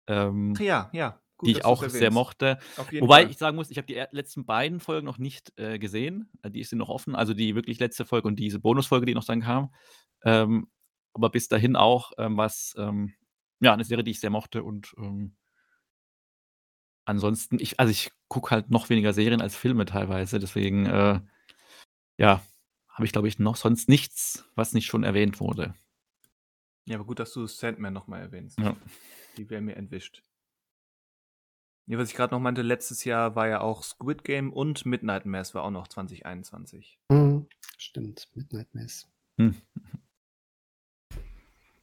[0.06, 1.20] Ähm, ja, ja.
[1.36, 2.58] Gut, die ich auch sehr mochte.
[3.00, 3.30] Wobei Fall.
[3.30, 6.30] ich sagen muss, ich habe die letzten beiden Folgen noch nicht äh, gesehen.
[6.42, 7.16] Äh, die sind noch offen.
[7.16, 9.74] Also die wirklich letzte Folge und diese Bonusfolge, die noch dann kam.
[10.22, 10.68] Ähm,
[11.12, 13.14] aber bis dahin auch ähm, was, ähm,
[13.60, 15.36] ja, eine Serie, die ich sehr mochte und ähm
[17.06, 21.20] ansonsten, ich, also ich gucke halt noch weniger Serien als Filme teilweise, deswegen, äh,
[22.16, 22.42] ja,
[22.94, 25.74] habe ich, glaube ich, noch sonst nichts, was nicht schon erwähnt wurde.
[26.86, 28.58] Ja, aber gut, dass du Sandman nochmal erwähnst.
[28.58, 28.76] Ja.
[29.36, 30.22] Die wäre mir entwischt.
[31.86, 35.26] Ja, was ich gerade noch meinte, letztes Jahr war ja auch Squid Game und Midnight
[35.26, 36.98] Mass war auch noch 2021.
[37.10, 37.46] Mhm,
[37.76, 39.06] stimmt, Midnight Mass.
[39.38, 39.54] Hm.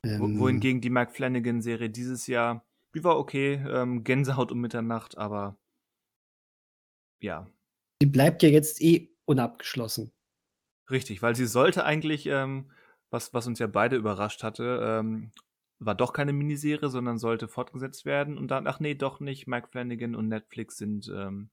[0.03, 2.65] Ähm, wohingegen die Mike Flanagan-Serie dieses Jahr,
[2.95, 5.57] die war okay, ähm, Gänsehaut um Mitternacht, aber
[7.19, 7.47] ja.
[8.01, 10.11] Die bleibt ja jetzt eh unabgeschlossen.
[10.91, 12.69] Richtig, weil sie sollte eigentlich, ähm,
[13.09, 15.31] was, was uns ja beide überrascht hatte, ähm,
[15.79, 18.37] war doch keine Miniserie, sondern sollte fortgesetzt werden.
[18.37, 19.47] Und dann, ach nee, doch nicht.
[19.47, 21.49] Mike Flanagan und Netflix sind ähm,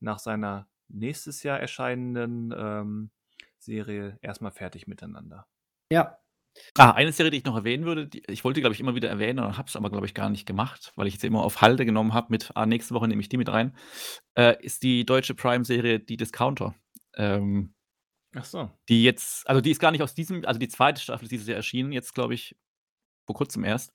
[0.00, 3.10] nach seiner nächstes Jahr erscheinenden ähm,
[3.58, 5.46] Serie erstmal fertig miteinander.
[5.90, 6.18] Ja.
[6.76, 9.08] Ah, eine Serie, die ich noch erwähnen würde, die, ich wollte, glaube ich, immer wieder
[9.08, 11.86] erwähnen, habe es aber, glaube ich, gar nicht gemacht, weil ich jetzt immer auf Halde
[11.86, 13.74] genommen habe mit, ah, nächste Woche nehme ich die mit rein,
[14.34, 16.74] äh, ist die deutsche Prime-Serie Die Discounter.
[17.14, 17.72] Ähm,
[18.34, 18.70] Ach so.
[18.88, 21.48] Die jetzt also, die ist gar nicht aus diesem also, die zweite Staffel ist dieses
[21.48, 22.56] Jahr erschienen, jetzt glaube ich
[23.26, 23.92] vor Kurzem erst,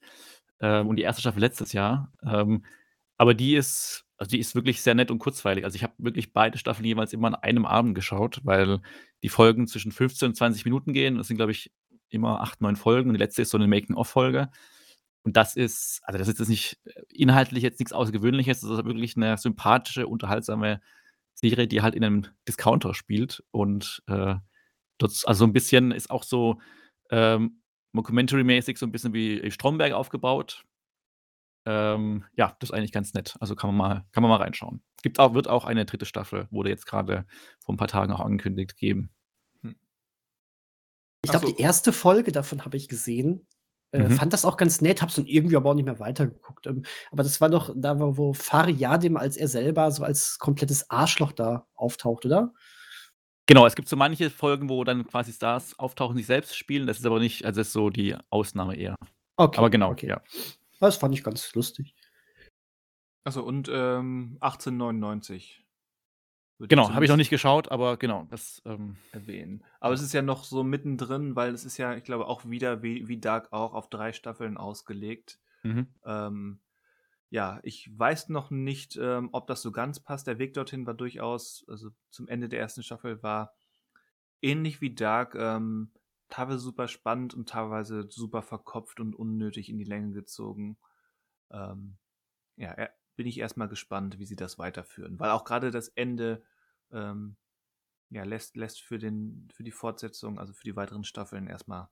[0.60, 2.12] ähm, und die erste Staffel letztes Jahr.
[2.22, 2.64] Ähm,
[3.16, 5.64] aber die ist also, die ist wirklich sehr nett und kurzweilig.
[5.64, 8.80] Also, ich habe wirklich beide Staffeln jeweils immer an einem Abend geschaut, weil
[9.22, 11.16] die Folgen zwischen 15 und 20 Minuten gehen.
[11.18, 11.70] Das sind, glaube ich,
[12.08, 14.50] immer 8, 9 Folgen und die letzte ist so eine Making-of-Folge.
[15.22, 18.60] Und das ist also, das ist jetzt nicht äh, inhaltlich jetzt nichts Außergewöhnliches.
[18.60, 20.80] Das ist wirklich eine sympathische, unterhaltsame
[21.40, 24.34] Serie, die halt in einem Discounter spielt und, äh,
[24.98, 26.60] dort also, so ein bisschen ist auch so,
[27.10, 27.62] ähm,
[27.94, 30.64] Mockumentary-mäßig so ein bisschen wie Stromberg aufgebaut.
[31.66, 33.36] Ähm, ja, das ist eigentlich ganz nett.
[33.40, 34.82] Also, kann man mal kann man mal reinschauen.
[35.02, 37.26] Gibt auch wird auch eine dritte Staffel, wurde jetzt gerade
[37.60, 39.10] vor ein paar Tagen auch angekündigt, geben.
[39.62, 39.76] Hm.
[41.24, 41.52] Ich glaube, so.
[41.52, 43.46] die erste Folge davon habe ich gesehen.
[43.92, 44.10] Äh, Mhm.
[44.12, 46.66] fand das auch ganz nett, hab's dann irgendwie aber auch nicht mehr weitergeguckt.
[46.66, 50.38] Ähm, aber das war doch da, wo wo Fari Yadim als er selber so als
[50.38, 52.52] komplettes Arschloch da auftaucht, oder?
[53.46, 56.86] Genau, es gibt so manche Folgen, wo dann quasi Stars auftauchen, sich selbst spielen.
[56.86, 58.94] Das ist aber nicht also, das ist so die Ausnahme eher.
[59.36, 60.08] Okay, Aber genau, okay.
[60.08, 60.20] ja.
[60.80, 61.94] Das fand ich ganz lustig.
[63.24, 65.64] Achso, und ähm, 1899.
[66.58, 69.64] Genau, habe ich noch nicht geschaut, aber genau, das, ähm erwähnen.
[69.80, 72.82] Aber es ist ja noch so mittendrin, weil es ist ja, ich glaube, auch wieder
[72.82, 75.38] wie, wie Dark auch auf drei Staffeln ausgelegt.
[75.64, 75.86] Mhm.
[76.04, 76.60] Ähm,
[77.30, 80.26] ja, ich weiß noch nicht, ähm, ob das so ganz passt.
[80.26, 83.54] Der Weg dorthin war durchaus, also zum Ende der ersten Staffel war
[84.42, 85.92] ähnlich wie Dark, ähm,
[86.28, 90.78] teilweise super spannend und teilweise super verkopft und unnötig in die Länge gezogen.
[91.50, 91.98] Ähm,
[92.56, 95.20] ja, er- bin ich erstmal gespannt, wie sie das weiterführen.
[95.20, 96.44] Weil auch gerade das Ende
[96.92, 97.36] ähm,
[98.10, 101.90] ja, lässt, lässt für, den, für die Fortsetzung, also für die weiteren Staffeln erstmal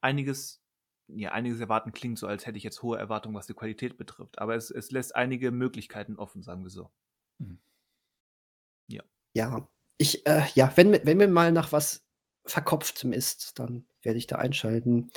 [0.00, 0.60] einiges,
[1.08, 4.38] ja, einiges erwarten klingt so, als hätte ich jetzt hohe Erwartungen, was die Qualität betrifft.
[4.40, 6.90] Aber es, es lässt einige Möglichkeiten offen, sagen wir so.
[9.34, 9.68] Ja,
[9.98, 12.04] ich, äh, ja, wenn, mir- wenn mir mal nach was
[12.46, 15.10] Verkopftem ist, dann werde ich da einschalten.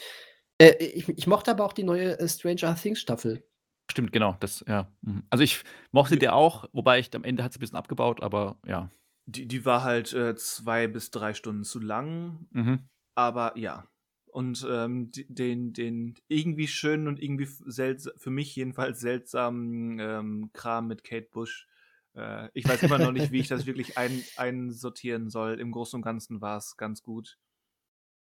[0.60, 3.44] Äh, ich, ich mochte aber auch die neue äh, Stranger Things Staffel.
[3.92, 4.88] Stimmt, genau, das ja.
[5.02, 5.24] Mhm.
[5.30, 8.56] Also, ich mochte die auch, wobei ich am Ende hat sie 'n bisschen abgebaut, aber
[8.66, 8.90] ja.
[9.26, 12.80] Die, die war halt äh, zwei bis drei Stunden zu lang, Mhm.
[13.16, 13.86] aber ja.
[14.28, 20.88] Und ähm, den, den irgendwie schönen und irgendwie selts für mich jedenfalls seltsamen ähm, Kram
[20.88, 21.68] mit Kate Bush.
[22.16, 25.60] Äh, ich weiß immer noch nicht, wie ich das wirklich ein, einsortieren soll.
[25.60, 27.38] Im Großen und Ganzen war es ganz gut.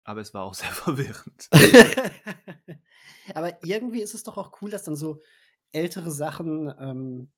[0.04, 1.50] Aber es war auch sehr verwirrend.
[3.36, 5.22] aber irgendwie ist es doch auch cool, dass dann so
[5.72, 7.30] ältere Sachen ähm,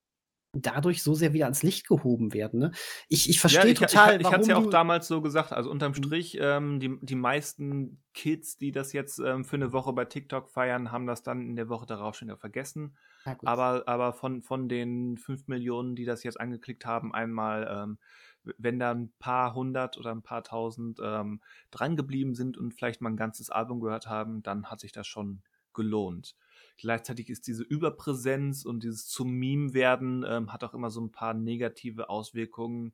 [0.53, 2.60] dadurch so sehr wieder ans Licht gehoben werden.
[2.60, 2.72] Ne?
[3.08, 5.53] Ich, ich verstehe ich, total, Ich, ich, ich hatte es ja auch damals so gesagt.
[5.53, 5.95] Also unterm Mhm.
[5.95, 10.49] Strich, ähm, die, die meisten Kids, die das jetzt ähm, für eine Woche bei TikTok
[10.49, 12.98] feiern, haben das dann in der Woche darauf schon wieder vergessen.
[13.26, 13.38] Ja.
[13.44, 17.98] Aber, aber von, von den 5 Millionen, die das jetzt angeklickt haben, einmal, ähm,
[18.58, 22.99] wenn da ein paar hundert oder ein paar tausend ähm, dran geblieben sind und vielleicht
[22.99, 25.44] mal ein ganzes Album gehört haben, dann hat sich das schon
[25.74, 26.36] gelohnt.
[26.82, 31.12] Gleichzeitig ist diese Überpräsenz und dieses zum Meme werden ähm, hat auch immer so ein
[31.12, 32.94] paar negative Auswirkungen.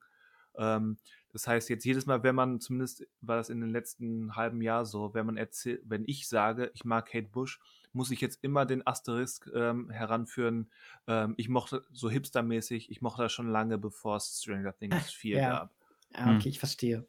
[0.56, 0.98] Ähm,
[1.32, 4.86] das heißt, jetzt jedes Mal, wenn man, zumindest war das in den letzten halben Jahr
[4.86, 7.60] so, wenn man erzählt, wenn ich sage, ich mag Kate Bush,
[7.94, 10.70] muss ich jetzt immer den Asterisk ähm, heranführen.
[11.08, 15.38] Ähm, ich mochte so hipstermäßig, ich mochte das schon lange, bevor es Stranger Things 4
[15.38, 15.50] Ja.
[15.50, 15.74] gab.
[16.14, 16.38] ja, Hm.
[16.38, 17.08] okay, ich verstehe.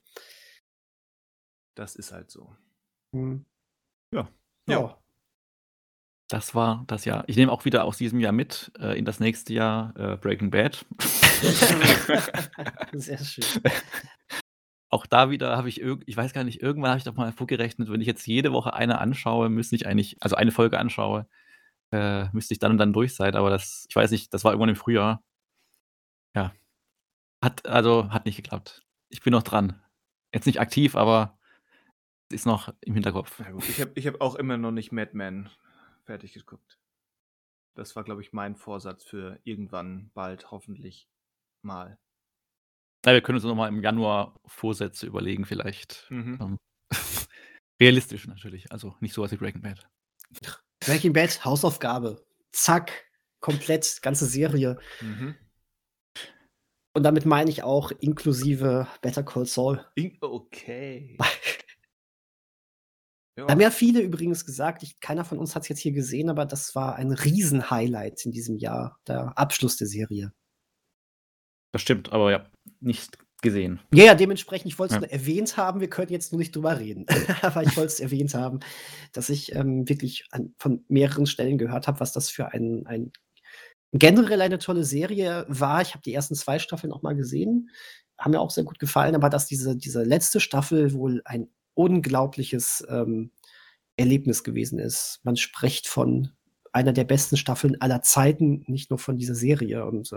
[1.75, 2.57] Das ist halt so.
[3.13, 3.45] Hm.
[4.13, 4.29] Ja.
[4.67, 4.99] Ja.
[6.29, 7.25] Das war das Jahr.
[7.27, 10.51] Ich nehme auch wieder aus diesem Jahr mit, äh, in das nächste Jahr, äh, Breaking
[10.51, 10.85] Bad.
[12.93, 13.45] Sehr schön.
[14.91, 17.33] Auch da wieder habe ich irgend ich weiß gar nicht, irgendwann habe ich doch mal
[17.33, 21.27] vorgerechnet, wenn ich jetzt jede Woche eine anschaue, müsste ich eigentlich also eine Folge anschaue,
[21.93, 24.53] äh, müsste ich dann und dann durch sein, aber das ich weiß nicht, das war
[24.53, 25.23] irgendwann im Frühjahr.
[26.35, 26.53] Ja.
[27.43, 28.83] Hat also hat nicht geklappt.
[29.09, 29.81] Ich bin noch dran.
[30.35, 31.39] Jetzt nicht aktiv, aber
[32.31, 33.41] ist noch im Hinterkopf.
[33.41, 33.47] Ja.
[33.69, 35.49] Ich habe ich hab auch immer noch nicht Mad Men
[36.09, 36.79] fertig geguckt.
[37.77, 41.07] Das war, glaube ich, mein Vorsatz für irgendwann bald, hoffentlich
[41.63, 41.99] mal.
[43.05, 46.07] Ja, wir können uns noch mal im Januar Vorsätze überlegen vielleicht.
[46.11, 46.39] Mhm.
[46.41, 46.59] Ähm,
[47.81, 49.87] realistisch natürlich, also nicht so was wie Breaking Bad.
[50.81, 52.25] Breaking Bad, Hausaufgabe.
[52.53, 53.07] Zack,
[53.41, 54.81] komplett, ganze Serie.
[55.03, 55.37] Mhm.
[56.97, 59.87] Und damit meine ich auch inklusive Better Call Saul.
[59.95, 61.19] In- Okay.
[63.39, 63.47] Ja.
[63.47, 66.29] Da haben ja viele übrigens gesagt, ich, keiner von uns hat es jetzt hier gesehen,
[66.29, 70.33] aber das war ein Riesenhighlight in diesem Jahr, der Abschluss der Serie.
[71.73, 72.51] Das stimmt, aber ja,
[72.81, 73.79] nicht gesehen.
[73.95, 75.07] Ja, ja, dementsprechend, ich wollte es Ja.
[75.07, 77.07] nur erwähnt haben, wir können jetzt nur nicht drüber reden.
[77.43, 78.59] aber ich wollte es erwähnt haben,
[79.13, 83.13] dass ich ähm, wirklich an, von mehreren Stellen gehört habe, was das für ein, ein
[83.93, 85.81] generell eine tolle Serie war.
[85.81, 87.71] Ich habe die ersten zwei Staffeln auch mal gesehen,
[88.19, 91.49] haben mir auch sehr gut gefallen, aber dass diese, diese letzte Staffel wohl ein
[91.79, 93.31] unglaubliches ähm,
[93.97, 95.21] Erlebnis gewesen ist.
[95.23, 96.31] Man spricht von
[96.73, 99.87] einer der besten Staffeln aller Zeiten, nicht nur von dieser Serie.
[99.87, 100.13] Und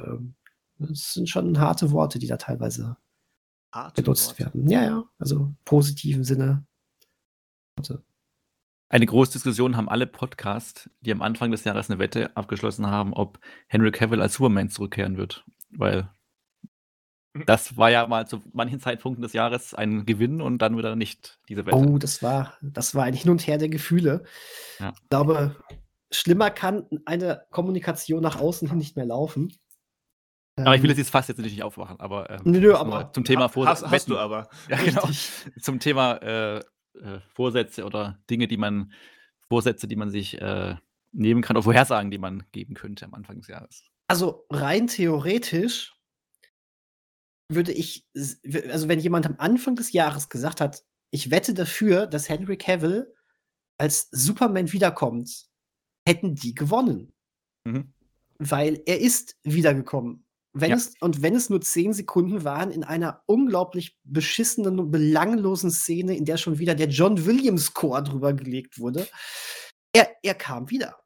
[0.80, 2.98] das sind schon harte Worte, die da teilweise
[3.72, 4.44] Harte benutzt Worte.
[4.44, 4.68] werden.
[4.70, 6.66] Ja, ja, also positiven Sinne.
[7.78, 8.04] Worte.
[8.90, 13.14] Eine große Diskussion haben alle Podcasts, die am Anfang des Jahres eine Wette abgeschlossen haben,
[13.14, 15.46] ob Henry Cavill als Superman zurückkehren wird.
[15.70, 16.10] Weil
[17.46, 21.40] das war ja mal zu manchen Zeitpunkten des Jahres ein Gewinn und dann wieder nicht,
[21.48, 21.78] diese Wette.
[21.78, 24.24] Oh, das war, das war ein Hin und Her der Gefühle.
[24.80, 24.94] Ja.
[24.96, 25.56] Ich glaube,
[26.12, 29.54] schlimmer kann eine Kommunikation nach außen hin nicht mehr laufen.
[30.58, 33.50] Aber ich will Ähm, jetzt fast jetzt nicht aufmachen, aber ähm, Nö, aber zum Thema
[33.56, 34.50] Ha- hast, hast du aber.
[34.70, 35.08] Ja, genau.
[35.62, 38.92] Zum Thema äh, äh, Vorsätze oder Dinge, die man
[39.48, 40.76] Vorsätze, die man sich äh,
[41.14, 43.86] nehmen kann, oder Vorhersagen, die man geben könnte am Anfang des Jahres?
[44.08, 45.94] Also rein theoretisch
[47.56, 48.06] würde ich,
[48.70, 53.14] also wenn jemand am Anfang des Jahres gesagt hat, ich wette dafür, dass Henry Cavill
[53.78, 55.48] als Superman wiederkommt,
[56.08, 57.14] hätten die gewonnen.
[57.66, 57.94] Mhm.
[58.40, 60.26] Weil er ist wiedergekommen.
[60.54, 60.76] Wenn Ja.
[60.78, 66.16] es, und wenn es nur zehn Sekunden waren, in einer unglaublich beschissenen und belanglosen Szene,
[66.16, 69.08] in der schon wieder der John Williams-Chor drüber gelegt wurde,
[69.94, 70.98] er, er kam wieder.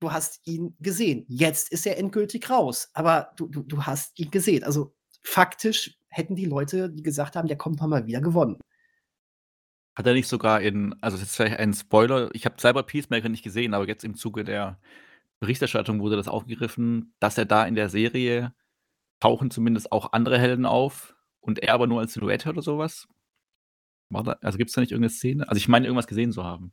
[0.00, 1.24] Du hast ihn gesehen.
[1.28, 2.88] Jetzt ist er endgültig raus.
[2.92, 4.64] Aber du, du, du hast ihn gesehen.
[4.64, 8.58] Also faktisch hätten die Leute, die gesagt haben, der kommt mal wieder gewonnen.
[9.94, 13.28] Hat er nicht sogar in, also das ist vielleicht ein Spoiler, ich habe selber Peacemaker
[13.28, 14.78] nicht gesehen, aber jetzt im Zuge der
[15.40, 18.54] Berichterstattung wurde das aufgegriffen, dass er da in der Serie
[19.20, 23.06] tauchen zumindest auch andere Helden auf und er aber nur als Silhouette oder sowas.
[24.12, 25.48] Also gibt es da nicht irgendeine Szene?
[25.48, 26.72] Also ich meine, irgendwas gesehen zu haben.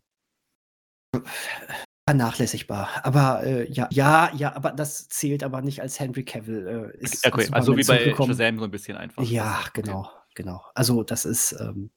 [2.10, 2.90] Vernachlässigbar.
[3.03, 6.94] Aber äh, ja, ja, ja, aber das zählt aber nicht als Henry Cavill.
[6.95, 8.34] Äh, ist Okay, als also wie bei zurückgekommen.
[8.34, 9.23] Shazam so ein bisschen einfach.
[9.23, 9.81] Ja, Das- okay.
[9.84, 10.65] genau, genau.
[10.73, 11.91] Also das ist, ähm,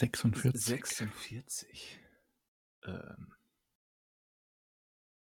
[0.00, 0.64] 46.
[0.64, 2.00] 46.
[2.86, 3.32] Ähm,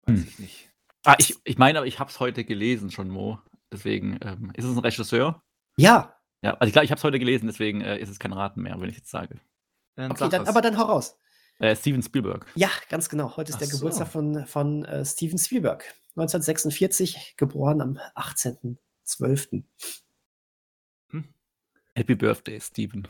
[0.07, 0.17] Hm.
[0.17, 0.69] weiß ich nicht.
[1.03, 3.39] Ah, ich, ich meine, aber ich habe es heute gelesen schon, Mo.
[3.71, 5.43] Deswegen, ähm, ist es ein Regisseur?
[5.77, 8.33] Ja, Ja, also ich glaube, ich habe es heute gelesen, deswegen äh, ist es kein
[8.33, 9.39] Raten mehr, wenn ich jetzt sage.
[9.95, 11.17] Dann okay, sag dann, aber dann hau raus.
[11.59, 12.45] Äh, Steven Spielberg.
[12.55, 13.37] Ja, ganz genau.
[13.37, 13.77] Heute ist Ach der so.
[13.77, 15.83] Geburtstag von, von äh, Steven Spielberg.
[16.17, 19.63] 1946, geboren am 18.12.
[21.97, 23.07] Happy Birthday, Steven.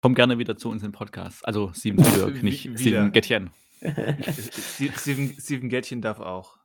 [0.00, 1.46] Komm gerne wieder zu uns im Podcast.
[1.46, 2.78] Also Steven Spielberg, nicht wieder.
[2.78, 3.50] Steven Gettchen.
[3.80, 6.58] Ste- Steven, Steven Gätchen darf auch.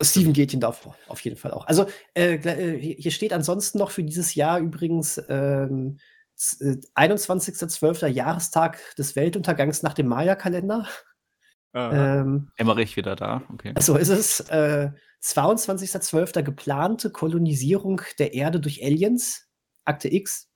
[0.00, 1.66] Steven Gätchen darf auf jeden Fall auch.
[1.66, 6.00] Also, äh, äh, hier steht ansonsten noch für dieses Jahr übrigens ähm, äh,
[6.38, 8.06] 21.12.
[8.06, 10.86] Jahrestag des Weltuntergangs nach dem Maya-Kalender.
[11.74, 13.42] Ähm, Emmerich wieder da.
[13.52, 13.74] Okay.
[13.78, 14.40] so ist es.
[14.48, 14.90] Äh,
[15.22, 16.42] 22.12.
[16.42, 19.48] geplante Kolonisierung der Erde durch Aliens.
[19.84, 20.48] Akte X.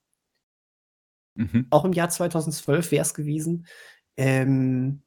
[1.35, 1.67] Mhm.
[1.71, 3.67] Auch im Jahr 2012 wäre es gewesen.
[4.17, 5.03] Ähm,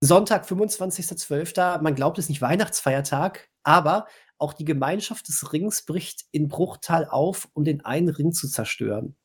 [0.00, 4.06] Sonntag, 25.12., man glaubt es nicht, Weihnachtsfeiertag, aber
[4.38, 9.16] auch die Gemeinschaft des Rings bricht in Bruchtal auf, um den einen Ring zu zerstören.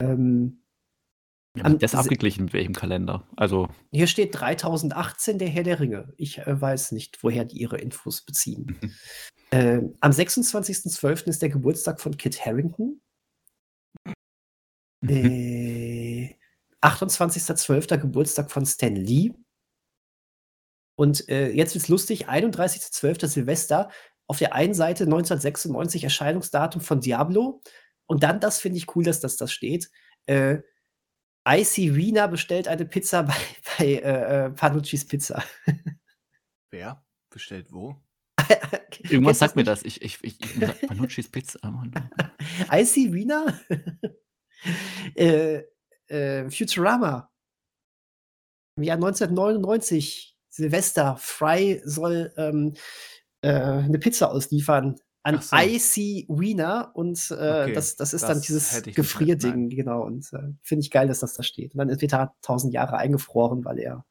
[0.00, 0.62] Ähm,
[1.56, 3.26] Ja, das abgeglichen mit welchem Kalender?
[3.36, 6.12] Also, hier steht 3018, der Herr der Ringe.
[6.16, 8.78] Ich äh, weiß nicht, woher die ihre Infos beziehen.
[9.52, 11.28] Ähm, am 26.12.
[11.28, 13.00] ist der Geburtstag von Kit Harrington.
[15.00, 15.08] mhm.
[15.08, 16.36] Äh,
[16.82, 17.96] 28.12.
[17.98, 19.32] Geburtstag von Stan Lee.
[20.98, 23.26] Und äh, jetzt wird's lustig, 31.12.
[23.26, 23.90] Silvester.
[24.26, 27.62] Auf der einen Seite 1996 Erscheinungsdatum von Diablo.
[28.06, 29.90] Und dann, das finde ich cool, dass das da steht.
[30.26, 30.58] Äh,
[31.48, 33.36] Icy Rina bestellt eine Pizza bei,
[33.78, 35.42] bei äh, äh, Panucci's Pizza.
[36.70, 37.04] Wer?
[37.30, 37.96] Bestellt wo?
[39.08, 39.82] Irgendwas sagt mir das.
[39.84, 41.58] Ich, ich, ich, ich Panucci's Pizza.
[41.70, 41.92] Mann.
[42.72, 43.60] Icy Wiener?
[45.14, 45.62] äh,
[46.08, 47.30] äh, Futurama.
[48.76, 52.74] Im Jahr 1999, Silvester, Fry soll ähm,
[53.40, 55.56] äh, eine Pizza ausliefern an so.
[55.56, 60.02] Icy Wiener und äh, okay, das, das ist das dann dieses Gefrierding, genau.
[60.02, 61.74] Und äh, finde ich geil, dass das da steht.
[61.74, 64.06] Und dann wird er tausend Jahre eingefroren, weil er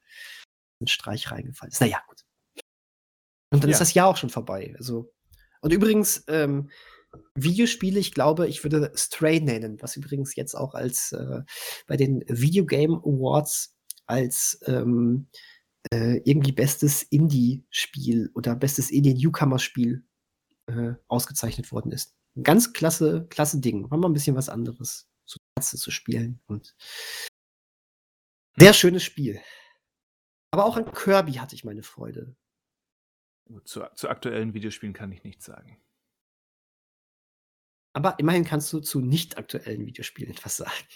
[0.82, 1.80] einen Streich reingefallen ist.
[1.80, 2.26] Naja, gut.
[3.50, 3.76] Und dann ja.
[3.76, 4.76] ist das Jahr auch schon vorbei.
[4.78, 5.10] Also,
[5.62, 6.70] und übrigens, ähm,
[7.36, 11.44] Videospiele, ich glaube, ich würde Stray nennen, was übrigens jetzt auch als äh,
[11.88, 13.74] bei den Video Game Awards
[14.06, 15.28] als ähm,
[15.94, 20.04] äh, irgendwie bestes Indie-Spiel oder bestes Indie-Newcomer-Spiel
[20.78, 22.16] äh, ausgezeichnet worden ist.
[22.42, 23.90] Ganz klasse, klasse Ding.
[23.90, 26.42] War mal ein bisschen was anderes, so Katze zu spielen.
[26.48, 26.76] Und
[28.58, 29.42] sehr schönes Spiel.
[30.52, 32.36] Aber auch an Kirby hatte ich meine Freude.
[33.64, 35.82] Zu, zu aktuellen Videospielen kann ich nichts sagen.
[37.94, 40.88] Aber immerhin kannst du zu nicht aktuellen Videospielen etwas sagen.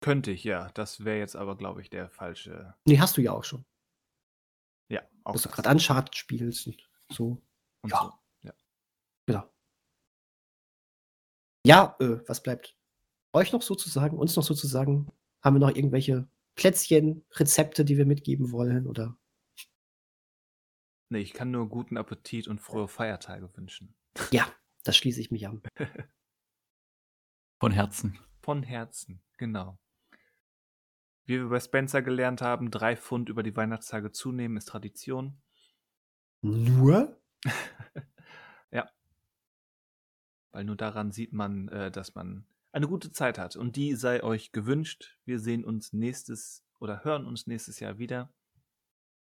[0.00, 0.70] Könnte ich, ja.
[0.74, 2.74] Das wäre jetzt aber, glaube ich, der falsche.
[2.86, 3.64] Nee, hast du ja auch schon.
[4.88, 5.32] Ja, auch.
[5.32, 7.42] Dass du gerade Uncharted spielst und so.
[7.86, 8.00] Und ja.
[8.00, 8.12] So.
[8.48, 8.54] Ja.
[9.26, 9.50] Genau.
[11.64, 12.76] Ja, äh, was bleibt
[13.32, 15.12] euch noch sozusagen, uns noch sozusagen?
[15.42, 18.88] Haben wir noch irgendwelche Plätzchen, Rezepte, die wir mitgeben wollen?
[18.88, 19.16] Oder?
[21.08, 23.94] Nee, ich kann nur guten Appetit und frohe Feiertage wünschen.
[24.32, 24.50] Ja,
[24.82, 25.62] das schließe ich mich an.
[27.60, 28.18] Von Herzen.
[28.42, 29.78] Von Herzen, genau.
[31.26, 35.40] Wie wir bei Spencer gelernt haben, drei Pfund über die Weihnachtstage zunehmen ist Tradition.
[36.42, 37.20] Nur?
[40.56, 43.56] Weil nur daran sieht man, äh, dass man eine gute Zeit hat.
[43.56, 45.18] Und die sei euch gewünscht.
[45.26, 48.32] Wir sehen uns nächstes oder hören uns nächstes Jahr wieder.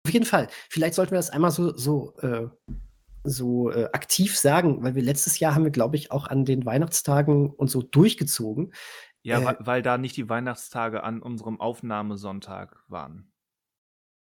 [0.06, 0.50] Auf jeden Fall.
[0.70, 2.48] Vielleicht sollten wir das einmal so, so, äh,
[3.24, 6.64] so äh, aktiv sagen, weil wir letztes Jahr haben wir, glaube ich, auch an den
[6.64, 8.72] Weihnachtstagen und so durchgezogen.
[9.24, 13.32] Ja, äh, weil, weil, da nicht die Weihnachtstage an unserem Aufnahmesonntag waren.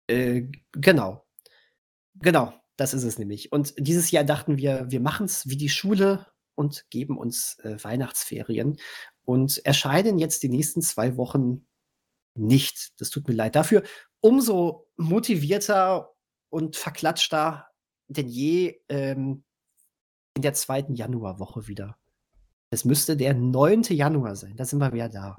[0.06, 1.27] Äh, genau.
[2.16, 3.52] Genau, das ist es nämlich.
[3.52, 6.27] Und dieses Jahr dachten wir, wir machen es wie die Schule
[6.60, 8.78] und geben uns äh, Weihnachtsferien
[9.24, 11.66] und erscheinen jetzt die nächsten zwei Wochen
[12.34, 13.00] nicht.
[13.00, 13.56] Das tut mir leid.
[13.56, 13.82] Dafür
[14.20, 16.14] umso motivierter
[16.50, 17.66] und verklatschter
[18.08, 19.44] denn je ähm,
[20.34, 21.96] in der zweiten Januarwoche wieder.
[22.70, 23.84] Es müsste der 9.
[23.84, 24.56] Januar sein.
[24.56, 25.38] Da sind wir wieder da.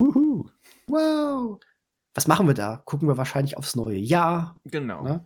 [0.00, 0.48] Uhu.
[0.86, 1.58] Wow.
[2.14, 2.82] Was machen wir da?
[2.84, 4.56] Gucken wir wahrscheinlich aufs neue Jahr.
[4.64, 5.02] Genau.
[5.02, 5.24] Ne?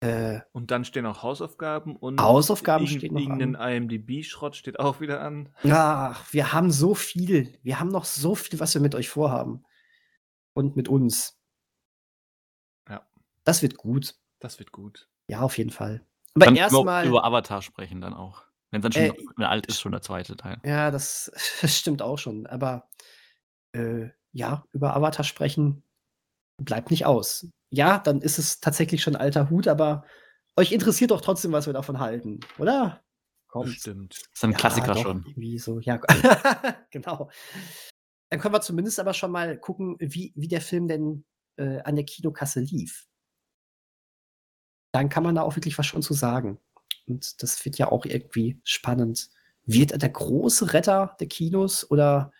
[0.00, 5.22] Äh, und dann stehen auch Hausaufgaben und Hausaufgaben stehen noch irgendein IMDb-Schrott steht auch wieder
[5.22, 5.54] an.
[5.64, 7.58] Ach, wir haben so viel.
[7.62, 9.64] Wir haben noch so viel, was wir mit euch vorhaben.
[10.52, 11.38] Und mit uns.
[12.88, 13.06] Ja.
[13.44, 14.14] Das wird gut.
[14.38, 15.08] Das wird gut.
[15.28, 16.04] Ja, auf jeden Fall.
[16.34, 18.44] Aber erstmal über Avatar sprechen dann auch.
[18.70, 20.60] Wenn es dann schon äh, alt ist, schon der zweite Teil.
[20.64, 21.30] Ja, das,
[21.62, 22.46] das stimmt auch schon.
[22.46, 22.88] Aber
[23.72, 25.82] äh, ja, über Avatar sprechen
[26.58, 27.48] bleibt nicht aus.
[27.70, 30.04] Ja, dann ist es tatsächlich schon alter Hut, aber
[30.56, 33.02] euch interessiert doch trotzdem, was wir davon halten, oder?
[33.48, 33.70] Kommt.
[33.70, 34.14] Stimmt.
[34.14, 35.24] Das ist ein ja, Klassiker doch, schon.
[35.26, 35.96] Irgendwie so, ja.
[36.90, 37.30] genau.
[38.30, 41.24] Dann können wir zumindest aber schon mal gucken, wie, wie der Film denn
[41.56, 43.06] äh, an der Kinokasse lief.
[44.92, 46.58] Dann kann man da auch wirklich was schon zu sagen.
[47.06, 49.30] Und das wird ja auch irgendwie spannend.
[49.64, 52.32] Wird er der große Retter der Kinos oder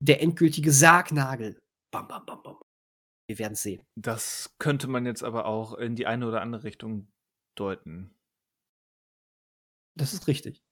[0.00, 1.60] der endgültige Sargnagel?
[1.90, 2.61] Bam, bam, bam, bam.
[3.32, 3.82] Wir werden sehen.
[3.94, 7.10] Das könnte man jetzt aber auch in die eine oder andere Richtung
[7.56, 8.14] deuten.
[9.96, 10.62] Das ist richtig.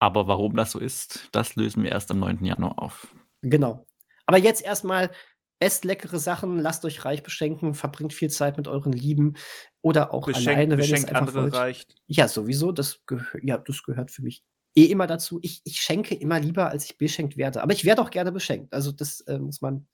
[0.00, 2.46] Aber warum das so ist, das lösen wir erst am 9.
[2.46, 3.14] Januar auf.
[3.42, 3.86] Genau.
[4.24, 5.10] Aber jetzt erstmal
[5.60, 9.34] esst leckere Sachen, lasst euch reich beschenken, verbringt viel Zeit mit euren Lieben
[9.82, 11.54] oder auch Beschenk, alleine, wenn es einfach andere wollt.
[11.54, 11.94] reicht.
[12.06, 13.02] Ja, sowieso, das,
[13.42, 14.42] ja, das gehört für mich
[14.74, 15.40] eh immer dazu.
[15.42, 17.62] Ich, ich schenke immer lieber, als ich beschenkt werde.
[17.62, 18.72] Aber ich werde auch gerne beschenkt.
[18.72, 19.86] Also das äh, muss man,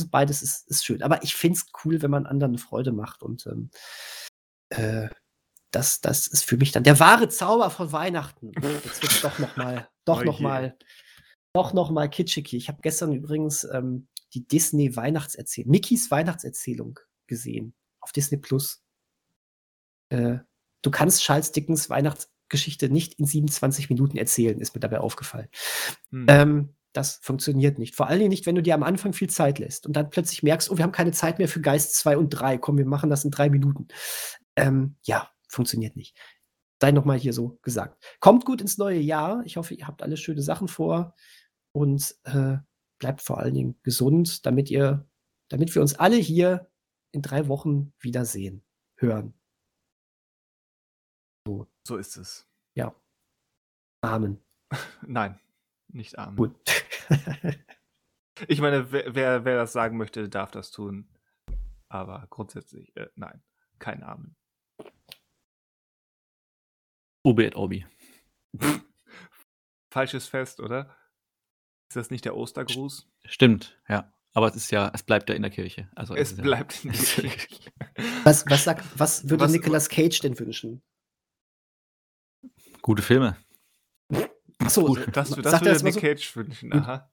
[0.00, 1.02] also beides ist, ist schön.
[1.02, 3.70] Aber ich finde es cool, wenn man anderen Freude macht und ähm,
[4.70, 5.08] äh,
[5.70, 8.52] das, das ist für mich dann der wahre Zauber von Weihnachten.
[8.84, 10.76] Jetzt wird es doch noch mal, doch oh noch mal,
[11.52, 12.52] doch noch mal kitschig.
[12.54, 18.82] Ich habe gestern übrigens ähm, die Disney Weihnachtserzählung, Mickys Weihnachtserzählung gesehen auf Disney Plus.
[20.08, 20.38] Äh,
[20.82, 25.48] du kannst Charles Dickens Weihnachtsgeschichte nicht in 27 Minuten erzählen, ist mir dabei aufgefallen.
[26.10, 26.26] Hm.
[26.28, 27.94] Ähm, das funktioniert nicht.
[27.94, 30.42] Vor allen Dingen nicht, wenn du dir am Anfang viel Zeit lässt und dann plötzlich
[30.42, 32.58] merkst, oh, wir haben keine Zeit mehr für Geist 2 und 3.
[32.58, 33.88] Komm, wir machen das in drei Minuten.
[34.56, 36.16] Ähm, ja, funktioniert nicht.
[36.80, 38.02] Sei nochmal hier so gesagt.
[38.20, 39.42] Kommt gut ins neue Jahr.
[39.44, 41.14] Ich hoffe, ihr habt alle schöne Sachen vor
[41.72, 42.56] und äh,
[42.98, 45.06] bleibt vor allen Dingen gesund, damit ihr,
[45.48, 46.70] damit wir uns alle hier
[47.12, 48.64] in drei Wochen wiedersehen,
[48.96, 49.34] hören.
[51.46, 52.46] So, So ist es.
[52.74, 52.94] ja.
[54.02, 54.40] Amen.
[55.06, 55.38] Nein,
[55.92, 56.36] nicht arm.
[56.36, 56.54] Gut.
[58.48, 61.06] Ich meine, wer, wer, wer das sagen möchte, darf das tun.
[61.90, 63.42] Aber grundsätzlich, äh, nein,
[63.78, 64.34] kein Amen.
[67.22, 67.84] Obi et Obi.
[69.92, 70.96] Falsches Fest, oder?
[71.90, 73.10] Ist das nicht der Ostergruß?
[73.26, 74.10] Stimmt, ja.
[74.32, 75.90] Aber es ist ja, es bleibt ja in der Kirche.
[75.94, 77.00] Also Es ja- bleibt in der
[77.30, 77.72] Kirche.
[78.24, 80.82] Was, was, sagt, was würde Was- Nicolas Cage denn wünschen?
[82.80, 83.36] Gute Filme.
[84.60, 86.00] Achso, Gut, Das, das sagt er würde das mal Nick so?
[86.00, 86.72] Cage wünschen.
[86.72, 87.10] Aha.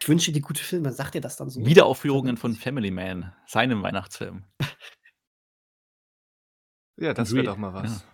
[0.00, 0.92] Ich wünsche dir gute Filme.
[0.92, 1.64] Sagt ihr das dann so?
[1.64, 4.44] Wiederaufführungen von Family Man, seinem Weihnachtsfilm.
[7.00, 8.04] Ja, das Re- wäre doch mal was.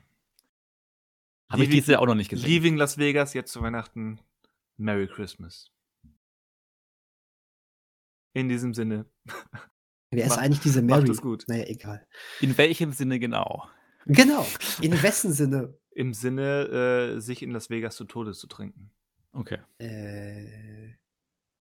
[1.50, 2.46] Habe ich diese auch noch nicht gesehen.
[2.46, 4.20] Leaving Las Vegas jetzt zu Weihnachten.
[4.76, 5.70] Merry Christmas.
[8.34, 9.06] In diesem Sinne.
[10.10, 11.10] Wer ist Macht- eigentlich diese macht Mary?
[11.12, 11.44] es gut.
[11.48, 12.06] Naja, egal.
[12.42, 13.66] In welchem Sinne genau?
[14.04, 14.46] Genau.
[14.82, 15.78] In wessen Sinne?
[15.94, 18.90] Im Sinne, äh, sich in Las Vegas zu Tode zu trinken.
[19.32, 19.58] Okay.
[19.78, 20.96] Äh,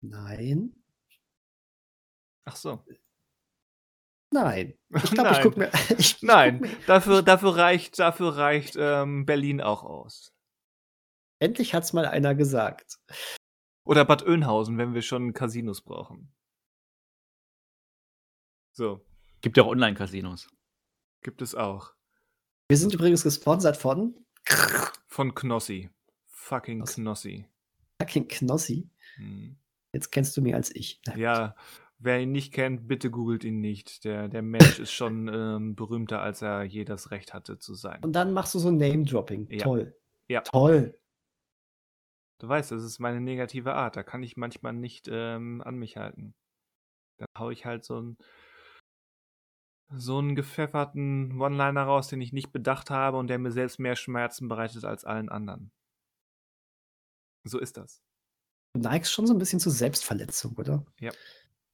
[0.01, 0.75] nein.
[2.45, 2.85] Ach so.
[4.33, 4.75] Nein.
[4.95, 5.43] Ich glaube, ich Nein.
[5.43, 5.71] gucke mir.
[5.99, 10.33] Ich, ich Nein, guck mir, dafür, dafür reicht, dafür reicht ähm, Berlin auch aus.
[11.41, 12.99] endlich hat's mal einer gesagt.
[13.87, 16.33] Oder Bad Oeynhausen, wenn wir schon Casinos brauchen.
[18.73, 19.05] So,
[19.41, 20.49] Gibt ja auch Online-Casinos.
[21.23, 21.95] gibt es auch.
[22.69, 24.15] Wir sind übrigens gesponsert von
[25.07, 25.91] Von Knossi.
[26.27, 26.95] Fucking Was?
[26.95, 27.47] Knossi.
[28.01, 28.89] fucking Knossi.
[29.17, 29.57] Hm.
[29.93, 31.01] Jetzt kennst du mich als ich.
[31.07, 31.57] Na, Ja,
[31.99, 34.05] wer ihn nicht kennt, bitte googelt ihn nicht.
[34.05, 38.03] Der, der Mensch ist schon ähm, berühmter, als er je das Recht hatte zu sein.
[38.03, 39.49] Und dann machst du so Name-Dropping.
[39.51, 39.59] Ja.
[39.59, 39.97] Toll.
[40.29, 40.41] Ja.
[40.41, 40.99] Toll.
[42.39, 43.97] Du weißt, das ist meine negative Art.
[43.97, 46.35] Da kann ich manchmal nicht ähm, an mich halten.
[47.19, 48.19] Dann hau ich halt so einen
[49.91, 53.97] so einen gepfefferten One-Liner raus, den ich nicht bedacht habe und der mir selbst mehr
[53.97, 55.71] Schmerzen bereitet als allen anderen.
[57.45, 58.03] So ist das.
[58.73, 60.85] Du neigst schon so ein bisschen zur Selbstverletzung, oder?
[60.99, 61.13] Ja.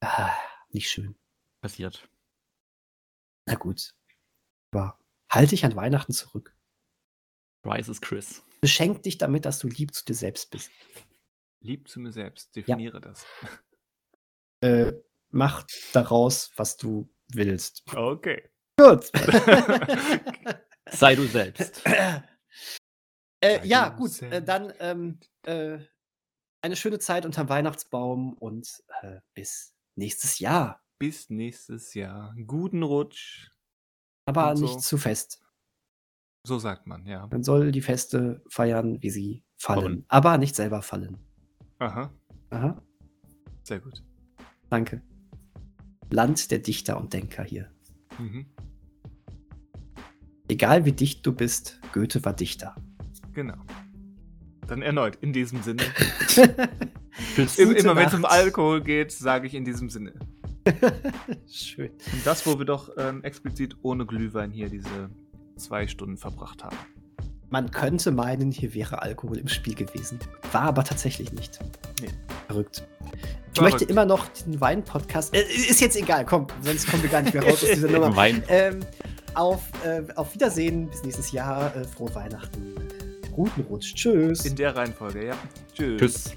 [0.00, 0.32] Ah,
[0.70, 1.16] nicht schön.
[1.60, 2.08] Passiert.
[3.46, 3.94] Na gut.
[4.72, 4.98] Aber
[5.30, 6.54] halt dich an Weihnachten zurück.
[7.64, 8.42] Rice is Chris.
[8.60, 10.70] Beschenk dich damit, dass du lieb zu dir selbst bist.
[11.60, 12.54] Lieb zu mir selbst.
[12.56, 13.24] Definiere das.
[14.62, 14.92] Äh,
[15.30, 15.64] mach
[15.94, 17.82] daraus, was du willst.
[17.94, 18.48] Okay.
[18.78, 19.10] Gut.
[20.90, 21.82] Sei du selbst.
[23.40, 24.22] äh, ja, gut.
[24.22, 25.78] Äh, dann ähm, äh,
[26.62, 30.82] eine schöne Zeit unterm Weihnachtsbaum und äh, bis nächstes Jahr.
[30.98, 32.34] Bis nächstes Jahr.
[32.46, 33.50] Guten Rutsch.
[34.26, 34.64] Aber Und so.
[34.64, 35.42] nicht zu fest.
[36.46, 37.26] So sagt man, ja.
[37.26, 39.82] Man soll die Feste feiern, wie sie fallen.
[39.82, 40.04] Fallen.
[40.08, 41.18] Aber nicht selber fallen.
[41.78, 42.12] Aha.
[42.50, 42.82] Aha,
[43.62, 44.02] Sehr gut.
[44.70, 45.02] danke.
[46.10, 47.70] Land der Dichter und Denker hier.
[48.18, 48.46] Mhm.
[50.48, 52.74] Egal wie dicht du bist, Goethe war Dichter.
[53.32, 53.58] Genau.
[54.66, 55.82] Dann erneut, in diesem Sinne.
[57.56, 58.24] Im, immer wenn es um.
[58.24, 60.14] Alkohol geht, sage ich in diesem Sinne.
[61.50, 61.90] Schön.
[61.90, 65.10] Und das, wo wir doch ähm, explizit ohne Glühwein hier diese
[65.56, 66.76] zwei Stunden verbracht haben.
[67.50, 70.18] Man könnte meinen, hier wäre Alkohol im Spiel gewesen.
[70.52, 71.58] War aber tatsächlich nicht.
[72.00, 72.08] Nee.
[72.46, 72.86] Verrückt.
[73.52, 73.72] Ich Verrückt.
[73.72, 75.34] möchte immer noch den Wein-Podcast.
[75.34, 78.14] Äh, ist jetzt egal, komm, sonst kommen wir gar nicht mehr raus aus dieser Nummer.
[78.14, 78.42] Wein.
[78.48, 78.80] Ähm,
[79.34, 81.74] auf, äh, auf Wiedersehen, bis nächstes Jahr.
[81.74, 82.74] Äh, frohe Weihnachten.
[83.32, 83.94] Guten Rutsch.
[83.94, 84.44] Tschüss.
[84.44, 85.34] In der Reihenfolge, ja.
[85.74, 85.98] Tschüss.
[85.98, 86.36] Tschüss.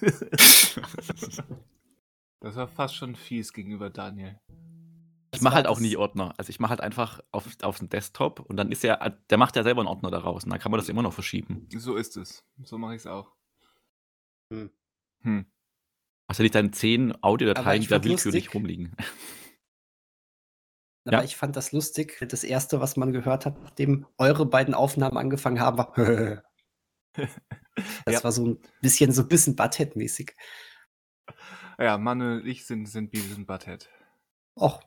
[2.40, 4.38] Das war fast schon fies gegenüber Daniel.
[5.34, 6.34] Ich mache halt auch nie Ordner.
[6.38, 9.56] Also ich mache halt einfach auf, auf den Desktop und dann ist ja, der macht
[9.56, 11.68] ja selber einen Ordner daraus und dann kann man das immer noch verschieben.
[11.76, 12.44] So ist es.
[12.62, 13.34] So mache ich es auch.
[14.52, 14.70] Hm.
[15.22, 15.46] Hm.
[16.28, 18.96] Also nicht dann zehn Audiodateien, die da willkürlich lustig- rumliegen.
[21.06, 21.24] Aber Ja.
[21.24, 22.24] ich fand das lustig.
[22.28, 25.92] Das erste, was man gehört hat, nachdem eure beiden Aufnahmen angefangen haben, war.
[28.04, 28.24] das Ja.
[28.24, 30.32] war so ein bisschen, so ein bisschen Butthead-mäßig.
[31.78, 33.88] Ja, Mann und ich sind, sind Beavis und Butthead.
[34.56, 34.82] Och,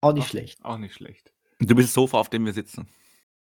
[0.00, 0.64] auch nicht Auch- schlecht.
[0.64, 1.32] Auch nicht schlecht.
[1.60, 2.88] Du bist das Sofa, auf dem wir sitzen.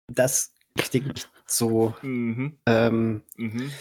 [0.07, 2.59] Das klingt so, Mhm.
[2.65, 3.71] ähm, Mhm.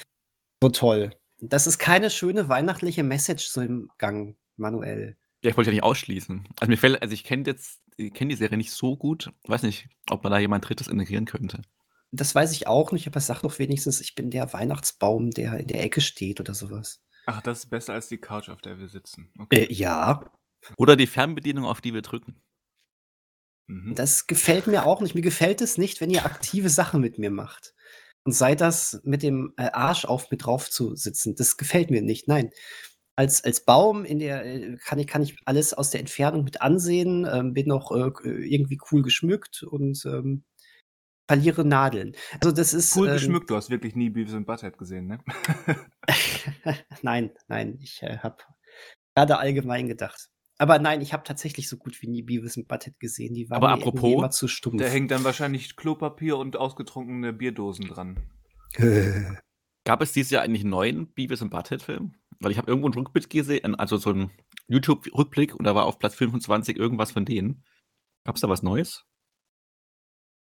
[0.63, 1.15] so toll.
[1.39, 5.17] Das ist keine schöne weihnachtliche Message so im Gang, Manuel.
[5.43, 6.49] Ja, ich wollte ja nicht ausschließen.
[6.59, 9.31] Also mir fällt, also ich kenne jetzt, ich kenne die Serie nicht so gut.
[9.47, 11.61] Weiß nicht, ob man da jemand Drittes integrieren könnte.
[12.17, 15.67] Das weiß ich auch nicht, aber sag doch wenigstens, ich bin der Weihnachtsbaum, der in
[15.67, 17.03] der Ecke steht oder sowas.
[17.27, 19.31] Ach, das ist besser als die Couch, auf der wir sitzen.
[19.39, 19.65] Okay.
[19.65, 20.31] Äh, ja.
[20.77, 22.41] Oder die Fernbedienung, auf die wir drücken.
[23.67, 23.95] Mhm.
[23.95, 25.15] Das gefällt mir auch nicht.
[25.15, 27.75] Mir gefällt es nicht, wenn ihr aktive Sachen mit mir macht.
[28.25, 31.35] Und sei das mit dem äh, Arsch auf mit drauf zu sitzen.
[31.37, 32.29] Das gefällt mir nicht.
[32.29, 32.51] Nein.
[33.17, 36.61] Als, als Baum in der äh, kann ich, kann ich alles aus der Entfernung mit
[36.61, 40.45] ansehen, ähm, bin noch äh, irgendwie cool geschmückt und ähm,
[41.27, 42.15] verliere Nadeln.
[42.41, 45.19] Also das ist Cool ähm, geschmückt, du hast wirklich nie Beavis und Butthead gesehen, ne?
[47.03, 48.37] nein, nein, ich äh, habe
[49.15, 50.29] gerade allgemein gedacht.
[50.59, 53.35] Aber nein, ich habe tatsächlich so gut wie nie Beavis und Butthead gesehen.
[53.35, 54.81] Die waren Aber apropos, immer zu stumpf.
[54.81, 58.19] Da hängt dann wahrscheinlich Klopapier und ausgetrunkene Bierdosen dran.
[59.85, 62.15] Gab es dieses Jahr eigentlich einen neuen Beavis und Butthead-Film?
[62.41, 64.31] Weil ich habe irgendwo einen Rückblick gesehen, also so einen
[64.69, 67.65] YouTube-Rückblick und da war auf Platz 25 irgendwas von denen.
[68.25, 69.05] Gab es da was Neues?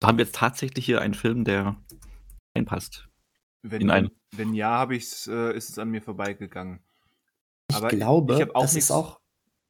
[0.02, 1.76] Da haben wir jetzt tatsächlich hier einen Film, der
[2.56, 3.08] reinpasst.
[3.62, 6.80] Wenn, In ein- wenn ja, habe ich's, äh, ist es an mir vorbeigegangen.
[7.70, 9.20] ich Aber glaube, ich hab auch das nichts- ist auch.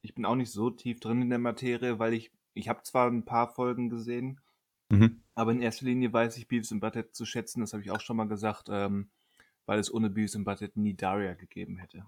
[0.01, 3.09] Ich bin auch nicht so tief drin in der Materie, weil ich, ich habe zwar
[3.09, 4.41] ein paar Folgen gesehen,
[4.89, 5.21] Mhm.
[5.35, 8.01] aber in erster Linie weiß ich Beavis und Butthead zu schätzen, das habe ich auch
[8.01, 9.09] schon mal gesagt, ähm,
[9.67, 12.05] weil es ohne Beavis und Butthead nie Daria gegeben hätte.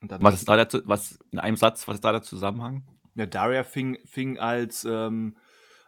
[0.00, 2.82] Und dann Was ist da dazu, was in einem Satz, was ist da der Zusammenhang?
[3.14, 5.36] Ja, Daria fing, fing als, ähm,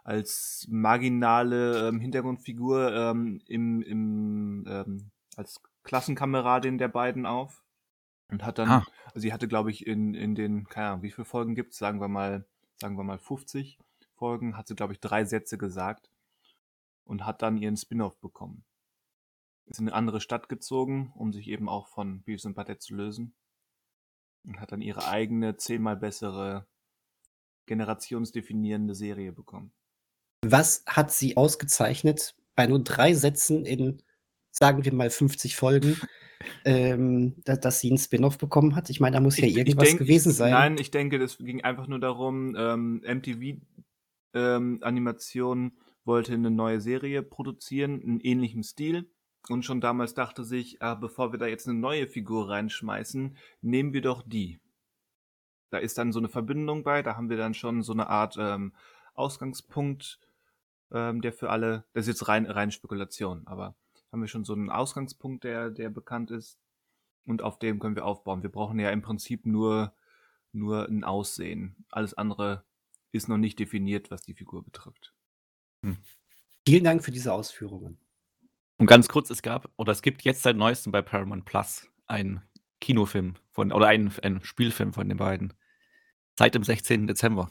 [0.04, 7.64] als marginale ähm, Hintergrundfigur ähm, im, im, ähm, als Klassenkameradin der beiden auf
[8.30, 8.86] und hat dann, Ah.
[9.06, 12.00] also sie hatte, glaube ich, in, in den, keine Ahnung, wie viele Folgen gibt's sagen
[12.00, 12.46] wir mal,
[12.80, 13.78] sagen wir mal 50
[14.14, 16.10] Folgen, hat sie, glaube ich, drei Sätze gesagt
[17.04, 18.64] und hat dann ihren Spin-off bekommen.
[19.66, 22.94] Ist in eine andere Stadt gezogen, um sich eben auch von Beavis und Butthead zu
[22.94, 23.34] lösen.
[24.44, 26.66] Und hat dann ihre eigene, zehnmal bessere
[27.64, 29.72] generationsdefinierende Serie bekommen.
[30.50, 34.02] Was hat sie ausgezeichnet bei nur drei Sätzen in,
[34.50, 36.00] sagen wir mal, 50 Folgen,
[36.64, 38.90] ähm, da, dass sie einen Spin-off bekommen hat?
[38.90, 40.52] Ich meine, da muss ja irgendwas denk- gewesen sein.
[40.52, 43.60] Nein, ich denke, das ging einfach nur darum, ähm, MTV
[44.34, 45.72] ähm, Animation
[46.04, 49.10] wollte eine neue Serie produzieren, in ähnlichem Stil.
[49.48, 53.92] Und schon damals dachte sich, ah, bevor wir da jetzt eine neue Figur reinschmeißen, nehmen
[53.92, 54.58] wir doch die.
[55.70, 58.36] Da ist dann so eine Verbindung bei, da haben wir dann schon so eine Art
[58.38, 58.72] ähm,
[59.14, 60.18] Ausgangspunkt,
[60.94, 63.76] ähm, der für alle, das ist jetzt rein, rein Spekulation, aber
[64.10, 66.58] haben wir schon so einen Ausgangspunkt, der, der bekannt ist.
[67.26, 68.42] Und auf dem können wir aufbauen.
[68.42, 69.94] Wir brauchen ja im Prinzip nur,
[70.52, 71.84] nur ein Aussehen.
[71.90, 72.64] Alles andere
[73.12, 75.14] ist noch nicht definiert, was die Figur betrifft.
[76.66, 77.98] Vielen Dank für diese Ausführungen.
[78.76, 82.42] Und ganz kurz, es gab, oder es gibt jetzt seit neuestem bei Paramount Plus einen
[82.80, 85.54] Kinofilm von, oder einen, einen Spielfilm von den beiden.
[86.38, 87.06] Seit dem 16.
[87.06, 87.50] Dezember.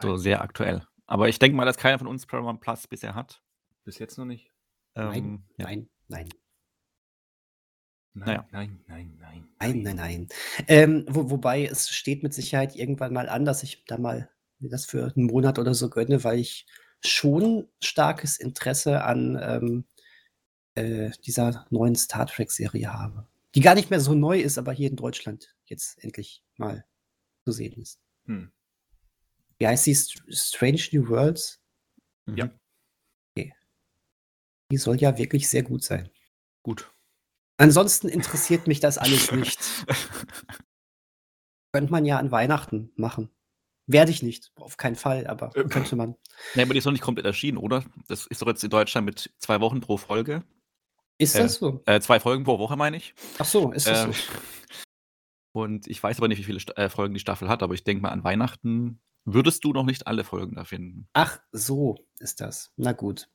[0.00, 0.86] So sehr aktuell.
[1.08, 3.42] Aber ich denke mal, dass keiner von uns Paramount Plus bisher hat.
[3.84, 4.52] Bis jetzt noch nicht.
[4.94, 5.64] Nein, Ähm, ja.
[5.66, 6.28] nein, nein,
[8.14, 8.46] Nein, Naja.
[8.50, 9.48] nein, nein, nein.
[9.60, 10.28] nein, nein, nein.
[10.66, 14.28] Ähm, wo, wobei es steht mit Sicherheit irgendwann mal an, dass ich da mal
[14.58, 16.66] mir das für einen Monat oder so gönne, weil ich
[17.04, 19.84] schon starkes Interesse an ähm,
[20.74, 23.26] äh, dieser neuen Star Trek-Serie habe.
[23.54, 26.84] Die gar nicht mehr so neu ist, aber hier in Deutschland jetzt endlich mal
[27.44, 28.00] zu sehen ist.
[28.26, 28.50] Hm.
[29.58, 29.86] Wie heißt?
[29.88, 31.60] St- Strange New Worlds?
[32.26, 32.36] Mhm.
[32.36, 32.50] Ja.
[34.70, 36.10] Die soll ja wirklich sehr gut sein.
[36.62, 36.92] Gut.
[37.56, 39.58] Ansonsten interessiert mich das alles nicht.
[41.72, 43.30] Könnte man ja an Weihnachten machen.
[43.86, 45.64] Werde ich nicht, auf keinen Fall, aber Äh.
[45.64, 46.14] könnte man.
[46.54, 47.84] Nee, aber die ist noch nicht komplett erschienen, oder?
[48.08, 50.44] Das ist doch jetzt in Deutschland mit zwei Wochen pro Folge.
[51.18, 51.82] Ist Äh, das so?
[51.86, 53.14] Äh, zwei Folgen pro Woche, meine ich.
[53.38, 54.18] Ach so, ist das Äh, so?
[55.52, 57.82] Und ich weiß aber nicht, wie viele Sta äh, Folgen die Staffel hat, aber ich
[57.84, 59.00] denke mal, an Weihnachten
[59.34, 61.08] würdest du noch nicht alle Folgen da finden.
[61.12, 62.72] Ach, so ist das.
[62.76, 63.28] Na gut.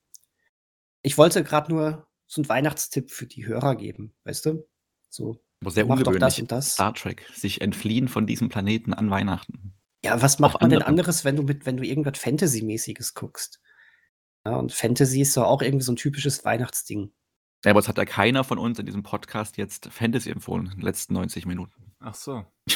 [1.02, 4.68] Ich wollte gerade nur so einen Weihnachtstipp für die Hörer geben, weißt du?
[5.10, 6.42] So, Aber sehr mach doch das ungewöhnlich.
[6.42, 6.74] und das.
[6.74, 9.76] Star Trek, sich entfliehen von diesem Planeten an Weihnachten.
[10.04, 13.62] Ja, was macht man denn anderes, wenn du mit, wenn du irgendwas Fantasy-mäßiges guckst?
[14.46, 17.14] Ja, und Fantasy ist doch auch irgendwie so ein typisches Weihnachtsding.
[17.64, 20.72] Ja, aber es hat ja keiner von uns in diesem Podcast jetzt Fantasy empfohlen, in
[20.72, 21.94] den letzten 90 Minuten.
[22.00, 22.44] Ach so.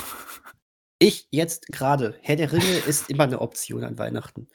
[1.00, 2.18] Ich jetzt gerade.
[2.22, 4.48] Herr der Ringe ist immer eine Option an Weihnachten.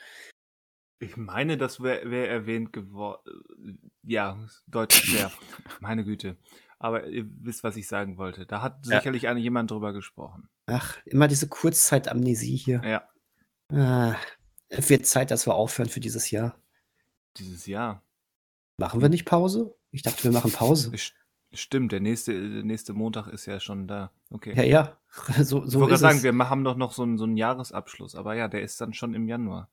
[0.99, 3.91] Ich meine, das wäre wär erwähnt geworden.
[4.03, 5.33] Ja, deutlich mehr.
[5.81, 6.37] Meine Güte.
[6.79, 8.47] Aber ihr wisst, was ich sagen wollte.
[8.47, 8.99] Da hat Ja.
[8.99, 10.49] sicherlich eine jemand drüber gesprochen.
[10.67, 12.83] Ach, immer diese Kurzzeitamnesie hier.
[12.85, 13.09] Ja,
[13.75, 14.17] Ah,
[14.69, 16.59] es wird Zeit, dass wir aufhören für dieses Jahr.
[17.39, 18.03] dieses Jahr.
[18.77, 19.75] Machen wir nicht Pause?
[19.91, 20.89] Ich dachte, wir machen Pause.
[20.95, 21.13] Es
[21.55, 24.11] Stimmt, der nächste, der nächste Montag ist ja schon da.
[24.31, 24.55] Okay.
[24.57, 24.99] Ja, ja.
[25.45, 26.23] So, ich so wollte ist gerade sagen, es.
[26.25, 29.15] wir haben doch noch so einen, so einen Jahresabschluss, aber ja, der ist dann schon
[29.15, 29.69] im Januar.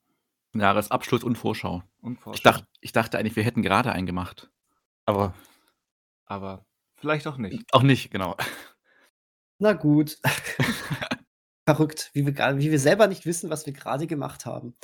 [0.56, 1.84] Jahresabschluss und Vorschau.
[2.01, 2.43] Und Ich, Vorschau.
[2.43, 4.51] dacht, ich dachte eigentlich, wir hätten gerade einen gemacht.
[5.06, 5.34] Aber
[6.26, 6.65] Aber
[6.97, 7.65] vielleicht auch nicht.
[7.73, 8.35] auch nicht, genau.
[9.60, 10.18] Na gut.
[11.68, 14.76] Verrückt, wie wir, wie wir selber nicht wissen, was wir gerade gemacht haben.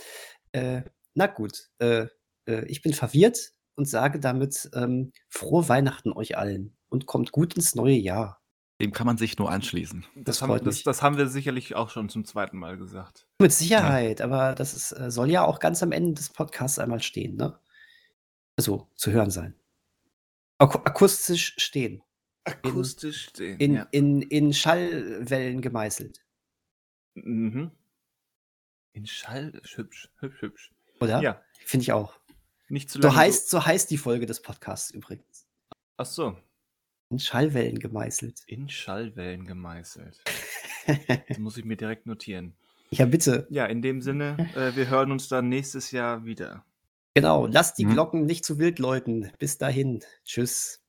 [0.51, 0.83] Äh,
[1.15, 2.07] na gut, äh,
[2.47, 7.53] äh, ich bin verwirrt und sage damit ähm, frohe Weihnachten euch allen und kommt gut
[7.55, 8.41] ins neue Jahr.
[8.81, 10.05] Dem kann man sich nur anschließen.
[10.15, 10.83] Das, Das haben, freut das, mich.
[10.83, 13.27] das haben wir sicherlich auch schon zum zweiten Mal gesagt.
[13.39, 17.01] Mit Sicherheit, aber das ist, äh, soll ja auch ganz am Ende des Podcasts einmal
[17.01, 17.57] stehen, ne?
[18.57, 19.53] Also zu hören sein.
[20.57, 22.01] Aku akustisch stehen.
[22.45, 23.59] Akustisch stehen.
[23.59, 23.87] In, ja.
[23.91, 26.23] in, in Schallwellen gemeißelt.
[27.15, 27.71] Mhm.
[28.93, 30.71] In Schall, hübsch, hübsch, hübsch.
[31.01, 31.21] Oder?
[31.21, 32.17] Ja, Finde ich auch.
[32.69, 33.13] nicht zu lange.
[33.13, 35.47] So heißt, so heißt die Folge des Podcasts übrigens.
[35.97, 36.37] Ach so.
[37.09, 38.43] In Schallwellen gemeißelt.
[38.47, 40.21] In Schallwellen gemeißelt.
[41.27, 42.53] Das muss ich mir direkt notieren.
[42.91, 43.47] ja, bitte.
[43.49, 46.63] Ja, in dem Sinne, äh, wir hören uns dann nächstes Jahr wieder.
[47.15, 47.47] Genau.
[47.47, 47.93] Lasst die Mhm.
[47.93, 49.31] Glocken nicht zu wild läuten.
[49.39, 50.03] Bis dahin.
[50.25, 50.81] Tschüss.